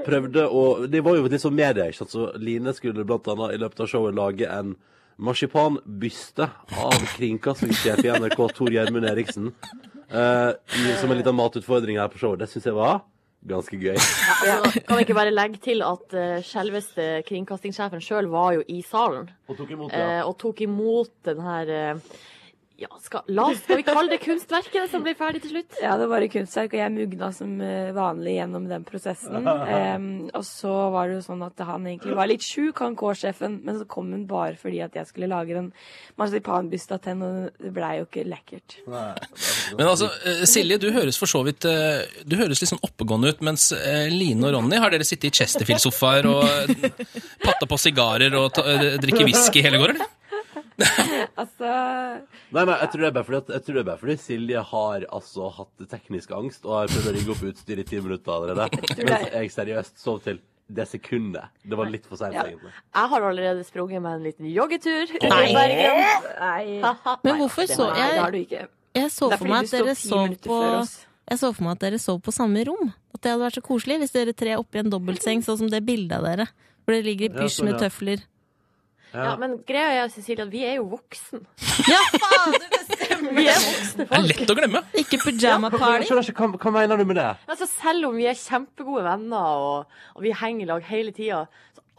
prøvde 0.06 0.46
å 0.48 0.64
Det 0.92 1.02
var 1.04 1.18
jo 1.18 1.28
litt 1.28 1.44
sånn 1.44 1.58
medie, 1.58 1.90
ikke 1.90 2.04
sant. 2.04 2.16
Så 2.16 2.30
Line 2.40 2.74
skulle 2.78 3.08
blant 3.08 3.28
annet 3.32 3.56
i 3.56 3.62
løpet 3.62 3.84
av 3.84 3.92
showet 3.92 4.18
lage 4.18 4.48
en 4.48 4.76
marsipanbyste 5.20 6.48
av 6.80 6.98
kringkastingssjef 7.18 8.04
i 8.06 8.12
NRK 8.16 8.40
Tor 8.56 8.72
Gjermund 8.72 9.08
Eriksen. 9.10 9.52
Uh, 10.10 10.56
som 10.98 11.12
en 11.12 11.20
liten 11.20 11.36
matutfordring 11.38 12.00
her 12.00 12.08
på 12.10 12.22
showet. 12.22 12.40
Det 12.42 12.48
syns 12.50 12.70
jeg 12.70 12.78
var 12.78 13.02
ganske 13.50 13.78
gøy. 13.80 13.96
Altså, 13.96 14.82
kan 14.88 14.98
vi 14.98 15.06
ikke 15.06 15.18
bare 15.18 15.36
legge 15.36 15.62
til 15.64 15.84
at 15.86 16.16
uh, 16.16 16.40
selveste 16.46 17.22
kringkastingssjefen 17.28 18.04
sjøl 18.04 18.32
var 18.32 18.56
jo 18.58 18.66
i 18.68 18.82
salen 18.88 19.30
Og 19.48 19.60
tok 19.60 19.76
imot, 19.76 19.94
eh, 19.96 20.24
og 20.26 20.36
tok 20.40 20.64
imot 20.66 21.12
den 21.28 21.40
her 21.44 22.02
Ja, 22.80 22.88
skal, 23.04 23.26
la, 23.28 23.50
skal 23.60 23.82
vi 23.82 23.84
kalle 23.84 24.08
det 24.14 24.22
kunstverket 24.24 24.88
som 24.88 25.04
ble 25.04 25.12
ferdig 25.18 25.42
til 25.44 25.52
slutt? 25.52 25.74
Ja, 25.84 25.98
det 26.00 26.06
var 26.08 26.24
et 26.24 26.32
kunstverk, 26.32 26.72
og 26.72 26.80
jeg 26.80 26.94
mugna 26.94 27.28
som 27.36 27.58
eh, 27.66 27.90
vanlig 27.96 28.38
gjennom 28.38 28.70
den 28.72 28.86
prosessen. 28.88 29.48
Um, 29.70 30.30
og 30.36 30.44
så 30.46 30.72
var 30.94 31.10
det 31.10 31.18
jo 31.18 31.24
sånn 31.24 31.42
at 31.46 31.60
han 31.66 31.86
egentlig 31.88 32.16
var 32.18 32.28
litt 32.30 32.44
sjuk, 32.46 32.80
han 32.82 32.96
K-sjefen, 32.98 33.60
men 33.66 33.78
så 33.80 33.86
kom 33.90 34.10
hun 34.14 34.24
bare 34.30 34.56
fordi 34.60 34.80
at 34.84 34.96
jeg 34.98 35.08
skulle 35.10 35.30
lage 35.30 35.56
en 35.58 35.70
marsipanbyste 36.20 36.96
av 36.96 37.08
henne, 37.10 37.30
og 37.30 37.64
det 37.64 37.72
blei 37.76 37.92
jo 38.00 38.08
ikke 38.08 38.26
lekkert. 38.28 38.78
Men 38.88 39.86
altså, 39.86 40.10
eh, 40.28 40.44
Silje, 40.50 40.80
du 40.82 40.90
høres 40.96 41.20
for 41.22 41.32
så 41.32 41.44
vidt 41.46 41.68
eh, 41.70 42.06
Du 42.28 42.38
høres 42.40 42.62
litt 42.62 42.72
sånn 42.72 42.82
oppegående 42.86 43.34
ut, 43.34 43.44
mens 43.46 43.70
Line 44.14 44.48
og 44.48 44.56
Ronny, 44.56 44.80
har 44.82 44.94
dere 44.94 45.08
sittet 45.08 45.30
i 45.30 45.42
Chesterfield-sofaer 45.42 46.30
og 46.32 46.74
patta 47.48 47.70
på 47.70 47.82
sigarer 47.82 48.40
og 48.40 48.64
drikke 49.04 49.28
whisky 49.28 49.66
hele 49.66 49.82
går, 49.82 49.98
eller? 49.98 50.16
Altså 51.42 51.70
Nei, 52.56 52.64
nei, 52.64 52.76
jeg 52.82 52.92
tror 52.92 53.02
det 53.04 53.10
er 53.10 53.16
bare 53.16 53.28
fordi, 53.28 53.40
at, 53.42 53.50
jeg 53.56 53.66
tror 53.66 53.78
det 53.78 53.82
er 53.82 53.90
bare 53.90 54.02
fordi 54.02 54.16
Silje 54.22 54.62
har 54.72 55.06
altså 55.18 55.50
hatt 55.58 55.84
teknisk 55.92 56.32
angst 56.36 56.68
og 56.68 56.76
har 56.78 56.94
prøvd 56.94 57.10
å 57.12 57.16
rigge 57.18 57.34
opp 57.36 57.44
utstyr 57.52 57.82
i 57.82 57.88
ti 57.88 58.00
minutter 58.04 58.36
allerede. 58.36 58.70
Mens 59.10 59.28
jeg 59.34 59.52
seriøst 59.56 60.00
sov 60.02 60.22
til 60.26 60.40
det 60.70 60.86
sekundet. 60.86 61.50
Det 61.66 61.78
var 61.80 61.90
litt 61.90 62.06
for 62.06 62.20
seint, 62.20 62.36
Ja. 62.38 62.46
egentlig. 62.46 62.72
Jeg 62.72 63.12
har 63.14 63.28
allerede 63.32 63.64
sprunget 63.66 64.04
meg 64.06 64.20
en 64.20 64.26
liten 64.28 64.50
joggetur. 64.54 65.14
Nei. 65.24 65.44
i 65.50 65.54
Bergen. 65.58 66.02
Nei, 66.40 67.20
Men 67.26 67.40
hvorfor 67.42 67.66
så 67.70 67.90
jeg 67.90 67.96
det 67.96 68.20
har 68.22 68.30
jeg, 68.30 68.34
du 68.34 68.40
ikke. 68.46 68.66
jeg 69.00 69.14
så 69.16 69.32
for 69.34 69.50
meg 69.50 69.66
at 69.66 69.78
dere 69.78 69.96
sov 69.98 70.36
på 70.46 70.60
jeg 71.30 71.38
så 71.38 71.52
for 71.54 71.66
meg 71.68 71.76
at 71.78 71.84
dere 71.84 72.00
sov 72.02 72.18
på 72.26 72.34
samme 72.34 72.64
rom. 72.66 72.90
At 73.14 73.22
det 73.22 73.32
hadde 73.34 73.44
vært 73.44 73.60
så 73.60 73.66
koselig 73.66 74.00
hvis 74.02 74.16
dere 74.16 74.34
tre 74.34 74.56
oppi 74.58 74.82
en 74.82 74.90
dobbeltseng, 74.90 75.44
sånn 75.46 75.60
som 75.62 75.70
det 75.70 75.84
bildet 75.86 76.18
av 76.18 76.26
dere. 76.26 76.48
Hvor 76.82 76.96
dere 76.96 77.06
ligger 77.06 77.30
i 77.30 77.34
pysj 77.36 77.60
sånn, 77.60 77.70
med 77.70 77.76
ja. 77.76 77.82
tøfler. 77.86 78.24
Ja, 79.14 79.36
men 79.42 79.56
greia 79.66 80.04
er, 80.04 80.10
Cecilie, 80.14 80.44
at 80.46 80.52
vi 80.54 80.62
er 80.70 80.76
jo 80.78 80.84
voksen. 80.92 81.42
Ja, 81.90 82.00
faen, 82.22 82.54
det 82.54 83.18
Vi 83.20 83.46
er 83.50 83.58
voksne 83.64 84.06
Det 84.06 84.18
er 84.20 84.26
lett 84.28 84.52
å 84.54 84.56
glemme. 84.60 84.82
Ikke 85.02 85.18
pyjama 85.24 85.72
Jeg 85.72 85.80
party. 85.82 86.06
skjønner 86.10 86.30
hva, 86.38 86.50
hva 86.62 86.74
mener 86.76 87.02
du 87.02 87.06
med 87.10 87.18
det? 87.20 87.28
Altså, 87.50 87.68
selv 87.72 88.10
om 88.12 88.18
vi 88.20 88.28
er 88.30 88.38
kjempegode 88.38 89.04
venner 89.08 89.64
og, 89.66 89.98
og 90.16 90.24
vi 90.26 90.34
henger 90.36 90.66
i 90.66 90.70
lag 90.70 90.86
hele 90.92 91.12
tida, 91.16 91.42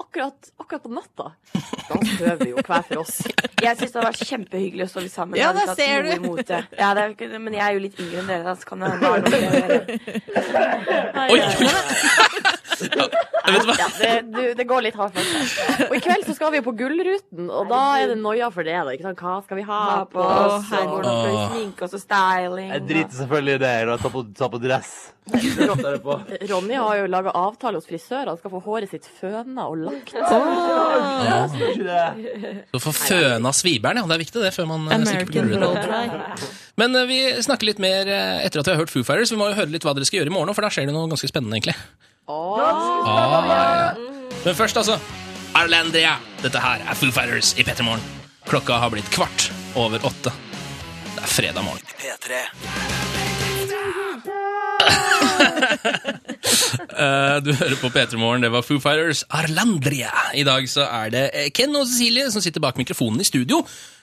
akkurat, 0.00 0.50
akkurat 0.60 0.82
på 0.82 0.92
natta, 0.94 1.26
da 1.52 1.98
sover 2.16 2.40
vi 2.40 2.50
jo 2.52 2.64
hver 2.64 2.84
for 2.88 3.02
oss. 3.02 3.20
Jeg 3.60 3.76
syns 3.76 3.92
det 3.92 3.98
hadde 4.00 4.06
vært 4.08 4.30
kjempehyggelig 4.30 4.86
å 4.86 4.90
sove 4.90 5.10
sammen. 5.12 5.38
Ja, 5.40 5.52
hatt 5.56 5.76
ser 5.78 6.06
du. 6.06 6.10
imot 6.16 6.42
det. 6.48 6.62
Ja, 6.78 6.92
det 6.96 7.06
er, 7.08 7.36
men 7.38 7.56
jeg 7.56 7.64
er 7.66 7.76
jo 7.76 7.84
litt 7.84 8.00
yngre 8.00 8.22
enn 8.22 8.30
dere, 8.30 8.44
da, 8.46 8.56
så 8.56 8.70
kan 8.70 8.84
det 8.84 8.92
hende 8.94 9.02
noe 9.04 9.18
å 9.20 9.40
gjøre. 9.46 9.78
Oi. 11.30 11.38
Ja, 11.40 11.46
vet 13.50 13.64
du 13.64 13.68
hva? 13.68 13.76
Ja, 13.80 13.88
det, 13.98 14.10
du, 14.32 14.40
det 14.56 14.64
går 14.68 14.84
litt 14.86 14.96
hardt 14.96 15.16
for. 15.16 15.88
Og 15.88 15.94
i 15.96 16.00
kveld 16.04 16.24
så 16.28 16.34
skal 16.36 16.52
vi 16.54 16.60
jo 16.60 16.64
på 16.68 16.74
Gullruten, 16.78 17.50
og 17.50 17.68
da 17.70 17.80
er 18.00 18.12
det 18.12 18.18
noia 18.20 18.48
for 18.54 18.66
det. 18.66 18.76
da, 18.78 18.94
ikke 18.94 19.08
sant? 19.10 19.20
Hva 19.20 19.36
skal 19.44 19.60
vi 19.60 19.64
ha 19.68 19.80
på 20.10 20.22
oss? 20.24 20.70
Hvordan 20.70 20.90
og 20.90 21.00
vi 21.00 21.04
det 21.04 21.12
oss 21.12 21.24
på 21.26 21.46
sminke 21.54 21.86
og 21.86 21.92
så 21.92 22.00
styling. 22.04 22.70
Jeg 22.72 22.86
driter 22.88 23.20
selvfølgelig 23.20 23.56
i 23.58 23.62
det 23.64 23.72
jeg 23.74 23.98
tar 24.04 24.14
på, 24.14 24.24
tar 24.40 24.52
på 24.54 24.62
dress. 24.62 24.94
Ronny 26.50 26.74
har 26.74 26.96
jo 27.00 27.06
laga 27.10 27.32
avtale 27.36 27.78
hos 27.80 27.86
frisører. 27.88 28.28
Han 28.32 28.38
skal 28.40 28.52
få 28.54 28.60
håret 28.64 28.90
sitt 28.92 29.06
føna 29.20 29.66
og 29.70 29.76
lagt. 29.86 30.12
Ikke 31.60 31.84
det. 31.86 32.64
Så 32.74 32.82
får 32.86 32.96
føna 33.00 33.52
sviberen, 33.56 34.00
ja. 34.00 34.06
Det 34.10 34.16
er 34.16 34.22
viktig 34.24 34.42
det 34.44 34.52
før 34.56 34.66
man 34.72 34.86
American 34.88 35.06
stikker 35.26 35.48
Gullruten. 35.50 35.82
dry. 35.86 36.04
Men 36.80 36.96
eh, 36.96 37.06
vi 37.10 37.18
snakker 37.44 37.70
litt 37.70 37.82
mer 37.82 38.08
eh, 38.10 38.44
etter 38.46 38.62
at 38.62 38.66
vi 38.70 38.74
har 38.74 38.80
hørt 38.82 38.92
Foo 38.92 39.04
Fighters. 39.06 39.32
Vi 39.34 39.38
må 39.40 39.50
jo 39.52 39.58
høre 39.58 39.70
litt 39.74 39.84
hva 39.86 39.94
dere 39.96 40.08
skal 40.08 40.22
gjøre 40.22 40.32
i 40.32 40.36
morgen, 40.38 40.54
for 40.56 40.66
da 40.66 40.70
skjer 40.74 40.88
det 40.90 40.94
noe 40.96 41.10
ganske 41.10 41.30
spennende, 41.30 41.58
egentlig. 41.58 41.76
Ah, 42.30 42.56
ja. 43.50 43.90
Men 44.44 44.54
først, 44.56 44.76
altså. 44.80 44.96
Arlandria. 45.58 46.14
Dette 46.44 46.60
her 46.62 46.78
er 46.86 46.94
Foo 46.98 47.10
Fighters 47.12 47.54
i 47.58 47.66
P3 47.66 47.82
Morgen. 47.86 48.04
Klokka 48.48 48.78
har 48.80 48.90
blitt 48.94 49.10
kvart 49.12 49.50
over 49.78 49.98
åtte. 50.06 50.32
Det 51.16 51.22
er 51.26 51.30
fredag 51.36 51.62
morgen. 51.66 51.84
Eh, 54.80 55.19
du 57.44 57.50
hører 57.54 57.76
på 57.80 57.88
P3 57.92 58.18
Morgen, 58.20 58.42
det 58.44 58.50
var 58.52 58.62
Foo 58.66 58.80
Fighters 58.82 59.22
Arlandria. 59.28 60.10
I 60.36 60.44
dag 60.46 60.68
så 60.70 60.82
er 60.86 61.08
det 61.14 61.24
eh, 61.34 61.50
Ken 61.54 61.74
og 61.76 61.86
Cecilie 61.88 62.30
som 62.32 62.40
sitter 62.44 62.62
bak 62.64 62.76
mikrofonen 62.80 63.20
i 63.22 63.28
studio. 63.28 63.56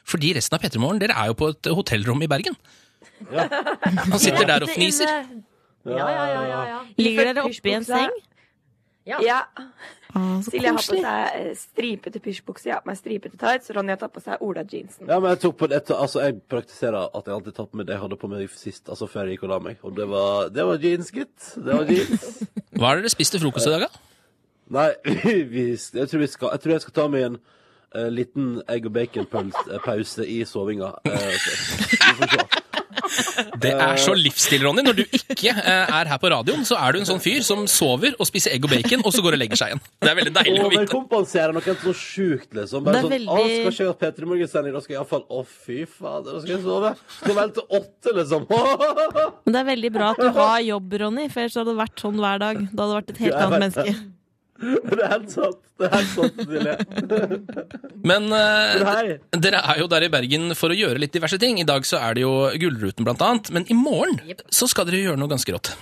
Fordi 0.07 0.33
resten 0.37 0.55
av 0.57 0.61
P3 0.63 0.75
Morgen, 0.81 1.01
dere 1.03 1.17
er 1.19 1.25
jo 1.31 1.35
på 1.37 1.45
et 1.53 1.65
hotellrom 1.75 2.21
i 2.23 2.31
Bergen. 2.31 2.55
Han 3.33 4.19
sitter 4.23 4.45
der 4.47 4.59
og 4.63 4.69
fniser. 4.71 5.11
Ja, 5.87 5.91
ja, 5.97 6.23
ja, 6.27 6.41
ja, 6.47 6.61
ja. 6.67 6.79
Ligger 6.99 7.23
dere 7.31 7.41
oppi 7.47 7.69
en 7.75 7.85
seng? 7.87 8.11
Ja. 9.07 9.39
Ah, 10.17 10.39
Silje 10.45 10.71
har 10.73 10.79
på 10.79 10.97
seg 10.97 11.37
eh, 11.37 11.51
stripete 11.59 12.21
pysjbukse, 12.23 12.67
jeg 12.69 12.75
har 12.75 12.83
på 12.85 12.89
meg 12.91 12.97
stripete 12.99 13.37
tights, 13.39 13.69
Ronny 13.75 13.93
har 13.93 13.99
tatt 14.01 14.13
på 14.15 14.23
seg 14.25 14.41
Ola-jeansen. 14.43 15.05
Ja, 15.07 15.19
men 15.21 15.35
jeg 15.35 15.41
tok 15.45 15.57
på 15.61 15.69
det, 15.71 15.83
altså 15.93 16.23
jeg 16.25 16.39
praktiserer 16.49 17.07
at 17.07 17.29
jeg 17.29 17.35
alltid 17.37 17.57
tar 17.59 17.69
på 17.69 17.79
meg 17.79 17.87
det 17.89 17.95
jeg 17.97 18.03
hadde 18.05 18.19
på 18.23 18.31
meg 18.31 18.49
sist, 18.57 18.83
altså 18.89 19.09
før 19.11 19.29
jeg 19.29 19.37
gikk 19.37 19.47
og 19.47 19.53
la 19.53 19.59
meg. 19.69 19.79
Og 19.85 19.95
det 19.97 20.07
var, 20.11 20.49
det 20.53 20.65
var 20.71 20.81
jeans, 20.83 21.11
gitt. 21.15 21.51
Det 21.55 21.77
var 21.79 21.91
jeans. 21.93 22.27
Hva 22.77 22.91
er 22.91 22.99
det 22.99 23.07
dere 23.07 23.15
spiste 23.15 23.41
frokost 23.43 23.69
i 23.69 23.75
dag, 23.75 23.87
da? 23.87 24.03
Nei, 24.77 24.89
vi, 25.05 25.35
vi, 25.53 25.67
jeg, 25.77 26.09
tror 26.11 26.23
vi 26.25 26.31
skal, 26.33 26.53
jeg 26.57 26.65
tror 26.65 26.75
jeg 26.75 26.85
skal 26.87 26.97
ta 26.97 27.07
meg 27.13 27.27
en 27.29 27.39
uh, 27.39 28.07
liten 28.11 28.55
egg 28.67 28.89
og 28.89 28.95
bacon-pause 28.97 30.27
i 30.27 30.41
sovinga. 30.49 30.95
Uh, 31.07 31.35
så- 31.43 31.59
vi 32.07 32.15
får 32.21 32.33
se. 32.35 32.66
Det 33.61 33.71
er 33.73 33.99
så 34.01 34.13
livsstil, 34.17 34.63
Ronny. 34.67 34.83
Når 34.85 34.97
du 34.99 35.03
ikke 35.17 35.53
eh, 35.53 35.93
er 35.99 36.09
her 36.11 36.19
på 36.21 36.29
radioen, 36.33 36.65
så 36.67 36.77
er 36.81 36.93
du 36.95 36.99
en 37.01 37.07
sånn 37.09 37.21
fyr 37.23 37.41
som 37.45 37.65
sover 37.71 38.15
og 38.19 38.27
spiser 38.29 38.53
egg 38.55 38.65
og 38.67 38.73
bacon, 38.73 39.03
og 39.05 39.13
så 39.15 39.23
går 39.25 39.37
og 39.37 39.41
legger 39.41 39.59
seg 39.59 39.73
igjen. 39.73 39.83
Det 40.03 40.11
er 40.11 40.17
veldig 40.19 40.33
deilig 40.37 40.57
å 40.63 40.69
vite. 40.71 40.81
Overkompensere 40.83 41.55
noe 41.57 41.77
så 41.83 41.93
sjukt, 41.97 42.49
liksom. 42.57 42.83
Bare 42.87 43.01
sånn, 43.05 43.13
veldig- 43.15 43.31
å, 43.33 43.45
skal 43.47 43.71
ikke 43.71 43.83
jeg 43.85 43.91
ha 43.93 43.97
P3 44.03 44.29
Morgen-sending, 44.33 44.73
da 44.77 44.83
skal 44.83 44.93
jeg 44.95 45.01
iallfall 45.01 45.25
Å, 45.29 45.45
fy 45.47 45.79
fader, 45.85 46.33
da 46.33 46.41
skal 46.43 46.53
jeg 46.55 46.63
sove. 46.65 46.93
Skal 47.21 47.35
vel 47.41 47.55
til 47.57 47.79
åtte, 47.81 48.15
liksom. 48.19 48.47
Men 48.51 49.55
det 49.55 49.61
er 49.63 49.69
veldig 49.71 49.91
bra 49.95 50.11
at 50.13 50.21
du 50.21 50.29
har 50.37 50.59
jobb, 50.67 50.93
Ronny, 51.01 51.27
for 51.31 51.43
ellers 51.45 51.57
hadde 51.61 51.73
det 51.73 51.81
vært 51.81 52.03
sånn 52.05 52.21
hver 52.21 52.39
dag. 52.43 52.61
Da 52.71 52.83
hadde 52.83 52.91
det 52.93 52.99
vært 53.01 53.11
et 53.15 53.23
helt 53.25 53.41
annet 53.41 53.63
menneske. 53.67 53.97
Det 54.61 54.99
er 55.03 55.11
helt 55.11 55.31
sant. 55.33 55.59
Det 55.77 55.85
er 55.87 55.93
helt 55.93 56.13
sant, 56.13 56.39
Silje. 56.47 56.75
Men 58.07 58.29
eh, 58.33 59.17
Men 59.33 59.43
dere 59.43 59.61
er 59.61 59.81
jo 59.83 59.89
der 59.91 60.07
i 60.07 60.09
Bergen 60.13 60.55
for 60.57 60.73
å 60.73 60.77
gjøre 60.77 61.01
litt 61.01 61.13
diverse 61.13 61.37
ting. 61.41 61.59
I 61.61 61.67
dag 61.67 61.85
så 61.85 61.99
er 62.01 62.17
det 62.17 62.25
jo 62.25 62.33
Gullruten, 62.57 63.05
blant 63.07 63.21
annet. 63.21 63.51
Men 63.53 63.67
i 63.69 63.77
morgen 63.77 64.17
så 64.49 64.69
skal 64.71 64.89
dere 64.89 65.03
gjøre 65.03 65.21
noe 65.21 65.31
ganske 65.31 65.53
rått. 65.53 65.73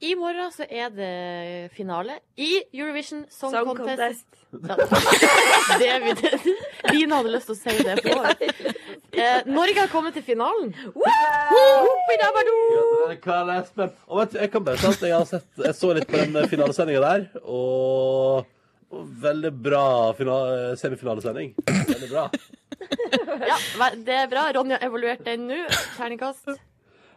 I 0.00 0.12
morgen 0.14 0.52
så 0.54 0.62
er 0.70 0.90
det 0.94 1.72
finale 1.74 2.20
i 2.38 2.60
Eurovision 2.72 3.24
Song, 3.34 3.50
Song 3.50 3.66
Contest. 3.76 3.98
contest. 3.98 4.36
Ja, 4.68 5.78
det 5.80 5.88
vi, 6.04 6.12
Line 6.94 7.16
hadde 7.18 7.32
lyst 7.34 7.50
til 7.50 7.56
å 7.56 7.58
si 7.58 7.82
det 7.84 7.96
på. 8.04 8.14
Eh, 9.18 9.48
Norge 9.50 9.80
har 9.82 9.90
kommet 9.90 10.14
til 10.14 10.22
finalen. 10.22 10.70
Karl 13.24 13.50
Espen. 13.56 13.90
Og 14.06 14.20
vet 14.22 14.36
du, 14.36 14.38
jeg 14.44 14.52
kan 14.54 14.64
bare 14.68 14.78
si 14.78 14.86
at 14.92 15.02
jeg 15.08 15.16
har 15.16 15.26
sett 15.28 15.64
Jeg 15.66 15.74
så 15.76 15.90
litt 15.96 16.08
på 16.10 16.20
den 16.22 16.38
finalesendinga 16.52 17.02
der, 17.02 17.26
og, 17.42 18.46
og 18.94 19.10
veldig 19.26 19.52
bra 19.66 19.84
fina- 20.18 20.76
semifinalesending. 20.80 21.54
Veldig 21.66 22.10
bra. 22.14 22.28
Ja, 23.48 23.58
det 23.98 24.14
er 24.22 24.30
bra. 24.30 24.46
Ronja 24.54 24.78
har 24.78 24.86
evaluert 24.88 25.26
den 25.26 25.48
nå. 25.50 25.60
Terningkast. 25.98 26.54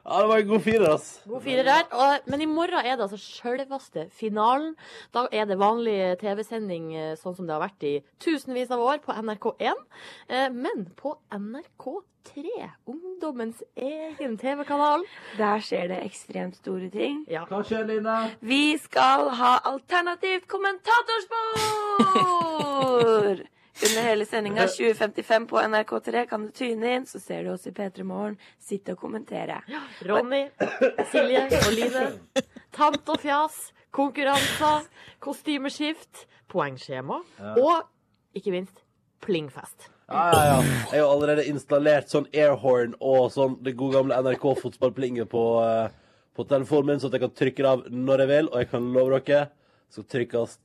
Ja, 0.01 0.17
det 0.21 0.27
var 0.31 0.37
en 0.41 0.47
god 0.49 0.63
firer, 0.65 0.87
ass. 0.95 1.07
God 1.29 1.43
firer 1.45 1.63
der. 1.67 1.83
Og, 1.93 2.11
men 2.31 2.41
i 2.41 2.47
morgen 2.49 2.79
er 2.81 2.95
det 2.97 3.03
altså 3.05 3.19
sjølveste 3.21 4.07
finalen. 4.17 4.71
Da 5.13 5.27
er 5.31 5.45
det 5.45 5.59
vanlig 5.61 6.17
TV-sending 6.23 6.87
eh, 6.97 7.11
sånn 7.21 7.35
som 7.37 7.45
det 7.45 7.53
har 7.53 7.61
vært 7.67 7.83
i 7.85 7.99
tusenvis 8.23 8.71
av 8.73 8.81
år 8.81 8.97
på 9.05 9.13
NRK1. 9.13 9.77
Eh, 10.27 10.49
Men 10.49 10.87
på 10.97 11.13
NRK3, 11.37 12.41
ungdommens 12.89 13.61
egen 13.77 14.37
TV-kanal. 14.41 15.05
Der 15.37 15.59
skjer 15.61 15.87
det 15.93 16.01
ekstremt 16.07 16.55
store 16.57 16.89
ting. 16.93 17.21
Ja. 17.29 17.45
Hva 17.49 17.61
skjer, 17.61 17.85
Line? 17.89 18.17
Vi 18.41 18.77
skal 18.81 19.29
ha 19.37 19.59
alternativt 19.69 20.49
kommentatorspor! 20.49 23.45
Under 23.81 24.03
hele 24.03 24.25
sendinga 24.27 24.67
2055 24.67 25.47
på 25.47 25.61
NRK3 25.61 26.25
kan 26.29 26.43
du 26.45 26.51
tyne 26.55 26.95
inn, 26.95 27.05
så 27.07 27.21
ser 27.23 27.45
du 27.45 27.53
oss 27.53 27.67
i 27.69 27.71
P3 27.75 28.03
Morgen 28.05 28.35
sitte 28.59 28.95
og 28.95 28.99
kommentere. 29.01 29.61
Ronny, 30.05 30.43
Silje 31.11 31.45
og 31.61 31.71
Line. 31.73 32.03
Tant 32.75 33.09
og 33.09 33.23
fjas, 33.23 33.71
konkurranser, 33.95 34.85
kostymeskift, 35.23 36.27
poengskjema 36.51 37.21
og 37.55 38.37
ikke 38.37 38.53
minst 38.53 38.83
plingfest. 39.23 39.89
Ja, 40.11 40.27
ja, 40.33 40.43
ja. 40.43 40.59
Jeg 40.91 41.03
har 41.05 41.13
allerede 41.13 41.47
installert 41.47 42.11
sånn 42.11 42.27
airhorn 42.35 42.97
og 42.99 43.29
sånn 43.31 43.55
det 43.63 43.77
gode 43.79 44.01
gamle 44.01 44.17
NRK-fotballplinget 44.19 45.29
på, 45.31 45.43
eh, 45.63 45.93
på 46.35 46.45
telefonen 46.49 46.91
min, 46.91 46.99
så 46.99 47.07
at 47.07 47.15
jeg 47.15 47.23
kan 47.23 47.35
trykke 47.39 47.63
det 47.63 47.69
av 47.71 47.85
når 47.87 48.25
jeg 48.25 48.31
vil, 48.33 48.49
og 48.51 48.59
jeg 48.59 48.69
kan 48.73 48.91
love 48.91 49.21
dere 49.21 49.45
så 49.91 50.03
trykkes 50.07 50.59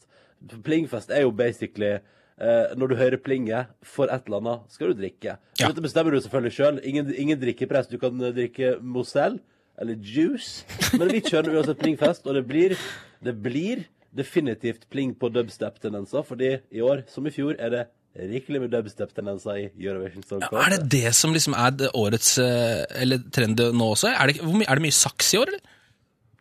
Plingfest 0.62 1.11
er 1.11 1.24
jo 1.24 1.30
basically 1.32 1.96
eh, 2.41 2.76
når 2.76 2.93
du 2.93 2.97
hører 3.01 3.22
plinget 3.22 3.72
for 3.84 4.12
et 4.12 4.28
eller 4.28 4.43
annet, 4.43 4.70
skal 4.72 4.93
du 4.93 5.01
drikke. 5.01 5.37
Ja. 5.59 5.68
Dette 5.68 5.84
bestemmer 5.84 6.14
du 6.14 6.20
selvfølgelig 6.20 6.57
sjøl. 6.57 6.80
Ingen, 6.84 7.12
ingen 7.14 7.41
drikkepress. 7.43 7.91
Du 7.93 7.99
kan 8.03 8.16
eh, 8.20 8.34
drikke 8.37 8.76
Mozell 8.80 9.41
eller 9.80 9.99
juice, 10.01 10.64
men 10.97 11.11
vi 11.12 11.20
kjører 11.20 11.59
uansett 11.59 11.82
plingfest, 11.82 12.24
og 12.24 12.39
det 12.39 12.47
blir, 12.49 12.72
det 13.20 13.34
blir 13.45 13.84
definitivt 14.16 14.87
pling 14.89 15.12
på 15.20 15.28
dubstep-tendenser, 15.28 16.24
fordi 16.24 16.55
i 16.72 16.80
år, 16.80 17.05
som 17.12 17.28
i 17.28 17.32
fjor, 17.34 17.59
er 17.61 17.74
det 17.74 17.82
rikelig 18.16 18.62
med 18.62 18.72
dubstep-tendenser 18.72 19.59
i 19.61 19.66
Eurovision 19.84 20.24
Song 20.24 20.41
Ja, 20.47 20.62
er 20.62 20.78
det 20.78 20.87
det 20.95 21.11
som 21.18 21.34
liksom 21.37 21.53
er 21.53 21.74
det 21.76 21.91
årets 21.93 22.39
eh, 22.41 22.87
Eller 22.97 23.20
trend 23.28 23.61
nå 23.76 23.91
også? 23.93 24.09
Er 24.14 24.30
det, 24.30 24.39
er 24.41 24.78
det 24.80 24.84
mye 24.87 24.97
saks 24.97 25.34
i 25.34 25.43
år, 25.43 25.53
eller? 25.53 25.74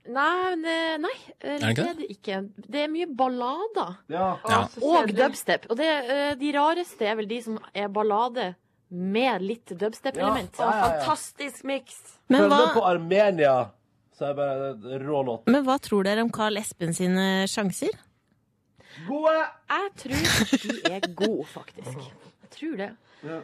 Nei, 0.06 0.56
ne- 0.62 0.98
nei 1.02 1.14
er 1.42 1.60
det 1.60 1.70
ikke 1.72 1.76
det 1.76 1.86
er 1.90 1.96
det 2.00 2.10
ikke. 2.14 2.36
Det 2.70 2.82
er 2.84 2.92
mye 2.94 3.08
ballader. 3.18 3.96
Ja. 4.14 4.28
Ja. 4.50 4.60
Og 4.82 5.10
dubstep. 5.18 5.66
Og 5.70 5.78
det, 5.80 5.88
eh, 6.10 6.36
de 6.38 6.52
rareste 6.54 7.08
er 7.10 7.16
vel 7.18 7.28
de 7.28 7.42
som 7.42 7.58
er 7.74 7.88
ballade 7.90 8.52
med 8.90 9.42
litt 9.42 9.66
dubstep-element. 9.74 10.60
Ja, 10.60 10.66
ja, 10.70 10.76
ja. 10.78 11.00
Fantastisk 11.02 11.64
miks. 11.66 11.98
Men 12.30 12.46
Følg 12.46 12.54
med 12.54 12.74
på 12.76 12.84
Armenia, 12.86 13.56
så 14.16 14.26
er 14.30 14.34
det 14.34 14.38
bare 14.38 14.70
en 15.00 15.08
rå 15.08 15.24
låt. 15.26 15.48
men 15.48 15.66
hva 15.66 15.80
tror 15.82 16.04
dere 16.06 16.22
om 16.22 16.30
Carl 16.32 16.58
Espen 16.58 16.94
sine 16.94 17.48
sjanser? 17.50 17.90
Gode! 19.08 19.34
Jeg 19.70 19.90
tror 19.98 20.70
de 20.70 20.94
er 20.94 21.10
gode, 21.16 21.46
faktisk. 21.52 21.98
Jeg 21.98 22.50
tror 22.54 22.78
det. 22.78 22.92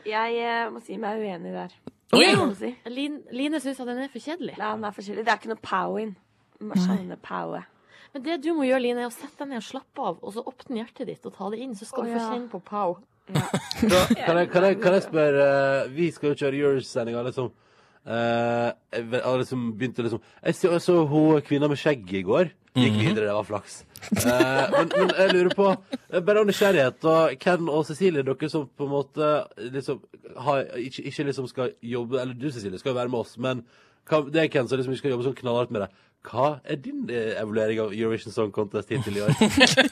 Jeg 0.05 0.37
eh, 0.37 0.69
må 0.71 0.79
si 0.85 0.95
meg 1.01 1.19
uenig 1.19 1.51
der. 1.57 1.73
Oi! 2.13 2.53
Det. 2.59 2.75
Line, 2.91 3.21
Line 3.31 3.59
syns 3.59 3.79
at 3.79 3.87
den 3.87 3.97
er 4.05 4.11
for 4.11 4.19
kjedelig. 4.19 4.57
Nei, 4.59 4.71
den 4.75 4.83
er 4.87 4.91
for 4.95 5.01
kjedelig. 5.01 5.25
Det 5.25 5.33
er 5.33 5.41
ikke 5.41 5.51
noe 5.55 5.63
pow 5.63 5.97
Man 6.61 7.17
power. 7.23 7.67
Men 8.13 8.25
det 8.25 8.41
du 8.43 8.51
må 8.57 8.65
gjøre, 8.67 8.83
Line, 8.83 9.05
er 9.05 9.07
å 9.07 9.13
sette 9.13 9.43
deg 9.43 9.53
ned 9.53 9.61
og 9.61 9.67
slappe 9.69 10.03
av, 10.03 10.19
og 10.19 10.35
så 10.35 10.43
åpne 10.43 10.81
hjertet 10.81 11.07
ditt 11.07 11.27
og 11.27 11.35
ta 11.37 11.47
det 11.53 11.61
inn, 11.63 11.75
så 11.79 11.87
skal 11.87 12.03
oh, 12.03 12.09
du 12.09 12.11
få 12.11 12.19
ja. 12.19 12.29
kjenne 12.33 12.51
på 12.51 12.61
pow. 12.67 12.97
Da, 13.81 13.99
kan, 14.11 14.37
jeg, 14.37 14.47
kan, 14.51 14.65
jeg, 14.67 14.77
kan 14.81 14.95
jeg 14.97 15.03
spørre 15.05 15.43
uh, 15.47 15.91
Vi 15.95 16.07
skal 16.11 16.31
jo 16.31 16.37
kjøre 16.41 16.57
Yours-sendinga, 16.57 17.21
liksom. 17.29 17.51
Uh, 18.01 18.73
jeg 18.91 19.05
vet- 19.11 19.27
liksom 19.43 19.67
begynte 19.77 20.01
liksom 20.01 20.23
Jeg 20.41 20.55
så, 20.57 20.71
jeg 20.73 20.81
så 20.81 20.95
hun 21.05 21.41
kvinna 21.45 21.69
med 21.69 21.79
skjegg 21.79 22.11
i 22.17 22.23
går. 22.25 22.51
Gikk 22.75 22.97
videre, 22.97 23.27
det 23.27 23.35
var 23.35 23.47
flaks. 23.47 23.81
Uh, 24.09 24.65
men, 24.73 24.91
men 24.95 25.13
jeg 25.17 25.33
lurer 25.35 25.53
på 25.55 25.67
eh, 25.69 26.21
Bare 26.23 26.41
av 26.41 26.47
nysgjerrighet, 26.49 27.05
og 27.05 27.35
Ken 27.43 27.69
og 27.69 27.85
Cecilie, 27.87 28.23
dere 28.25 28.49
som 28.49 28.65
på 28.65 28.87
en 28.87 28.93
måte 28.93 29.31
liksom 29.75 29.99
har, 30.45 30.63
ikke, 30.79 31.03
ikke 31.11 31.27
liksom 31.27 31.49
skal 31.51 31.73
jobbe 31.83 32.21
Eller 32.21 32.37
du, 32.37 32.47
Cecilie, 32.51 32.79
skal 32.79 32.93
jo 32.93 32.99
være 32.99 33.11
med 33.13 33.21
oss, 33.21 33.35
men 33.37 33.65
kan, 34.07 34.25
det 34.31 34.45
er 34.45 34.49
Ken 34.51 34.69
som 34.71 34.79
liksom 34.79 34.97
skal 34.97 35.13
jobbe 35.13 35.27
sånn 35.27 35.37
knallhardt 35.37 35.73
med 35.75 35.85
det. 35.85 35.91
Hva 36.21 36.59
er 36.69 36.77
din 36.77 37.07
eh, 37.09 37.33
evaluering 37.41 37.79
av 37.81 37.93
Eurovision 37.95 38.33
Song 38.33 38.51
Contest 38.53 38.91
hittil 38.93 39.15
i 39.17 39.23
år? 39.25 39.31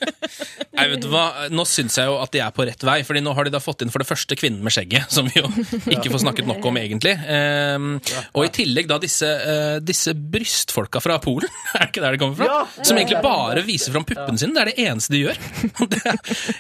Nei, 0.78 0.84
vet 0.92 1.02
du 1.02 1.08
hva? 1.10 1.48
Nå 1.50 1.64
syns 1.68 1.98
jeg 1.98 2.06
jo 2.06 2.20
at 2.22 2.30
de 2.36 2.42
er 2.46 2.52
på 2.54 2.68
rett 2.70 2.84
vei, 2.86 3.00
Fordi 3.08 3.24
nå 3.26 3.34
har 3.36 3.48
de 3.48 3.54
da 3.56 3.62
fått 3.64 3.82
inn 3.84 3.90
for 3.92 4.04
det 4.04 4.08
første 4.08 4.38
kvinnen 4.38 4.62
med 4.64 4.76
skjegget, 4.76 5.10
som 5.12 5.26
vi 5.26 5.42
jo 5.42 5.50
ikke 5.96 6.12
får 6.14 6.22
snakket 6.24 6.48
nok 6.50 6.68
om, 6.70 6.78
egentlig. 6.80 7.16
Um, 7.18 7.98
og 8.38 8.46
i 8.46 8.52
tillegg 8.60 8.92
da 8.92 9.00
disse, 9.02 9.26
uh, 9.26 9.80
disse 9.82 10.14
brystfolka 10.14 11.02
fra 11.04 11.18
Polen, 11.24 11.50
er 11.74 11.88
det 11.88 11.90
ikke 11.90 12.06
der 12.06 12.16
de 12.16 12.22
kommer 12.22 12.38
fra? 12.44 12.52
Ja! 12.54 12.86
Som 12.86 13.02
egentlig 13.02 13.24
bare 13.26 13.66
viser 13.66 13.96
fram 13.96 14.06
puppene 14.08 14.38
sine. 14.40 14.54
Det 14.54 14.64
er 14.64 14.72
det 14.72 14.86
eneste 14.86 15.16
de 15.16 15.24
gjør. 15.26 15.44
Det, 15.90 16.16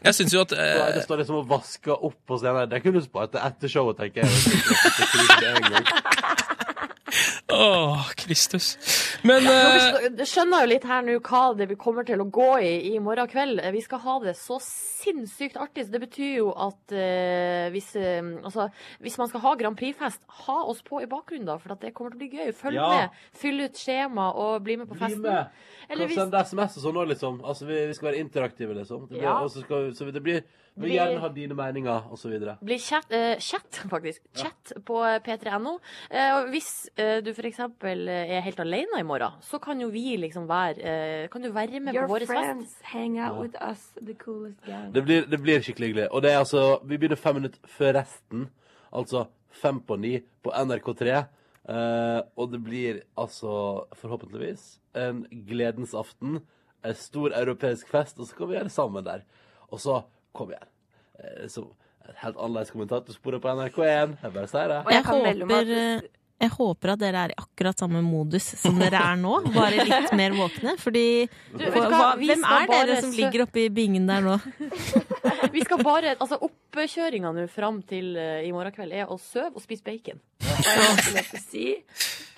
jeg 0.10 0.18
syns 0.18 0.34
jo 0.34 0.44
at 0.48 0.58
Nei, 0.58 0.68
eh, 0.74 0.92
det 0.98 1.06
står 1.06 1.22
liksom 1.22 1.44
og 1.44 1.48
vasker 1.54 2.10
opp 2.10 2.18
på 2.26 2.42
scenen. 2.42 2.66
Det 2.74 2.82
kunne 2.82 2.98
du 2.98 3.06
spart 3.06 3.36
til 3.36 3.46
etter 3.46 3.78
showet, 3.78 4.02
tenker 4.02 4.26
jeg. 4.26 6.38
Det 7.50 7.56
oh. 7.56 7.90
Åh, 8.00 8.10
Kristus. 8.16 8.68
Men 9.26 9.42
Du 9.42 9.50
Dere 9.50 10.26
skjønner 10.30 10.62
jo 10.64 10.70
litt 10.70 10.84
her 10.86 11.02
nå 11.06 11.16
hva 11.26 11.42
det 11.58 11.66
vi 11.72 11.78
kommer 11.82 12.06
til 12.06 12.22
å 12.22 12.28
gå 12.30 12.50
i 12.62 12.74
i 12.94 13.00
morgen 13.02 13.28
kveld. 13.32 13.62
Vi 13.74 13.82
skal 13.82 14.00
ha 14.04 14.18
det 14.22 14.36
så 14.38 14.60
sinnssykt 14.62 15.58
artig, 15.58 15.88
så 15.88 15.92
det 15.96 16.02
betyr 16.04 16.36
jo 16.44 16.52
at 16.54 16.94
eh, 16.94 17.70
hvis, 17.74 17.90
eh, 17.98 18.22
altså, 18.46 18.68
hvis 19.02 19.18
man 19.18 19.32
skal 19.32 19.42
ha 19.48 19.56
Grand 19.60 19.78
Prix-fest, 19.80 20.22
ha 20.46 20.60
oss 20.70 20.84
på 20.86 21.02
i 21.02 21.10
bakgrunnen, 21.10 21.48
da, 21.50 21.58
for 21.58 21.74
at 21.74 21.82
det 21.82 21.94
kommer 21.98 22.14
til 22.14 22.20
å 22.20 22.24
bli 22.24 22.32
gøy. 22.38 22.54
Følg 22.54 22.78
Ja. 22.78 22.90
med, 22.94 23.20
fyll 23.42 23.66
ut 23.66 23.82
skjema 23.82 24.30
og 24.36 24.62
bli 24.68 24.78
med 24.78 24.88
på 24.92 24.98
Bli 25.00 25.06
festen. 25.08 25.22
med. 25.26 25.48
Eller 25.90 26.06
Kan 26.06 26.08
hvis 26.14 26.22
sende 26.22 26.44
SMS 26.46 26.78
og 26.78 26.84
sånn 26.86 27.02
òg, 27.02 27.08
liksom. 27.16 27.42
Altså, 27.44 27.66
vi, 27.66 27.82
vi 27.90 27.94
skal 27.98 28.12
være 28.12 28.20
interaktive, 28.28 28.78
liksom. 28.78 29.08
Det 29.10 29.18
blir, 29.18 29.24
Ja. 29.26 29.40
og 29.42 29.50
så 29.50 29.64
skal, 29.66 29.88
vi- 29.90 29.96
så 29.98 30.12
det 30.14 30.22
blir, 30.24 30.44
vil 30.76 30.94
gjerne 30.96 31.20
ha 31.24 31.30
dine 31.34 31.56
meninger, 31.58 32.10
videre. 32.30 32.58
blir 32.62 32.80
chat, 32.80 33.08
uh, 33.12 33.36
chat 33.40 33.82
faktisk. 33.90 34.22
Chat 34.36 34.74
på 34.86 35.00
p3.no. 35.26 35.78
Uh, 36.12 36.30
og 36.38 36.50
hvis 36.54 36.90
uh, 37.00 37.20
du 37.26 37.32
f.eks. 37.32 37.60
er 37.60 38.44
helt 38.46 38.60
alene 38.60 39.00
i 39.00 39.08
morgen, 39.08 39.40
så 39.42 39.60
kan 39.60 39.82
jo 39.82 39.90
vi 39.94 40.16
liksom 40.18 40.48
være 40.50 40.78
eh, 40.80 41.30
Kan 41.32 41.44
du 41.44 41.52
være 41.52 41.80
med 41.80 41.96
Your 41.96 42.08
på 42.08 42.14
vår 42.14 42.26
fest? 42.26 42.32
Your 42.32 42.44
friends 42.44 42.78
hang 42.84 43.20
out 43.20 43.40
with 43.42 43.56
us, 43.62 43.90
the 44.02 44.14
coolest 44.14 44.62
gang. 44.66 44.94
Det 44.94 45.04
blir, 45.04 45.26
det 45.30 45.42
blir 45.42 45.62
skikkelig 45.62 45.88
hyggelig. 45.88 46.08
Og 46.12 46.24
det 46.24 46.32
er 46.34 46.40
altså 46.40 46.80
Vi 46.84 46.98
begynner 46.98 47.20
fem 47.20 47.36
minutter 47.36 47.60
før 47.68 47.94
resten. 48.02 48.48
Altså 48.92 49.26
fem 49.50 49.80
på 49.80 49.98
ni 50.00 50.20
på 50.44 50.54
NRK3. 50.54 51.24
Eh, 51.70 52.22
og 52.36 52.52
det 52.52 52.62
blir 52.66 53.02
altså 53.20 53.86
forhåpentligvis 54.00 54.80
en 54.98 55.26
gledens 55.48 55.94
aften. 55.94 56.40
En 56.86 56.96
stor 56.96 57.36
europeisk 57.36 57.90
fest, 57.92 58.20
og 58.20 58.28
så 58.28 58.36
kan 58.36 58.50
vi 58.50 58.58
gjøre 58.58 58.70
det 58.70 58.74
sammen 58.74 59.06
der. 59.06 59.26
Og 59.70 59.82
så, 59.84 60.02
kom 60.36 60.54
igjen. 60.54 60.70
Eh, 61.20 61.48
så 61.52 61.66
helt 62.24 62.38
annerledes 62.38 62.72
kommentatorsporet 62.74 63.42
på 63.44 63.52
NRK1. 63.58 64.16
Jeg 64.24 64.34
bare 64.38 64.50
sier 64.50 64.72
det. 64.72 64.80
Og 64.86 64.96
jeg 64.96 65.06
håper, 65.10 65.74
eh, 65.76 66.08
jeg 66.40 66.54
håper 66.56 66.94
at 66.94 67.02
dere 67.02 67.24
er 67.26 67.34
i 67.34 67.38
akkurat 67.42 67.82
samme 67.82 68.00
modus 68.06 68.46
som 68.62 68.78
dere 68.80 69.02
er 69.12 69.18
nå, 69.20 69.34
bare 69.58 69.86
litt 69.88 70.14
mer 70.16 70.36
våkne. 70.38 70.76
Fordi 70.80 71.06
Du, 71.52 71.66
hva? 71.66 71.86
hva, 71.92 72.06
Hvem 72.22 72.46
er 72.48 72.72
dere 72.72 73.00
som 73.04 73.12
ligger 73.16 73.46
oppe 73.46 73.66
i 73.66 73.70
bingen 73.74 74.08
der 74.10 74.24
nå? 74.26 74.38
Vi 75.56 75.66
skal 75.66 75.84
bare, 75.84 76.16
altså 76.16 76.40
Oppkjøringa 76.46 77.34
nå 77.36 77.46
fram 77.52 77.82
til 77.90 78.14
uh, 78.16 78.40
i 78.46 78.54
morgen 78.56 78.76
kveld 78.76 78.94
er 78.96 79.12
å 79.12 79.18
sove 79.20 79.58
og 79.58 79.64
spise 79.64 79.84
bacon. 79.84 80.22
Og 80.46 80.64
jeg 80.64 80.86
har 80.86 81.04
til 81.04 81.20
å 81.20 81.44
si 81.44 81.66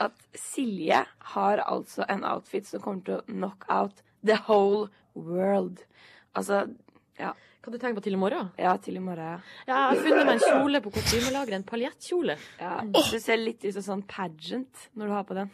at 0.02 0.16
Silje 0.38 1.04
har 1.36 1.62
altså 1.62 2.08
en 2.10 2.24
outfit 2.26 2.66
som 2.66 2.82
kommer 2.82 3.06
til 3.06 3.20
å 3.20 3.26
knock 3.30 3.68
out 3.70 4.02
the 4.26 4.38
whole 4.48 4.88
world. 5.14 5.84
Altså, 6.34 6.66
ja. 7.20 7.36
Hva 7.62 7.70
du 7.72 7.78
tenker 7.78 7.99
på 7.99 8.03
til 8.07 8.16
i 8.18 8.20
morgen? 8.22 8.47
Ja, 8.57 8.72
til 8.82 8.95
i 8.97 9.01
morgen, 9.03 9.22
ja. 9.22 9.39
Ja, 9.68 9.74
jeg 9.76 9.82
har 9.91 9.99
funnet 10.05 10.26
meg 10.26 10.38
en 10.39 10.45
kjole 10.47 10.80
på 10.82 10.93
kostymelageret. 10.95 11.59
En 11.59 11.68
paljettkjole. 11.70 12.38
ja. 12.59 12.72
Du 12.89 13.20
ser 13.22 13.38
litt 13.38 13.62
ut 13.68 13.76
som 13.78 13.86
sånn 13.86 14.01
pageant 14.09 14.88
når 14.97 15.12
du 15.12 15.14
har 15.14 15.28
på 15.30 15.38
den. 15.38 15.51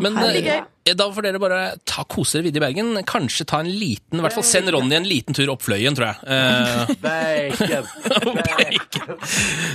Men 0.00 0.16
herregud. 0.16 0.68
eh, 0.88 0.94
da 0.96 1.04
får 1.12 1.26
dere 1.26 1.38
bare 1.42 1.58
ta 1.84 2.02
kose 2.08 2.38
dere 2.38 2.46
videre 2.48 2.62
i 2.62 2.66
Bergen. 2.72 3.04
Kanskje 3.04 3.44
ta 3.50 3.58
en 3.60 3.68
liten, 3.68 4.18
i 4.18 4.22
hvert 4.24 4.32
fall 4.32 4.46
send 4.46 4.70
Ronny 4.72 4.96
en 4.96 5.04
liten 5.08 5.36
tur 5.36 5.50
opp 5.52 5.62
Fløyen, 5.66 5.94
tror 5.98 6.08
jeg. 6.08 6.16
Eh, 6.32 6.94
Bacon! 7.04 7.84
bacon. 8.40 9.18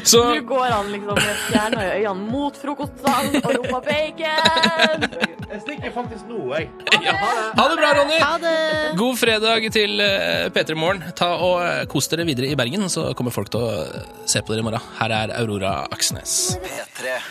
Så 0.08 0.24
Nå 0.34 0.42
går 0.50 0.66
han 0.74 0.90
liksom 0.96 1.22
med 1.22 1.42
stjerna 1.46 1.86
i 1.86 1.92
øynene 2.02 2.32
mot 2.34 2.58
frokostsalen 2.58 3.38
og 3.44 3.52
roper 3.60 3.86
bacon! 3.92 5.08
Jeg 5.48 5.62
stikker 5.64 5.94
faktisk 5.96 6.26
nå, 6.28 6.42
jeg. 6.58 6.66
ja. 7.06 7.14
Ha 7.56 7.68
det 7.72 7.78
bra, 7.80 7.94
Ronny! 8.02 8.18
Ha 8.20 8.34
det! 8.42 8.56
God 9.00 9.22
fredag 9.22 9.70
til 9.78 10.02
eh, 10.04 10.50
P3 10.52 10.76
Morgen. 10.76 11.06
Ta 11.16 11.30
og 11.46 11.62
eh, 11.64 11.86
Kos 11.94 12.10
dere 12.12 12.26
videre 12.28 12.50
i 12.52 12.58
Bergen, 12.60 12.90
så 12.92 13.12
kommer 13.16 13.32
folk 13.36 13.54
til 13.54 13.64
å 13.64 13.70
eh, 13.86 14.10
se 14.28 14.42
på 14.44 14.52
dere 14.52 14.66
i 14.66 14.68
morgen. 14.68 14.84
Her 14.98 15.14
er 15.22 15.36
Aurora 15.40 15.78
Aksnes. 15.94 16.36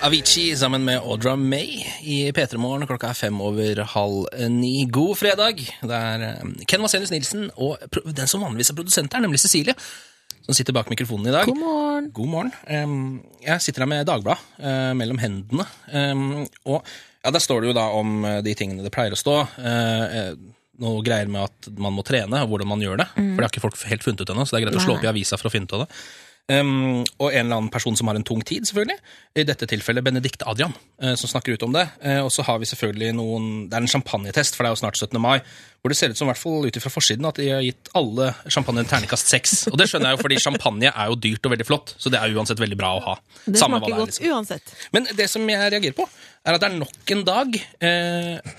Avicii 0.07 0.55
sammen 0.57 0.87
med 0.87 1.03
Audra 1.03 1.34
May 1.37 1.82
i 2.07 2.22
P3 2.32 2.57
Morgen. 2.62 2.76
Klokka 2.85 3.09
er 3.14 3.16
fem 3.16 3.41
over 3.41 3.81
halv 3.95 4.27
ni. 4.53 4.74
God 4.93 5.16
fredag. 5.16 5.64
Det 5.81 6.03
er 6.03 6.27
eh, 6.29 6.45
Ken 6.68 6.85
Vasenius 6.85 7.14
Nilsen 7.14 7.49
og 7.57 7.81
den 8.05 8.29
som 8.29 8.45
vanligvis 8.45 8.74
er 8.74 8.79
produsent 8.79 9.16
her, 9.16 9.24
nemlig 9.24 9.41
Cecilie, 9.41 9.72
som 10.45 10.55
sitter 10.55 10.77
bak 10.77 10.93
mikrofonen 10.93 11.31
i 11.31 11.35
dag. 11.35 11.49
God 11.49 11.62
morgen. 11.62 12.11
God 12.12 12.33
morgen. 12.35 13.22
Jeg 13.47 13.64
sitter 13.64 13.87
her 13.87 13.93
med 13.95 14.05
Dagbladet 14.07 14.61
eh, 14.61 14.93
mellom 15.01 15.18
hendene. 15.22 15.64
Og 16.68 16.85
ja, 17.27 17.33
Der 17.35 17.43
står 17.43 17.64
det 17.64 17.72
jo 17.72 17.79
da 17.81 17.89
om 17.97 18.20
eh, 18.24 18.43
de 18.47 18.55
tingene 18.55 18.85
det 18.85 18.93
pleier 18.95 19.16
å 19.16 19.18
stå. 19.18 19.41
Eh, 19.59 20.20
eh, 20.20 20.31
noe 20.85 21.01
greier 21.03 21.27
med 21.33 21.49
at 21.49 21.70
man 21.81 21.95
må 21.97 22.05
trene, 22.07 22.43
og 22.45 22.53
hvordan 22.53 22.68
man 22.68 22.85
gjør 22.85 23.01
det. 23.01 23.09
For 23.16 23.41
det 23.41 23.47
har 23.47 23.53
ikke 23.55 23.64
folk 23.64 23.81
helt 23.89 24.05
funnet 24.05 24.20
ut 24.20 24.31
ennå, 24.35 24.45
så 24.45 24.55
det 24.55 24.61
er 24.61 24.66
greit 24.66 24.77
å 24.79 24.85
slå 24.85 24.99
opp 24.99 25.07
i 25.07 25.11
avisa 25.11 25.39
for 25.41 25.49
å 25.49 25.53
finne 25.55 25.64
ut 25.66 25.72
av 25.72 25.87
det. 25.87 25.89
Um, 26.47 27.03
og 27.18 27.32
en 27.32 27.49
eller 27.49 27.59
annen 27.59 27.70
person 27.74 27.97
som 27.99 28.07
har 28.07 28.14
en 28.14 28.24
tung 28.26 28.38
tid, 28.47 28.68
selvfølgelig. 28.68 29.01
I 29.34 29.44
dette 29.49 29.66
tilfellet 29.66 30.05
Benedicte 30.07 30.47
Adrian, 30.47 30.74
uh, 31.03 31.14
som 31.18 31.30
snakker 31.30 31.57
ut 31.57 31.64
om 31.66 31.72
det. 31.74 31.82
Uh, 31.99 32.20
og 32.22 32.30
så 32.30 32.44
har 32.47 32.61
vi 32.62 32.68
selvfølgelig 32.70 33.16
noen 33.18 33.49
Det 33.66 33.74
er 33.74 33.82
en 33.82 33.90
champagnetest, 33.90 34.55
for 34.55 34.62
det 34.62 34.70
er 34.70 34.76
jo 34.76 34.80
snart 34.84 35.01
17. 35.01 35.18
mai, 35.22 35.40
hvor 35.82 35.90
det 35.90 35.99
ser 35.99 36.14
ut 36.14 36.20
som, 36.20 36.28
i 36.28 36.30
hvert 36.30 36.42
fall 36.42 36.68
ut 36.68 36.78
ifra 36.78 36.92
forsiden, 36.92 37.26
at 37.26 37.40
de 37.42 37.49
har 37.51 37.66
gitt 37.66 37.90
alle 37.99 38.30
champagne 38.47 38.84
en 38.84 38.92
terningkast 38.92 39.32
seks. 39.34 39.57
Og 39.72 39.78
det 39.80 39.88
skjønner 39.90 40.12
jeg 40.12 40.18
jo, 40.18 40.22
fordi 40.22 40.38
champagne 40.47 40.92
er 40.92 41.11
jo 41.11 41.18
dyrt 41.26 41.51
og 41.51 41.57
veldig 41.57 41.66
flott, 41.66 41.94
så 41.99 42.14
det 42.14 42.22
er 42.22 42.38
uansett 42.38 42.62
veldig 42.62 42.78
bra 42.78 42.92
å 42.94 43.03
ha. 43.09 43.16
Det 43.42 43.59
Samme 43.59 43.80
smaker 43.80 43.90
det 43.90 43.97
er, 43.97 44.05
godt 44.05 44.14
liksom. 44.14 44.30
uansett. 44.36 44.76
Men 44.94 45.11
det 45.18 45.28
som 45.32 45.51
jeg 45.51 45.74
reagerer 45.74 45.99
på, 45.99 46.07
er 46.47 46.55
at 46.55 46.62
det 46.62 46.70
er 46.70 46.78
nok 46.78 47.14
en 47.16 47.26
dag 47.26 47.57
uh, 47.82 48.55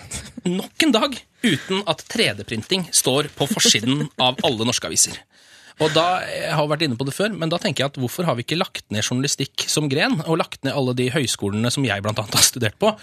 Nok 0.48 0.84
en 0.86 0.94
dag 0.96 1.16
uten 1.44 1.82
at 1.92 2.04
3D-printing 2.12 2.86
står 2.96 3.28
på 3.36 3.48
forsiden 3.52 4.06
av 4.24 4.40
alle 4.48 4.68
norske 4.68 4.88
aviser. 4.88 5.18
Og 5.84 5.94
da, 5.94 6.06
Jeg 6.26 6.56
har 6.58 6.68
vært 6.72 6.88
inne 6.88 6.98
på 6.98 7.06
det 7.06 7.14
før, 7.14 7.34
men 7.38 7.52
da 7.54 7.60
tenker 7.62 7.84
jeg 7.84 7.94
at 7.94 8.02
hvorfor 8.02 8.26
har 8.26 8.38
vi 8.38 8.46
ikke 8.46 8.58
lagt 8.58 8.88
ned 8.94 9.06
journalistikk 9.06 9.68
som 9.70 9.90
gren, 9.92 10.20
og 10.26 10.40
lagt 10.42 10.64
ned 10.66 10.74
alle 10.74 10.96
de 10.98 11.12
høyskolene 11.14 11.70
som 11.74 11.86
jeg 11.86 12.04
blant 12.06 12.18
annet 12.22 12.38
har 12.40 12.46
studert 12.46 12.80
på, 12.82 12.94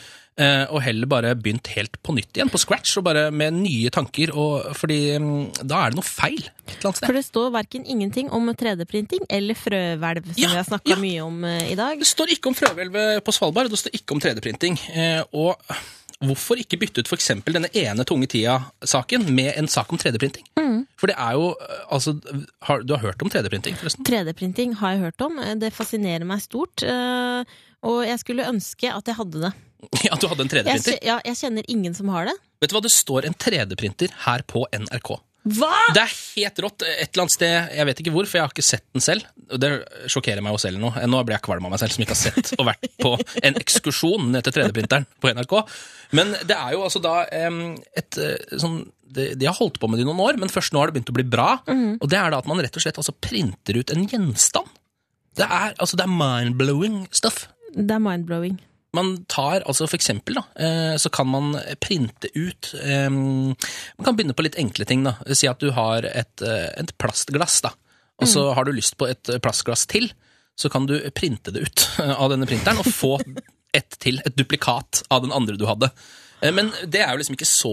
eh, 0.42 0.64
og 0.66 0.82
heller 0.82 1.06
bare 1.10 1.34
begynt 1.38 1.70
helt 1.76 2.00
på 2.02 2.16
nytt 2.16 2.34
igjen, 2.34 2.50
på 2.50 2.58
scratch, 2.58 2.96
og 2.98 3.06
bare 3.06 3.28
med 3.30 3.54
nye 3.60 3.92
tanker, 3.94 4.34
og, 4.34 4.74
fordi 4.74 5.00
mm, 5.22 5.62
da 5.62 5.84
er 5.84 5.94
det 5.94 6.00
noe 6.00 6.08
feil 6.08 6.42
et 6.42 6.74
eller 6.74 6.90
annet 6.90 6.98
sted. 6.98 7.06
For 7.06 7.20
det 7.20 7.26
står 7.30 7.50
verken 7.60 7.86
ingenting 7.86 8.30
om 8.34 8.50
3D-printing 8.50 9.26
eller 9.30 9.58
frøhvelv, 9.58 10.32
som 10.32 10.42
Ja, 10.42 10.50
vi 10.50 10.62
har 10.62 10.70
snakka 10.72 10.96
ja. 10.96 11.02
mye 11.06 11.26
om 11.28 11.44
eh, 11.46 11.68
i 11.70 11.78
dag. 11.78 12.02
Det 12.02 12.10
står 12.10 12.34
ikke 12.34 12.50
om 12.50 12.58
frøhvelvet 12.58 13.22
på 13.22 13.36
Svalbard, 13.38 13.70
og 13.70 13.76
det 13.76 13.84
står 13.84 14.00
ikke 14.00 14.18
om 14.18 14.24
3D-printing. 14.24 14.80
Eh, 14.98 15.20
og 15.30 15.62
hvorfor 16.22 16.60
ikke 16.60 16.78
bytte 16.78 17.02
ut 17.02 17.08
f.eks. 17.10 17.30
denne 17.48 17.68
ene 17.74 18.04
tunge 18.06 18.28
tida-saken 18.30 19.26
med 19.34 19.52
en 19.58 19.68
sak 19.68 19.90
om 19.92 19.98
3D-printing? 19.98 20.46
For 21.00 21.10
det 21.10 21.16
er 21.18 21.32
jo 21.36 21.50
eh, 21.58 21.80
Altså, 21.92 22.14
har, 22.68 22.82
du 22.86 22.94
har 22.94 23.02
hørt 23.02 23.22
om 23.22 23.30
3D-printing, 23.30 23.76
forresten? 23.80 24.04
3D-printing 24.06 24.74
har 24.80 24.94
jeg 24.94 25.02
hørt 25.08 25.20
om. 25.26 25.38
Det 25.60 25.72
fascinerer 25.74 26.24
meg 26.28 26.42
stort. 26.44 26.82
eh, 26.86 27.44
Og 27.84 28.04
jeg 28.06 28.18
skulle 28.22 28.46
ønske 28.48 28.88
at 28.94 29.06
jeg 29.10 29.18
hadde 29.20 29.42
det. 29.48 29.52
Ja, 30.06 30.16
du 30.16 30.26
hadde 30.30 30.46
en 30.46 30.48
3D-printer? 30.48 30.98
ja, 31.04 31.18
jeg 31.26 31.36
kjenner 31.36 31.66
ingen 31.68 31.94
som 31.94 32.08
har 32.14 32.30
det. 32.30 32.34
Vet 32.62 32.70
du 32.72 32.76
hva, 32.78 32.80
det 32.86 32.94
står 32.94 33.26
en 33.28 33.34
3D-printer 33.36 34.14
her 34.24 34.44
på 34.48 34.64
NRK. 34.72 35.10
Hva?! 35.44 35.72
Det 35.92 36.00
er 36.00 36.12
helt 36.14 36.60
rått. 36.64 36.84
Et 36.88 37.08
eller 37.10 37.24
annet 37.26 37.34
sted, 37.34 37.54
jeg 37.76 37.88
vet 37.90 38.00
ikke 38.00 38.12
hvor, 38.14 38.28
for 38.28 38.38
jeg 38.38 38.46
har 38.46 38.52
ikke 38.54 38.64
sett 38.64 38.84
den 38.96 39.04
selv. 39.04 39.26
Det 39.60 39.70
sjokkerer 40.12 40.40
meg 40.44 40.56
jo 40.56 40.60
selv 40.62 40.80
nå. 40.80 40.92
Nå 41.10 41.20
blir 41.26 41.36
jeg 41.36 41.44
kvalm 41.44 41.66
av 41.68 41.74
meg 41.74 41.82
selv 41.82 41.96
som 41.96 42.04
ikke 42.04 42.16
har 42.16 42.22
sett 42.22 42.52
og 42.56 42.68
vært 42.70 42.88
på 43.04 43.12
en 43.44 43.60
ekskursjon 43.60 44.30
ned 44.32 44.46
til 44.46 44.56
3D-printeren 44.56 45.06
på 45.20 45.32
NRK. 45.36 45.56
Men 46.16 46.32
det 46.48 46.56
er 46.56 46.76
jo 46.76 46.84
altså 46.86 47.02
da 47.04 47.16
et 47.28 48.20
eh, 48.20 48.58
sånn 48.60 48.80
de, 49.14 49.28
de 49.38 49.46
har 49.46 49.54
holdt 49.54 49.76
på 49.78 49.86
med 49.86 50.00
det 50.00 50.06
i 50.06 50.08
noen 50.08 50.22
år, 50.24 50.38
men 50.40 50.50
først 50.50 50.72
nå 50.74 50.80
har 50.80 50.90
det 50.90 50.96
begynt 50.96 51.12
å 51.12 51.16
bli 51.20 51.26
bra. 51.28 51.50
Og 52.02 52.08
det 52.10 52.18
er 52.18 52.32
da 52.32 52.40
at 52.40 52.48
man 52.50 52.58
rett 52.64 52.74
og 52.74 52.82
slett 52.82 52.96
altså 52.98 53.14
printer 53.22 53.76
ut 53.78 53.92
en 53.94 54.08
gjenstand. 54.10 54.72
Det 55.38 55.44
er, 55.46 55.74
altså, 55.82 55.98
det 55.98 56.06
er 56.06 56.14
mind-blowing 56.14 57.04
stuff. 57.14 57.44
Det 57.74 57.90
er 57.94 58.02
mind-blowing. 58.02 58.56
Man 58.94 59.14
tar, 59.30 59.64
altså 59.66 59.88
for 59.88 59.98
eksempel, 59.98 60.38
da, 60.38 60.44
eh, 60.60 60.96
så 61.00 61.10
kan 61.12 61.28
man 61.30 61.54
printe 61.82 62.30
ut 62.34 62.70
eh, 62.78 63.10
Man 63.10 63.56
kan 64.04 64.16
begynne 64.16 64.36
på 64.36 64.46
litt 64.46 64.58
enkle 64.60 64.86
ting. 64.88 65.04
da. 65.06 65.16
Si 65.34 65.48
at 65.50 65.62
du 65.62 65.72
har 65.74 66.06
et, 66.06 66.42
eh, 66.42 66.70
et 66.78 66.94
plastglass, 66.98 67.60
da, 67.64 67.74
og 68.22 68.30
så 68.30 68.46
har 68.54 68.64
du 68.64 68.74
lyst 68.74 68.96
på 69.00 69.08
et 69.10 69.32
plastglass 69.42 69.86
til. 69.90 70.12
Så 70.56 70.70
kan 70.70 70.86
du 70.86 70.94
printe 71.10 71.50
det 71.50 71.66
ut 71.66 71.86
av 72.22 72.30
denne 72.30 72.46
printeren 72.46 72.78
og 72.78 72.86
få 72.86 73.16
ett 73.74 73.98
til, 73.98 74.20
et 74.22 74.36
duplikat 74.38 75.02
av 75.10 75.24
den 75.24 75.34
andre 75.34 75.58
du 75.58 75.66
hadde. 75.66 75.90
Men 76.54 76.70
det 76.86 77.00
er 77.00 77.14
jo 77.14 77.20
liksom 77.22 77.36
ikke 77.38 77.48
så 77.48 77.70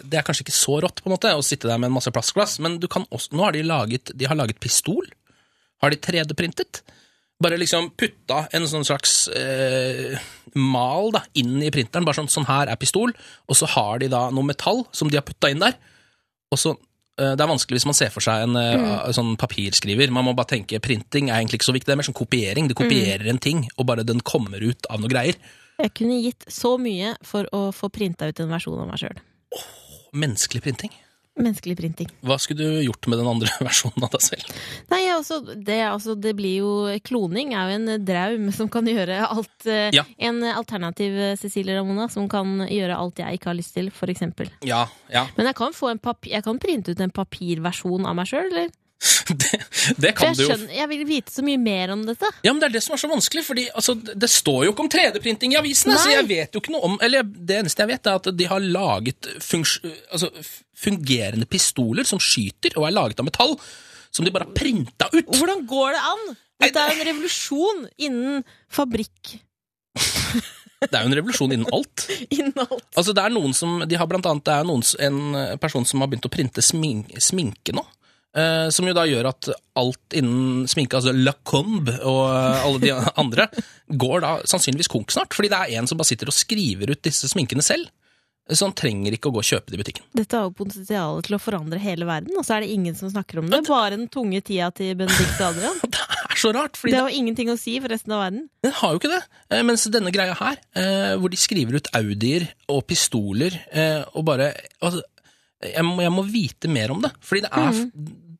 Det 0.00 0.16
er 0.16 0.22
kanskje 0.24 0.46
ikke 0.46 0.54
så 0.56 0.78
rått 0.80 1.02
på 1.02 1.10
en 1.10 1.12
måte 1.12 1.32
å 1.36 1.42
sitte 1.44 1.68
der 1.68 1.76
med 1.76 1.90
en 1.90 1.96
masse 1.98 2.10
plastglass, 2.14 2.56
men 2.64 2.78
du 2.80 2.86
kan 2.90 3.04
også, 3.12 3.36
nå 3.36 3.44
har 3.44 3.54
de 3.54 3.66
laget, 3.66 4.14
de 4.16 4.26
har 4.26 4.38
laget 4.38 4.58
pistol. 4.64 5.04
Har 5.82 5.92
de 5.92 6.00
3D-printet? 6.02 6.82
Bare 7.38 7.58
liksom 7.60 7.92
putta 7.94 8.48
en 8.56 8.66
sånn 8.66 8.86
slags 8.86 9.28
eh, 9.30 10.18
mal 10.58 11.12
da, 11.14 11.22
inn 11.38 11.60
i 11.62 11.70
printeren. 11.70 12.06
Bare 12.06 12.18
sånn, 12.18 12.30
sånn 12.32 12.48
her 12.48 12.72
er 12.72 12.80
pistol, 12.80 13.12
og 13.46 13.58
så 13.58 13.68
har 13.76 14.02
de 14.02 14.08
da 14.10 14.24
noe 14.34 14.48
metall 14.48 14.82
som 14.90 15.10
de 15.10 15.20
har 15.20 15.26
putta 15.26 15.52
inn 15.52 15.62
der. 15.62 15.76
Og 16.50 16.58
så, 16.58 16.74
eh, 17.20 17.36
Det 17.36 17.44
er 17.44 17.52
vanskelig 17.52 17.78
hvis 17.78 17.86
man 17.86 17.94
ser 17.94 18.10
for 18.10 18.24
seg 18.24 18.48
en 18.48 18.56
eh, 18.58 19.12
sånn 19.14 19.36
papirskriver. 19.38 20.10
Man 20.10 20.26
må 20.26 20.34
bare 20.34 20.56
tenke 20.56 20.82
Printing 20.82 21.30
er 21.30 21.38
egentlig 21.38 21.60
ikke 21.60 21.70
så 21.70 21.76
viktig, 21.78 21.86
det 21.86 21.94
er 21.94 22.02
mer 22.02 22.10
sånn 22.10 22.18
kopiering. 22.18 22.68
Du 22.68 22.74
kopierer 22.74 23.28
en 23.30 23.38
ting, 23.38 23.68
og 23.78 23.86
bare 23.86 24.06
den 24.06 24.20
kommer 24.20 24.58
ut 24.58 24.90
av 24.90 24.98
noe 24.98 25.08
greier. 25.12 25.38
Jeg 25.78 25.94
kunne 25.94 26.18
gitt 26.18 26.42
så 26.50 26.74
mye 26.74 27.14
for 27.22 27.46
å 27.54 27.68
få 27.70 27.86
printa 27.94 28.26
ut 28.26 28.40
en 28.42 28.50
versjon 28.50 28.80
av 28.82 28.88
meg 28.90 28.98
sjøl. 28.98 29.20
Menneskelig 30.10 30.64
printing. 30.64 30.90
Menneskelig 31.38 31.76
printing. 31.78 32.10
Hva 32.26 32.38
skulle 32.42 32.66
du 32.66 32.82
gjort 32.82 33.06
med 33.10 33.20
den 33.20 33.30
andre 33.30 33.52
versjonen 33.68 34.06
av 34.06 34.12
deg 34.14 34.24
selv? 34.24 34.56
Nei, 34.90 35.02
altså 35.12 35.40
det, 35.54 35.78
altså, 35.86 36.16
det 36.18 36.34
blir 36.38 36.64
jo 36.64 36.72
Kloning 37.06 37.54
er 37.54 37.70
jo 37.70 37.78
en 37.78 38.04
draum 38.08 38.48
som 38.58 38.70
kan 38.72 38.88
gjøre 38.88 39.20
alt 39.28 39.68
eh, 39.68 39.88
Ja. 39.94 40.04
En 40.18 40.42
alternativ 40.42 41.16
eh, 41.16 41.36
Cecilie 41.40 41.78
Ramona 41.78 42.08
som 42.12 42.28
kan 42.30 42.66
gjøre 42.66 42.98
alt 42.98 43.22
jeg 43.22 43.38
ikke 43.38 43.52
har 43.52 43.58
lyst 43.58 43.76
til, 43.78 43.92
for 43.94 44.10
eksempel. 44.12 44.50
Ja, 44.66 44.84
ja. 45.12 45.26
Men 45.38 45.48
jeg 45.50 45.58
kan, 45.58 45.74
få 45.76 45.92
en 45.92 46.02
papir, 46.02 46.34
jeg 46.34 46.44
kan 46.46 46.60
printe 46.62 46.92
ut 46.92 47.00
en 47.02 47.14
papirversjon 47.14 48.06
av 48.08 48.18
meg 48.18 48.30
sjøl, 48.30 48.50
eller? 48.50 48.74
Det, 49.28 49.58
det 50.00 50.10
kan 50.16 50.32
du 50.34 50.40
jo 50.42 50.54
jeg 50.74 50.88
vil 50.90 51.02
vite 51.06 51.30
så 51.30 51.42
mye 51.46 51.58
mer 51.60 51.92
om 51.94 52.00
dette. 52.06 52.28
Ja, 52.42 52.50
men 52.50 52.60
Det 52.62 52.68
er 52.70 52.74
det 52.78 52.82
som 52.82 52.96
er 52.96 53.02
så 53.02 53.10
vanskelig, 53.10 53.44
fordi 53.46 53.66
altså, 53.70 53.94
det 53.94 54.30
står 54.32 54.64
jo 54.66 54.72
ikke 54.72 54.84
om 54.86 54.90
3D-printing 54.92 55.54
i 55.54 55.58
avisene. 55.60 55.94
Nei. 55.94 56.02
Så 56.02 56.14
jeg 56.14 56.26
vet 56.30 56.56
jo 56.56 56.62
ikke 56.62 56.74
noe 56.74 56.88
om 56.88 56.96
Eller 57.04 57.26
det 57.26 57.60
eneste 57.60 57.84
jeg 57.84 57.92
vet, 57.92 58.08
er 58.08 58.18
at 58.18 58.30
de 58.40 58.48
har 58.50 58.64
laget 58.64 59.30
altså, 59.38 60.32
fungerende 60.78 61.46
pistoler 61.50 62.08
som 62.08 62.22
skyter, 62.22 62.74
og 62.78 62.88
er 62.88 62.96
laget 62.96 63.22
av 63.22 63.28
metall, 63.28 63.54
som 64.10 64.26
de 64.26 64.34
bare 64.34 64.48
har 64.48 64.56
printa 64.56 65.10
ut. 65.12 65.34
Hvordan 65.36 65.66
går 65.68 65.94
det 65.94 66.04
an? 66.12 66.24
Dette 66.64 66.82
er 66.82 66.96
en 66.96 67.06
revolusjon 67.12 67.84
innen 68.08 68.42
fabrikk. 68.72 69.36
Det 70.78 70.94
er 70.94 71.02
jo 71.02 71.10
en 71.10 71.16
revolusjon 71.18 71.52
innen 71.54 71.70
alt. 71.74 72.06
Innen 72.36 72.54
alt. 72.62 72.84
Altså, 72.94 73.14
det 73.14 73.22
er 73.22 73.32
noen 73.34 73.54
som, 73.56 73.80
de 73.82 73.98
har 73.98 74.06
blant 74.10 74.26
annet 74.30 74.44
det 74.46 74.54
er 74.54 74.66
noen, 74.66 74.84
en 75.02 75.58
person 75.58 75.86
som 75.86 76.02
har 76.02 76.10
begynt 76.10 76.28
å 76.28 76.30
printe 76.30 76.62
smink, 76.62 77.10
sminke 77.22 77.74
nå. 77.74 77.82
Eh, 78.36 78.68
som 78.74 78.86
jo 78.86 78.94
da 78.96 79.06
gjør 79.08 79.30
at 79.30 79.48
alt 79.80 80.16
innen 80.18 80.66
sminke, 80.68 80.98
altså 80.98 81.14
Lacombe 81.16 81.94
og 82.02 82.24
uh, 82.28 82.64
alle 82.66 82.82
de 82.82 82.92
andre, 83.22 83.48
går 83.88 84.24
da 84.24 84.34
sannsynligvis 84.48 84.90
konk 84.92 85.14
snart. 85.14 85.36
Fordi 85.36 85.50
det 85.52 85.62
er 85.62 85.78
en 85.80 85.88
som 85.88 86.00
bare 86.00 86.10
sitter 86.12 86.30
og 86.30 86.36
skriver 86.36 86.92
ut 86.92 87.04
disse 87.06 87.30
sminkene 87.30 87.64
selv. 87.64 87.88
Så 88.48 88.64
han 88.64 88.72
trenger 88.76 89.12
ikke 89.12 89.28
å 89.28 89.34
gå 89.34 89.42
og 89.42 89.44
kjøpe 89.44 89.68
det 89.68 89.76
i 89.76 89.80
butikken. 89.82 90.04
Dette 90.16 90.38
har 90.38 90.46
jo 90.46 90.54
potensial 90.56 91.18
til 91.24 91.36
å 91.36 91.40
forandre 91.42 91.80
hele 91.82 92.06
verden, 92.08 92.32
og 92.40 92.46
så 92.48 92.56
er 92.56 92.64
det 92.64 92.72
ingen 92.72 92.96
som 92.96 93.10
snakker 93.12 93.42
om 93.42 93.50
det. 93.52 93.60
Bare 93.66 93.98
den 93.98 94.06
tunge 94.12 94.40
tida 94.40 94.70
til 94.72 94.94
Benedicte 94.96 95.50
Adrian. 95.50 95.76
Det 96.28 96.38
er 96.38 96.40
så 96.40 96.50
rart, 96.54 96.78
Det 96.78 96.94
har 96.94 97.08
jo 97.10 97.18
ingenting 97.18 97.48
å 97.50 97.56
si 97.58 97.72
for 97.82 97.90
resten 97.90 98.12
av 98.14 98.20
verden. 98.22 98.44
Den 98.62 98.74
har 98.78 98.92
jo 98.94 99.00
ikke 99.00 99.10
det. 99.10 99.20
Eh, 99.50 99.62
Mens 99.66 99.84
denne 99.90 100.12
greia 100.14 100.36
her, 100.38 100.60
eh, 100.78 101.14
hvor 101.18 101.32
de 101.32 101.40
skriver 101.40 101.80
ut 101.80 101.88
Audier 101.98 102.44
og 102.70 102.84
pistoler 102.86 103.56
eh, 103.72 104.04
og 104.14 104.22
bare 104.28 104.52
altså, 104.78 105.02
jeg, 105.64 105.84
må, 105.86 105.98
jeg 106.04 106.14
må 106.14 106.24
vite 106.28 106.70
mer 106.70 106.94
om 106.94 107.02
det. 107.04 107.10
Fordi 107.24 107.44
det 107.46 107.50
er, 107.52 107.80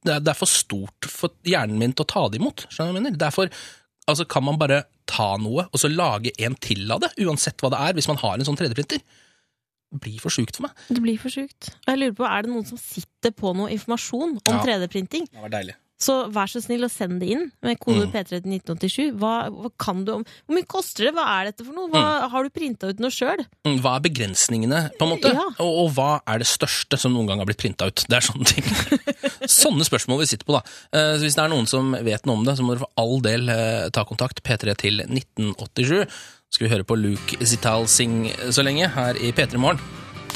det 0.06 0.14
er, 0.14 0.22
det 0.22 0.32
er 0.32 0.38
for 0.38 0.50
stort 0.50 1.08
for 1.10 1.34
hjernen 1.48 1.78
min 1.80 1.94
til 1.96 2.06
å 2.06 2.10
ta 2.12 2.26
det 2.30 2.40
imot. 2.40 2.66
Skjønner 2.70 2.92
du 2.92 2.94
hva 2.94 3.00
jeg 3.00 3.06
mener? 3.08 3.18
Derfor 3.20 3.50
altså, 4.08 4.26
kan 4.30 4.46
man 4.46 4.60
bare 4.60 4.84
ta 5.08 5.30
noe 5.40 5.66
og 5.72 5.80
så 5.80 5.90
lage 5.90 6.34
en 6.44 6.54
til 6.62 6.84
av 6.92 7.00
det, 7.04 7.14
uansett 7.24 7.58
hva 7.64 7.72
det 7.74 7.80
er, 7.88 7.96
hvis 7.98 8.10
man 8.10 8.20
har 8.20 8.36
en 8.38 8.46
sånn 8.48 8.58
3D-printer. 8.60 9.02
Det 9.88 10.00
blir 10.04 10.18
for 10.20 10.28
sjukt 10.34 10.58
for 10.58 10.66
meg. 10.66 10.80
Det 10.92 11.00
blir 11.00 11.16
for 11.20 11.32
sjukt. 11.32 11.70
Og 11.86 11.92
jeg 11.94 12.00
lurer 12.02 12.16
på, 12.18 12.26
er 12.28 12.44
det 12.44 12.52
noen 12.52 12.66
som 12.68 12.80
sitter 12.80 13.32
på 13.32 13.54
noe 13.56 13.70
informasjon 13.72 14.34
om 14.36 14.56
Ja. 14.58 14.60
3D-printing? 14.66 15.30
Det 15.32 15.44
var 15.46 15.54
deilig. 15.54 15.78
Så 15.99 16.14
vær 16.30 16.46
så 16.46 16.61
snill 16.62 16.84
og 16.86 16.92
send 16.94 17.18
det 17.18 17.26
inn 17.34 17.49
med 17.66 17.78
kode 17.82 18.05
Mm. 18.07 18.12
P3 18.12 18.28
til 18.28 18.53
1987. 18.55 19.16
Hva, 19.18 19.32
hva 19.51 19.70
kan 19.82 20.05
du 20.07 20.12
om 20.14 20.22
Hvor 20.46 20.55
mye 20.55 20.66
koster 20.70 21.09
det? 21.09 21.14
Hva 21.16 21.24
er 21.40 21.49
dette 21.51 21.64
for 21.66 21.74
noe? 21.74 21.88
Hva, 21.90 22.28
Har 22.30 22.44
du 22.46 22.51
printa 22.55 22.86
ut 22.92 23.01
noe 23.03 23.11
sjøl? 23.11 23.42
Mm, 23.66 23.80
Hva 23.82 23.96
er 23.96 24.05
begrensningene, 24.07 24.82
på 24.99 25.09
en 25.09 25.12
måte? 25.16 25.32
Ja. 25.34 25.49
Og, 25.59 25.72
og 25.82 25.90
hva 25.96 26.11
er 26.30 26.38
det 26.38 26.46
største 26.46 26.96
som 27.03 27.12
noen 27.16 27.26
gang 27.32 27.42
har 27.42 27.51
blitt 27.51 27.59
printa 27.59 27.90
ut? 27.90 28.05
Det 28.07 28.14
er 28.20 28.28
sånne 28.28 28.46
ting. 28.46 28.64
sånne 29.59 29.84
spørsmål 29.90 30.22
vi 30.22 30.30
sitter 30.30 30.46
på, 30.46 30.55
da. 30.61 30.62
Eh, 30.94 31.16
Så 31.18 31.26
hvis 31.26 31.34
det 31.34 31.44
er 31.44 31.53
noen 31.53 31.66
som 31.66 31.90
vet 32.07 32.26
noe 32.30 32.38
om 32.38 32.46
det, 32.46 32.55
så 32.59 32.62
må 32.62 32.76
dere 32.76 32.86
for 32.86 32.94
all 33.03 33.18
del 33.26 33.49
eh, 33.51 33.88
ta 33.90 34.05
kontakt. 34.07 34.42
P3 34.46 34.78
til 34.78 35.03
1987. 35.03 36.07
Skal 36.55 36.68
vi 36.68 36.72
høre 36.76 36.86
på 36.88 36.96
Luke 36.96 37.42
Zital 37.44 37.88
Singh 37.90 38.30
så 38.55 38.62
lenge, 38.64 38.86
her 38.94 39.18
i 39.18 39.34
P3 39.34 39.59
Morgen. 39.61 39.82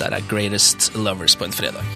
Der 0.01 0.11
er 0.19 0.27
Greatest 0.29 0.91
Lovers 0.99 1.39
på 1.39 1.47
en 1.47 1.55
fredag. 1.55 1.87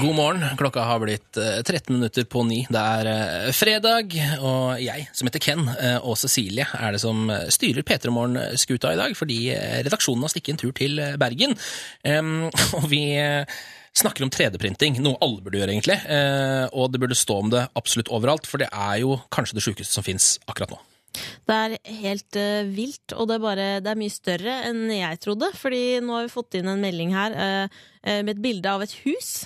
God 0.00 0.14
morgen. 0.14 0.44
Klokka 0.58 0.82
har 0.86 1.00
blitt 1.02 1.36
eh, 1.40 1.60
13 1.62 1.94
minutter 1.96 2.24
på 2.30 2.42
ni. 2.46 2.60
Det 2.70 2.80
er 2.80 3.08
eh, 3.10 3.50
fredag, 3.56 4.14
og 4.44 4.80
jeg, 4.82 5.06
som 5.16 5.28
heter 5.28 5.42
Ken, 5.42 5.64
eh, 5.74 5.96
og 6.04 6.18
Cecilie, 6.20 6.66
er 6.78 6.94
det 6.94 7.00
som 7.02 7.24
eh, 7.32 7.46
styrer 7.54 7.86
P3 7.86 8.12
Morgen-skuta 8.14 8.92
i 8.94 9.00
dag, 9.00 9.16
fordi 9.18 9.38
eh, 9.54 9.80
redaksjonen 9.86 10.26
har 10.26 10.32
stikket 10.34 10.54
en 10.54 10.62
tur 10.64 10.74
til 10.76 11.00
eh, 11.02 11.16
Bergen. 11.20 11.56
Og 12.78 12.88
vi 12.90 13.02
eh, 13.18 13.44
snakker 13.96 14.26
om 14.26 14.32
3D-printing, 14.34 14.98
noe 15.02 15.18
alle 15.24 15.42
burde 15.44 15.60
gjøre, 15.60 15.74
egentlig. 15.74 15.98
eh, 16.06 16.64
Og 16.72 16.90
det 16.92 17.00
burde 17.02 17.18
stå 17.18 17.40
om 17.44 17.52
det 17.54 17.66
absolutt 17.78 18.12
overalt, 18.14 18.48
for 18.50 18.62
det 18.62 18.70
er 18.70 19.00
jo 19.02 19.18
kanskje 19.34 19.58
det 19.58 19.64
sjukeste 19.66 19.92
som 19.94 20.06
fins 20.06 20.34
akkurat 20.50 20.74
nå. 20.74 20.80
Det 21.46 21.54
er 21.54 21.74
helt 22.02 22.36
uh, 22.40 22.66
vilt, 22.74 23.12
og 23.14 23.28
det 23.30 23.36
er, 23.36 23.42
bare, 23.44 23.66
det 23.84 23.90
er 23.92 23.98
mye 24.00 24.10
større 24.10 24.54
enn 24.66 24.88
jeg 24.90 25.20
trodde. 25.22 25.50
Fordi 25.54 25.82
nå 26.02 26.16
har 26.16 26.26
vi 26.26 26.32
fått 26.32 26.56
inn 26.58 26.70
en 26.72 26.82
melding 26.82 27.14
her 27.14 27.36
eh, 27.38 27.82
eh, 28.02 28.22
med 28.26 28.34
et 28.34 28.42
bilde 28.42 28.72
av 28.72 28.82
et 28.82 28.96
hus 29.04 29.44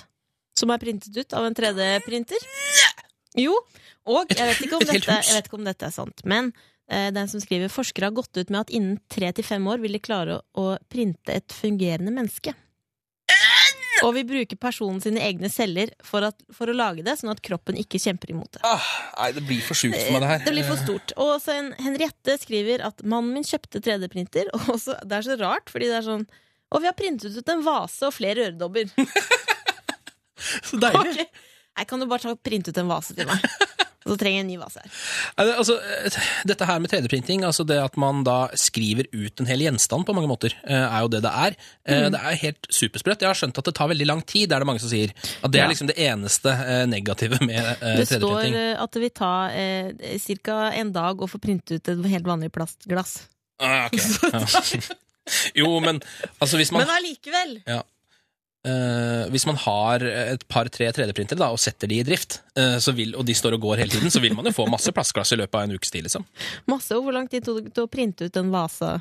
som 0.59 0.73
er 0.73 0.81
printet 0.81 1.15
ut 1.15 1.37
av 1.37 1.47
en 1.47 1.55
3D-printer. 1.55 2.47
Jo, 3.39 3.55
og 4.09 4.31
jeg 4.33 4.41
vet, 4.41 4.63
ikke 4.65 4.79
om 4.79 4.87
dette, 4.89 5.19
jeg 5.21 5.37
vet 5.37 5.49
ikke 5.49 5.59
om 5.59 5.67
dette 5.67 5.87
er 5.87 5.93
sant, 5.93 6.23
men 6.27 6.49
eh, 6.91 7.09
den 7.15 7.29
som 7.31 7.41
skriver 7.43 7.71
forskere 7.71 8.09
har 8.09 8.17
gått 8.17 8.35
ut 8.37 8.49
med 8.49 8.63
at 8.63 8.73
innen 8.73 8.97
tre 9.11 9.29
til 9.37 9.45
fem 9.45 9.67
år 9.69 9.83
vil 9.83 9.95
de 9.95 10.01
klare 10.03 10.39
å, 10.39 10.41
å 10.57 10.65
printe 10.91 11.35
et 11.35 11.55
fungerende 11.55 12.13
menneske. 12.15 12.55
Og 14.05 14.13
vi 14.15 14.23
bruker 14.27 14.59
personen 14.59 15.01
sine 15.03 15.21
egne 15.23 15.49
celler 15.51 15.91
for, 16.05 16.23
at, 16.23 16.37
for 16.55 16.71
å 16.71 16.75
lage 16.75 17.03
det, 17.05 17.17
sånn 17.19 17.33
at 17.33 17.41
kroppen 17.43 17.77
ikke 17.79 17.99
kjemper 18.01 18.31
imot 18.33 18.53
det. 18.55 18.61
Ah, 18.67 18.85
nei, 19.17 19.31
det 19.35 19.43
blir 19.47 19.63
for 19.65 19.77
sjukt 19.77 19.97
for 19.97 20.15
meg, 20.15 20.23
det 20.23 20.29
her. 20.31 20.43
Det 20.45 20.53
blir 20.55 20.67
for 20.67 20.83
stort. 20.83 21.13
Og 21.19 21.33
så 21.43 21.57
en 21.57 21.71
Henriette 21.79 22.37
skriver 22.41 22.85
at 22.87 23.03
mannen 23.03 23.33
min 23.35 23.47
kjøpte 23.47 23.81
3D-printer, 23.83 24.51
og 24.61 24.75
så, 24.81 24.97
det 25.03 25.19
er 25.19 25.27
så 25.27 25.39
rart, 25.41 25.71
fordi 25.73 25.91
det 25.91 25.99
er 25.99 26.07
sånn 26.07 26.27
Og 26.69 26.83
vi 26.83 26.89
har 26.89 26.97
printet 26.97 27.35
ut 27.35 27.51
en 27.51 27.65
vase 27.65 28.07
og 28.07 28.15
flere 28.15 28.49
øredobber. 28.49 28.91
Så 30.69 30.79
deilig. 30.81 31.13
Okay. 31.15 31.29
Nei, 31.79 31.85
kan 31.87 32.01
du 32.01 32.09
bare 32.11 32.35
printe 32.43 32.73
ut 32.73 32.77
en 32.81 32.89
vase 32.91 33.15
til 33.15 33.27
meg? 33.29 33.43
Og 34.07 34.13
så 34.13 34.15
trenger 34.21 34.39
jeg 34.39 34.43
en 34.45 34.47
ny 34.49 34.55
vase 34.57 34.79
her. 34.81 34.93
Altså, 35.59 35.75
eh, 35.83 36.15
dette 36.47 36.65
her 36.65 36.79
med 36.81 36.89
3D-printing, 36.89 37.43
altså 37.45 37.65
det 37.67 37.75
at 37.83 37.97
man 37.99 38.21
da 38.25 38.37
skriver 38.57 39.09
ut 39.11 39.43
en 39.43 39.49
hel 39.49 39.59
gjenstand 39.65 40.07
på 40.07 40.15
mange 40.15 40.29
måter, 40.31 40.55
eh, 40.63 40.85
er 40.87 41.03
jo 41.03 41.09
det 41.11 41.19
det 41.25 41.33
er. 41.35 41.57
Eh, 41.85 41.99
Mm. 41.99 42.13
Det 42.15 42.21
er 42.31 42.37
helt 42.45 42.69
supersprøtt. 42.73 43.21
Jeg 43.21 43.27
har 43.29 43.37
skjønt 43.37 43.59
at 43.59 43.67
det 43.69 43.75
tar 43.75 43.91
veldig 43.91 44.07
lang 44.07 44.23
tid, 44.25 44.47
det 44.49 44.55
er 44.55 44.63
det 44.63 44.69
mange 44.71 44.81
som 44.81 44.89
sier. 44.89 45.11
At 45.43 45.51
det 45.51 45.59
Ja. 45.59 45.65
er 45.67 45.69
liksom 45.73 45.91
det 45.91 45.97
eneste 45.99 46.55
negative 46.87 47.41
med 47.43 47.59
eh, 47.59 47.97
Det 47.99 48.07
står 48.07 48.23
3D-printing. 48.23 48.55
Det 48.55 48.65
står 48.71 48.83
at 48.87 48.91
det 48.95 49.03
vil 49.03 49.13
ta 49.19 49.33
eh, 49.51 50.17
ca. 50.47 50.57
en 50.79 50.91
dag 50.95 51.21
å 51.21 51.29
få 51.29 51.37
printet 51.43 51.75
ut 51.83 51.91
et 51.93 52.09
helt 52.15 52.25
vanlig 52.31 52.51
plastglass. 52.55 53.27
Ah, 53.59 53.91
okay. 53.91 54.79
Jo, 55.59 55.75
men 55.83 55.99
altså 56.41 56.57
hvis 56.57 56.71
man 56.73 56.87
Men 56.87 56.95
allikevel! 56.95 57.57
Ja. 57.67 57.83
Eh, 58.67 59.29
hvis 59.31 59.45
man 59.47 59.55
har 59.61 60.03
et 60.03 60.41
par-tre 60.51 60.89
3D-printere 60.91 61.47
og 61.47 61.61
setter 61.63 61.87
de 61.87 62.01
i 62.01 62.03
drift, 62.03 62.41
uh, 62.59 62.75
så 62.83 62.91
vil, 62.95 63.13
og 63.15 63.23
de 63.27 63.35
står 63.37 63.55
og 63.55 63.63
går 63.63 63.85
hele 63.85 63.93
tiden, 63.93 64.11
så 64.11 64.19
vil 64.19 64.35
man 64.35 64.49
jo 64.49 64.55
få 64.55 64.65
masse 64.67 64.91
plastglass 64.95 65.31
i 65.31 65.39
løpet 65.39 65.55
av 65.55 65.63
en 65.63 65.77
ukes 65.77 65.93
tid. 65.93 66.03
Liksom. 66.09 66.25
Masse. 66.67 66.91
Og 66.97 67.05
hvor 67.05 67.15
lang 67.15 67.29
tid 67.31 67.45
tok 67.47 67.61
det 67.63 67.71
til 67.77 67.87
å 67.87 67.91
printe 67.91 68.27
ut 68.27 68.41
en 68.41 68.51
vase? 68.51 68.91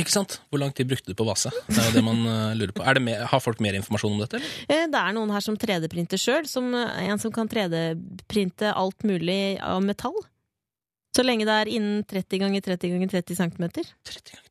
Ikke 0.00 0.14
sant? 0.14 0.38
Hvor 0.48 0.62
lang 0.62 0.72
tid 0.72 0.88
brukte 0.88 1.12
du 1.12 1.18
på 1.18 1.26
vase? 1.28 1.52
Det 1.66 1.76
er 1.76 1.90
jo 1.90 1.96
det 1.98 2.06
man 2.06 2.24
uh, 2.24 2.56
lurer 2.56 2.72
på. 2.72 2.84
Er 2.86 2.96
det 2.96 3.04
mer, 3.04 3.24
har 3.28 3.44
folk 3.44 3.60
mer 3.60 3.76
informasjon 3.76 4.16
om 4.16 4.22
dette? 4.22 4.40
Eller? 4.40 4.88
Det 4.94 5.02
er 5.02 5.16
noen 5.16 5.34
her 5.34 5.44
som 5.44 5.58
3D-printer 5.60 6.20
sjøl. 6.20 6.48
En 6.48 7.20
som 7.20 7.34
kan 7.34 7.50
3D-printe 7.50 8.72
alt 8.72 9.04
mulig 9.04 9.58
av 9.66 9.82
metall. 9.84 10.16
Så 11.16 11.26
lenge 11.26 11.44
det 11.44 11.56
er 11.58 11.72
innen 11.74 12.06
30 12.08 12.40
ganger 12.46 12.64
30 12.64 12.94
ganger 12.94 13.12
30 13.18 13.42
cm. 13.42 13.66
30 13.74 13.92
ganger 14.06 14.46
30. 14.46 14.49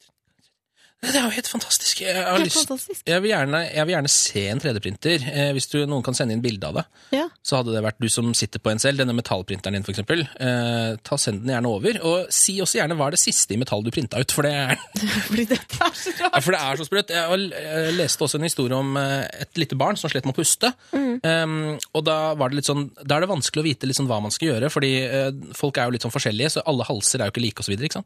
Det 0.99 1.15
er 1.15 1.23
jo 1.23 1.31
helt 1.31 1.47
fantastisk. 1.47 2.01
Jeg, 2.03 2.11
Helt 2.19 2.43
lyst, 2.43 2.57
fantastisk. 2.67 3.03
jeg, 3.07 3.21
vil, 3.23 3.31
gjerne, 3.31 3.59
jeg 3.71 3.87
vil 3.87 3.93
gjerne 3.95 4.09
se 4.11 4.41
en 4.51 4.59
3D-printer. 4.59 5.23
Eh, 5.31 5.51
hvis 5.55 5.69
du, 5.71 5.77
noen 5.87 6.03
kan 6.03 6.17
sende 6.17 6.35
inn 6.35 6.41
bilde 6.43 6.67
av 6.67 6.75
det, 6.75 6.83
Ja. 7.15 7.23
så 7.45 7.61
hadde 7.61 7.71
det 7.71 7.83
vært 7.85 8.01
du 8.03 8.09
som 8.11 8.33
sitter 8.35 8.59
på 8.59 8.73
en 8.73 8.81
selv, 8.83 8.99
denne 8.99 9.15
metallprinteren 9.15 9.77
din 9.77 9.85
for 9.87 9.93
eksempel. 9.95 10.25
Eh, 10.43 10.97
ta 11.07 11.15
Send 11.19 11.45
den 11.45 11.53
gjerne 11.55 11.71
over, 11.71 11.99
og 12.03 12.27
si 12.35 12.57
også 12.63 12.81
gjerne 12.81 12.95
hva 12.99 13.07
er 13.07 13.15
det 13.15 13.21
siste 13.23 13.55
i 13.55 13.59
metall 13.61 13.81
du 13.83 13.89
printa 13.95 14.19
ut, 14.19 14.31
for 14.35 14.43
det 14.47 14.51
er 14.55 14.75
Fordi 15.29 15.45
dette 15.53 15.79
er 15.87 15.95
så 15.95 16.13
rart. 16.19 16.35
Ja, 16.35 16.43
for 16.43 16.55
det 16.57 16.61
er 16.67 16.81
så 16.83 16.87
sprøtt. 16.89 17.15
Jeg 17.15 17.39
jeg 17.49 17.95
leste 17.95 18.27
også 18.27 18.39
en 18.39 18.47
historie 18.49 18.75
om 18.77 18.99
eh, 18.99 19.23
et 19.47 19.63
lite 19.63 19.79
barn 19.79 19.95
som 19.99 20.11
slet 20.11 20.27
med 20.27 20.35
å 20.35 20.39
puste. 20.41 20.73
Um, 20.91 21.77
og 21.95 22.03
da, 22.07 22.17
var 22.39 22.51
det 22.51 22.59
litt 22.59 22.67
sånn, 22.69 22.89
da 23.03 23.17
er 23.17 23.23
det 23.25 23.31
vanskelig 23.31 23.63
å 23.63 23.67
vite 23.67 23.89
sånn 23.95 24.07
hva 24.11 24.19
man 24.23 24.31
skal 24.35 24.51
gjøre, 24.53 24.69
fordi 24.71 24.91
eh, 25.07 25.31
folk 25.55 25.79
er 25.79 25.87
jo 25.89 25.95
litt 25.95 26.03
sånn 26.05 26.13
forskjellige, 26.13 26.51
så 26.57 26.63
alle 26.69 26.85
halser 26.87 27.23
er 27.23 27.27
jo 27.31 27.33
ikke 27.35 27.43
like 27.43 27.63
osv. 27.63 27.87
Så, 27.95 28.03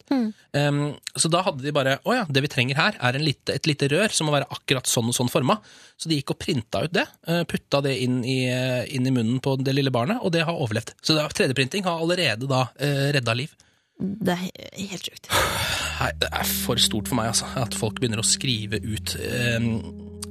um, 0.57 0.81
så 1.17 1.29
da 1.33 1.41
hadde 1.45 1.61
de 1.65 1.73
bare 1.75 1.97
Å 2.05 2.13
ja, 2.15 2.23
det 2.29 2.41
vi 2.45 2.49
trenger 2.53 2.77
her, 2.77 2.82
er 2.91 3.15
en 3.17 3.23
lite, 3.23 3.55
et 3.55 3.67
lite 3.69 3.87
rør 3.91 4.11
som 4.11 4.27
må 4.27 4.33
være 4.35 4.49
akkurat 4.51 4.89
sånn 4.89 5.09
og 5.11 5.15
sånn 5.17 5.31
forma. 5.31 5.55
Så 5.97 6.09
de 6.11 6.17
gikk 6.19 6.33
og 6.35 6.39
printa 6.43 6.83
ut 6.83 6.93
det, 6.93 7.05
eh, 7.27 7.43
putta 7.49 7.81
det 7.85 7.95
inn 8.03 8.23
i, 8.27 8.43
eh, 8.51 8.83
inn 8.95 9.07
i 9.07 9.13
munnen 9.15 9.39
på 9.43 9.55
det 9.63 9.73
lille 9.75 9.91
barnet, 9.93 10.19
og 10.21 10.31
det 10.35 10.43
har 10.43 10.53
overlevd. 10.53 10.93
Så 11.01 11.15
er- 11.17 11.29
3D-printing 11.33 11.83
har 11.87 11.99
allerede 12.03 12.47
da 12.49 12.67
uh, 12.69 13.11
redda 13.15 13.33
liv. 13.33 13.49
Det 13.99 14.33
er 14.35 14.87
helt 14.89 15.07
sjukt. 15.07 15.29
Nei, 15.99 16.11
det 16.19 16.29
er 16.33 16.43
for 16.43 16.75
stort 16.81 17.07
for 17.07 17.15
meg, 17.15 17.31
altså. 17.31 17.47
At 17.61 17.73
folk 17.77 17.99
begynner 18.01 18.19
å 18.19 18.25
skrive 18.25 18.81
ut 18.81 19.15
eh, 19.21 19.59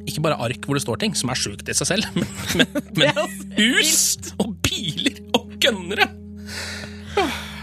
Ikke 0.07 0.25
bare 0.25 0.41
ark 0.43 0.67
hvor 0.67 0.75
det 0.75 0.83
står 0.83 0.99
ting, 0.99 1.15
som 1.15 1.31
er 1.31 1.39
sjukt 1.39 1.69
i 1.71 1.77
seg 1.79 1.87
selv, 1.95 2.05
men, 2.19 2.27
men, 2.59 2.67
men 2.99 3.55
hus 3.57 4.19
og 4.43 4.59
biler 4.67 5.23
og 5.39 5.55
gønnere! 5.63 6.22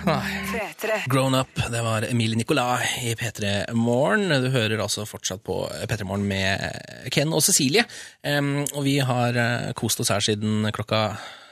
Nei. 0.10 1.05
Grown 1.07 1.36
Up, 1.38 1.60
det 1.72 1.82
var 1.86 2.05
Emilie 2.07 2.38
Nicolas 2.39 2.82
i 3.05 3.12
P3 3.16 3.74
Morgen. 3.78 4.30
Du 4.41 4.49
hører 4.49 4.82
altså 4.82 5.05
fortsatt 5.05 5.43
på 5.45 5.62
P3 5.86 6.07
Morgen 6.07 6.26
med 6.30 7.12
Ken 7.14 7.34
og 7.36 7.43
Cecilie. 7.45 7.86
Um, 8.26 8.64
og 8.74 8.82
vi 8.88 8.97
har 9.05 9.38
eh, 9.38 9.70
kost 9.78 10.01
oss 10.01 10.10
her 10.14 10.24
siden 10.26 10.66
klokka 10.74 11.03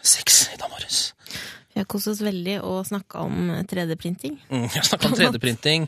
seks 0.01 0.47
i 0.55 0.57
dag 0.57 0.71
morges. 0.73 1.11
Vi 1.77 1.83
har 1.83 1.85
kost 1.91 2.09
oss 2.09 2.23
veldig 2.25 2.55
og 2.65 2.79
snakka 2.89 3.21
om 3.27 3.51
3D-printing. 3.69 4.39
Mm, 4.49 4.63
Jeg 4.73 4.87
snakka 4.87 5.11
om 5.11 5.17
3D-printing, 5.19 5.83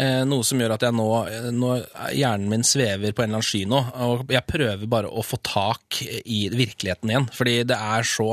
eh, 0.00 0.22
noe 0.24 0.46
som 0.48 0.62
gjør 0.62 0.78
at 0.78 0.86
jeg 0.86 0.96
nå, 0.96 1.08
eh, 1.28 1.48
nå 1.52 1.74
Hjernen 2.16 2.48
min 2.48 2.64
svever 2.64 3.12
på 3.12 3.20
en 3.20 3.28
eller 3.28 3.42
annen 3.42 3.50
sky 3.50 3.66
nå, 3.68 3.82
og 4.06 4.32
jeg 4.32 4.48
prøver 4.48 4.88
bare 4.88 5.12
å 5.12 5.20
få 5.26 5.36
tak 5.44 6.00
i 6.24 6.46
virkeligheten 6.48 7.12
igjen. 7.12 7.28
Fordi 7.36 7.58
det 7.68 7.76
er 7.76 8.08
så 8.08 8.30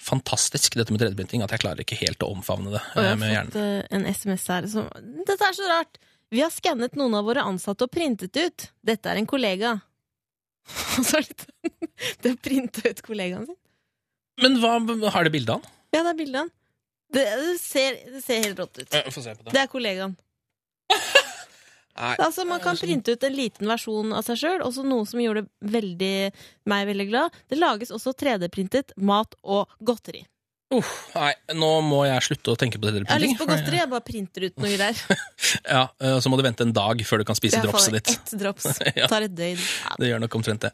fantastisk, 0.00 0.74
dette 0.78 0.94
med 0.94 1.02
3D-printing, 1.02 1.42
at 1.44 1.52
jeg 1.54 1.62
klarer 1.64 1.82
ikke 1.84 1.98
helt 2.00 2.22
å 2.24 2.30
omfavne 2.34 2.72
det 2.72 2.80
Og 2.94 3.02
eh, 3.02 3.08
jeg 3.10 3.18
med 3.20 3.28
har 3.28 3.34
hjernen. 3.36 3.52
fått 3.52 3.60
eh, 3.62 3.98
en 3.98 4.06
SMS 4.08 4.46
her 4.52 4.68
som 4.72 4.88
Dette 5.28 5.36
er 5.46 5.56
så 5.58 5.68
rart! 5.70 6.00
Vi 6.30 6.40
har 6.44 6.52
skannet 6.54 6.94
noen 6.98 7.16
av 7.18 7.26
våre 7.26 7.42
ansatte 7.42 7.88
og 7.88 7.90
printet 7.92 8.36
ut. 8.38 8.68
Dette 8.86 9.10
er 9.10 9.18
en 9.18 9.26
kollega. 9.28 9.72
Og 11.00 11.06
så 11.08 11.18
er 11.18 11.26
det 11.26 12.30
er 12.30 12.38
printa 12.38 12.84
ut 12.86 13.02
kollegaen 13.02 13.48
sin. 13.48 13.58
Men 14.40 14.56
hva 14.62 14.76
har 15.12 15.26
det 15.26 15.34
bilde 15.34 15.58
av? 15.58 15.66
Ja, 15.90 16.04
det 16.04 16.12
er 16.14 16.18
bilde 16.20 16.38
av 16.38 16.46
han. 16.46 16.52
Det, 17.10 17.24
det, 17.42 17.56
ser, 17.58 17.96
det 18.14 18.20
ser 18.22 18.44
helt 18.44 18.60
rått 18.62 18.78
ut. 18.78 18.86
På 18.86 19.24
det. 19.26 19.50
Det 19.50 19.58
er 19.64 19.70
kollegaen. 19.72 20.14
Altså, 21.94 22.44
Man 22.46 22.60
kan 22.62 22.76
printe 22.76 23.12
ut 23.12 23.24
en 23.26 23.34
liten 23.36 23.68
versjon 23.68 24.12
av 24.16 24.24
seg 24.26 24.38
sjøl, 24.40 24.62
også 24.64 24.84
noe 24.86 25.06
som 25.08 25.20
gjorde 25.20 25.46
veldig, 25.60 26.30
meg 26.70 26.86
veldig 26.88 27.08
glad. 27.10 27.40
Det 27.50 27.58
lages 27.58 27.92
også 27.94 28.14
3D-printet 28.16 28.94
mat 28.96 29.34
og 29.42 29.68
godteri. 29.80 30.24
Uff, 30.70 30.90
nei, 31.16 31.32
nå 31.58 31.68
må 31.82 32.04
jeg 32.06 32.22
slutte 32.22 32.52
å 32.52 32.58
tenke 32.58 32.78
på 32.78 32.92
Jeg 32.92 33.02
har 33.08 33.18
lyst 33.18 33.40
på 33.40 33.46
godteri, 33.48 33.80
jeg 33.80 33.90
bare 33.90 34.04
printer 34.06 34.44
ut 34.46 34.60
noe 34.62 34.76
der. 34.78 35.00
Ja, 35.74 35.80
og 36.12 36.20
Så 36.22 36.30
må 36.30 36.38
du 36.38 36.44
vente 36.46 36.62
en 36.62 36.70
dag 36.74 37.00
før 37.08 37.22
du 37.22 37.24
kan 37.26 37.34
spise 37.34 37.58
dropset 37.64 37.96
ditt. 37.96 38.12
ett 38.14 38.34
drops. 38.38 38.68
Ja. 39.00 39.08
Tar 39.10 39.26
et 39.26 39.34
døgn. 39.34 39.58
Ja, 39.58 39.96
Det 39.98 40.12
gjør 40.12 40.22
nok 40.22 40.36
omtrent 40.38 40.62
det. 40.68 40.70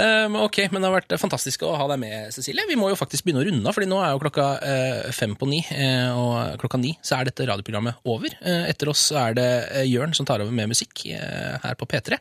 Um, 0.00 0.38
ok, 0.46 0.62
men 0.72 0.80
det 0.80 0.88
har 0.88 0.96
vært 0.96 1.12
fantastisk 1.20 1.66
å 1.68 1.74
ha 1.76 1.90
deg 1.92 2.00
med, 2.00 2.32
Cecilie. 2.32 2.64
Vi 2.70 2.78
må 2.80 2.88
jo 2.88 2.96
faktisk 2.96 3.26
begynne 3.26 3.42
å 3.44 3.46
runde 3.50 3.68
av, 3.68 3.76
fordi 3.76 3.90
nå 3.90 4.00
er 4.00 4.14
jo 4.14 4.22
klokka 4.24 4.46
eh, 4.64 5.12
fem 5.12 5.36
på 5.36 5.48
ni, 5.50 5.60
eh, 5.76 6.08
og 6.16 6.56
klokka 6.64 6.80
ni 6.80 6.94
så 7.04 7.18
er 7.18 7.28
dette 7.28 7.44
radioprogrammet 7.50 8.00
over. 8.08 8.32
Eh, 8.40 8.64
etter 8.72 8.92
oss 8.94 9.10
er 9.12 9.36
det 9.36 9.48
eh, 9.74 9.84
Jørn 9.90 10.16
som 10.16 10.28
tar 10.28 10.40
over 10.44 10.56
med 10.56 10.72
musikk 10.72 11.04
eh, 11.12 11.58
her 11.64 11.76
på 11.76 11.88
P3. 11.92 12.16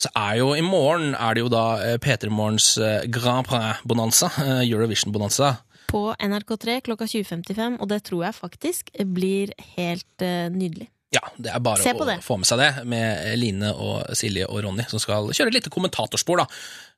Så 0.00 0.10
er 0.16 0.40
jo 0.40 0.48
I 0.56 0.64
morgen 0.64 1.12
er 1.14 1.36
det 1.36 1.44
jo 1.44 1.52
da 1.52 1.66
eh, 1.84 1.98
P3 2.02 2.32
Morgens 2.32 2.72
eh, 2.80 3.04
Grand 3.12 3.44
Prix-bonanza, 3.46 4.32
eh, 4.42 4.64
Eurovision-bonanza. 4.64 5.54
På 5.94 6.00
NRK3 6.18 6.80
klokka 6.88 7.06
20.55, 7.06 7.78
og 7.78 7.86
det 7.92 8.00
tror 8.08 8.24
jeg 8.26 8.34
faktisk 8.34 8.90
blir 9.14 9.52
helt 9.76 10.24
eh, 10.26 10.48
nydelig. 10.50 10.88
Ja, 11.14 11.20
det 11.38 11.52
er 11.54 11.60
bare 11.62 11.78
å 11.94 12.06
det. 12.08 12.16
få 12.26 12.34
med 12.42 12.48
seg 12.50 12.58
det, 12.58 12.70
med 12.90 13.36
Line 13.38 13.68
og 13.78 14.08
Silje 14.18 14.48
og 14.50 14.64
Ronny, 14.66 14.82
som 14.90 14.98
skal 14.98 15.28
kjøre 15.30 15.52
et 15.52 15.58
lite 15.60 15.70
kommentatorspor 15.70 16.40
da, 16.42 16.48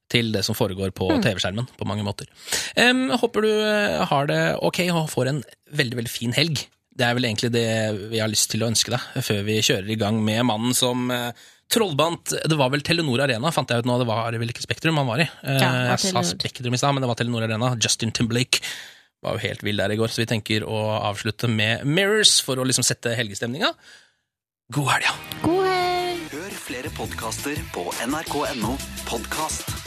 til 0.08 0.30
det 0.32 0.40
som 0.46 0.56
foregår 0.56 0.94
på 0.96 1.10
Mm. 1.12 1.20
TV-skjermen, 1.26 1.66
på 1.76 1.84
mange 1.90 2.04
måter. 2.06 2.30
Um, 2.78 3.10
håper 3.20 3.44
du 3.44 3.50
eh, 3.52 4.06
har 4.08 4.30
det 4.30 4.40
ok 4.64 4.80
og 4.94 5.10
får 5.12 5.28
en 5.34 5.42
veldig, 5.76 5.98
veldig 6.00 6.12
fin 6.14 6.32
helg. 6.32 6.62
Det 6.96 7.04
er 7.04 7.12
vel 7.18 7.26
egentlig 7.28 7.50
det 7.52 7.66
vi 8.14 8.22
har 8.22 8.30
lyst 8.32 8.48
til 8.54 8.64
å 8.64 8.70
ønske 8.70 8.94
deg, 8.94 9.20
før 9.26 9.42
vi 9.44 9.58
kjører 9.60 9.90
i 9.92 9.98
gang 10.00 10.22
med 10.24 10.46
mannen 10.48 10.72
som 10.78 11.10
eh, 11.12 11.28
trollbandt 11.72 12.34
Det 12.48 12.56
var 12.58 12.70
vel 12.72 12.82
Telenor 12.86 13.24
Arena, 13.24 13.50
fant 13.54 13.70
jeg 13.72 13.82
ut 13.82 13.88
nå, 13.88 13.96
det 14.00 14.06
var 14.08 14.36
vel 14.38 14.52
ikke 14.52 14.64
Spektrum 14.64 15.00
han 15.00 15.08
var 15.08 15.22
i. 15.24 15.28
Eh, 15.42 15.58
Ja, 15.60 15.70
var 15.72 15.94
jeg 15.96 16.12
sa 16.12 16.22
Spektrum 16.28 16.74
i 16.76 16.80
stad, 16.80 16.94
men 16.94 17.02
det 17.04 17.10
var 17.10 17.18
Telenor 17.18 17.46
Arena. 17.48 17.72
Justin 17.82 18.12
Timberlake 18.14 18.62
var 19.24 19.36
jo 19.36 19.42
helt 19.48 19.64
vill 19.66 19.80
der 19.80 19.90
i 19.94 19.96
går, 19.98 20.12
så 20.12 20.22
vi 20.22 20.28
tenker 20.30 20.66
å 20.68 20.80
avslutte 21.08 21.48
med 21.50 21.86
Mirrors 21.88 22.36
for 22.44 22.60
å 22.60 22.66
liksom 22.68 22.86
sette 22.86 23.14
helgestemninga. 23.18 23.72
God 24.74 24.92
helg, 24.92 25.08
ja! 25.08 25.16
God 25.42 25.64
helg! 25.66 26.30
Hør 26.36 26.56
flere 26.60 26.90
podkaster 26.94 27.58
på 27.74 27.86
nrk.no 28.06 28.76
podkast. 29.08 29.85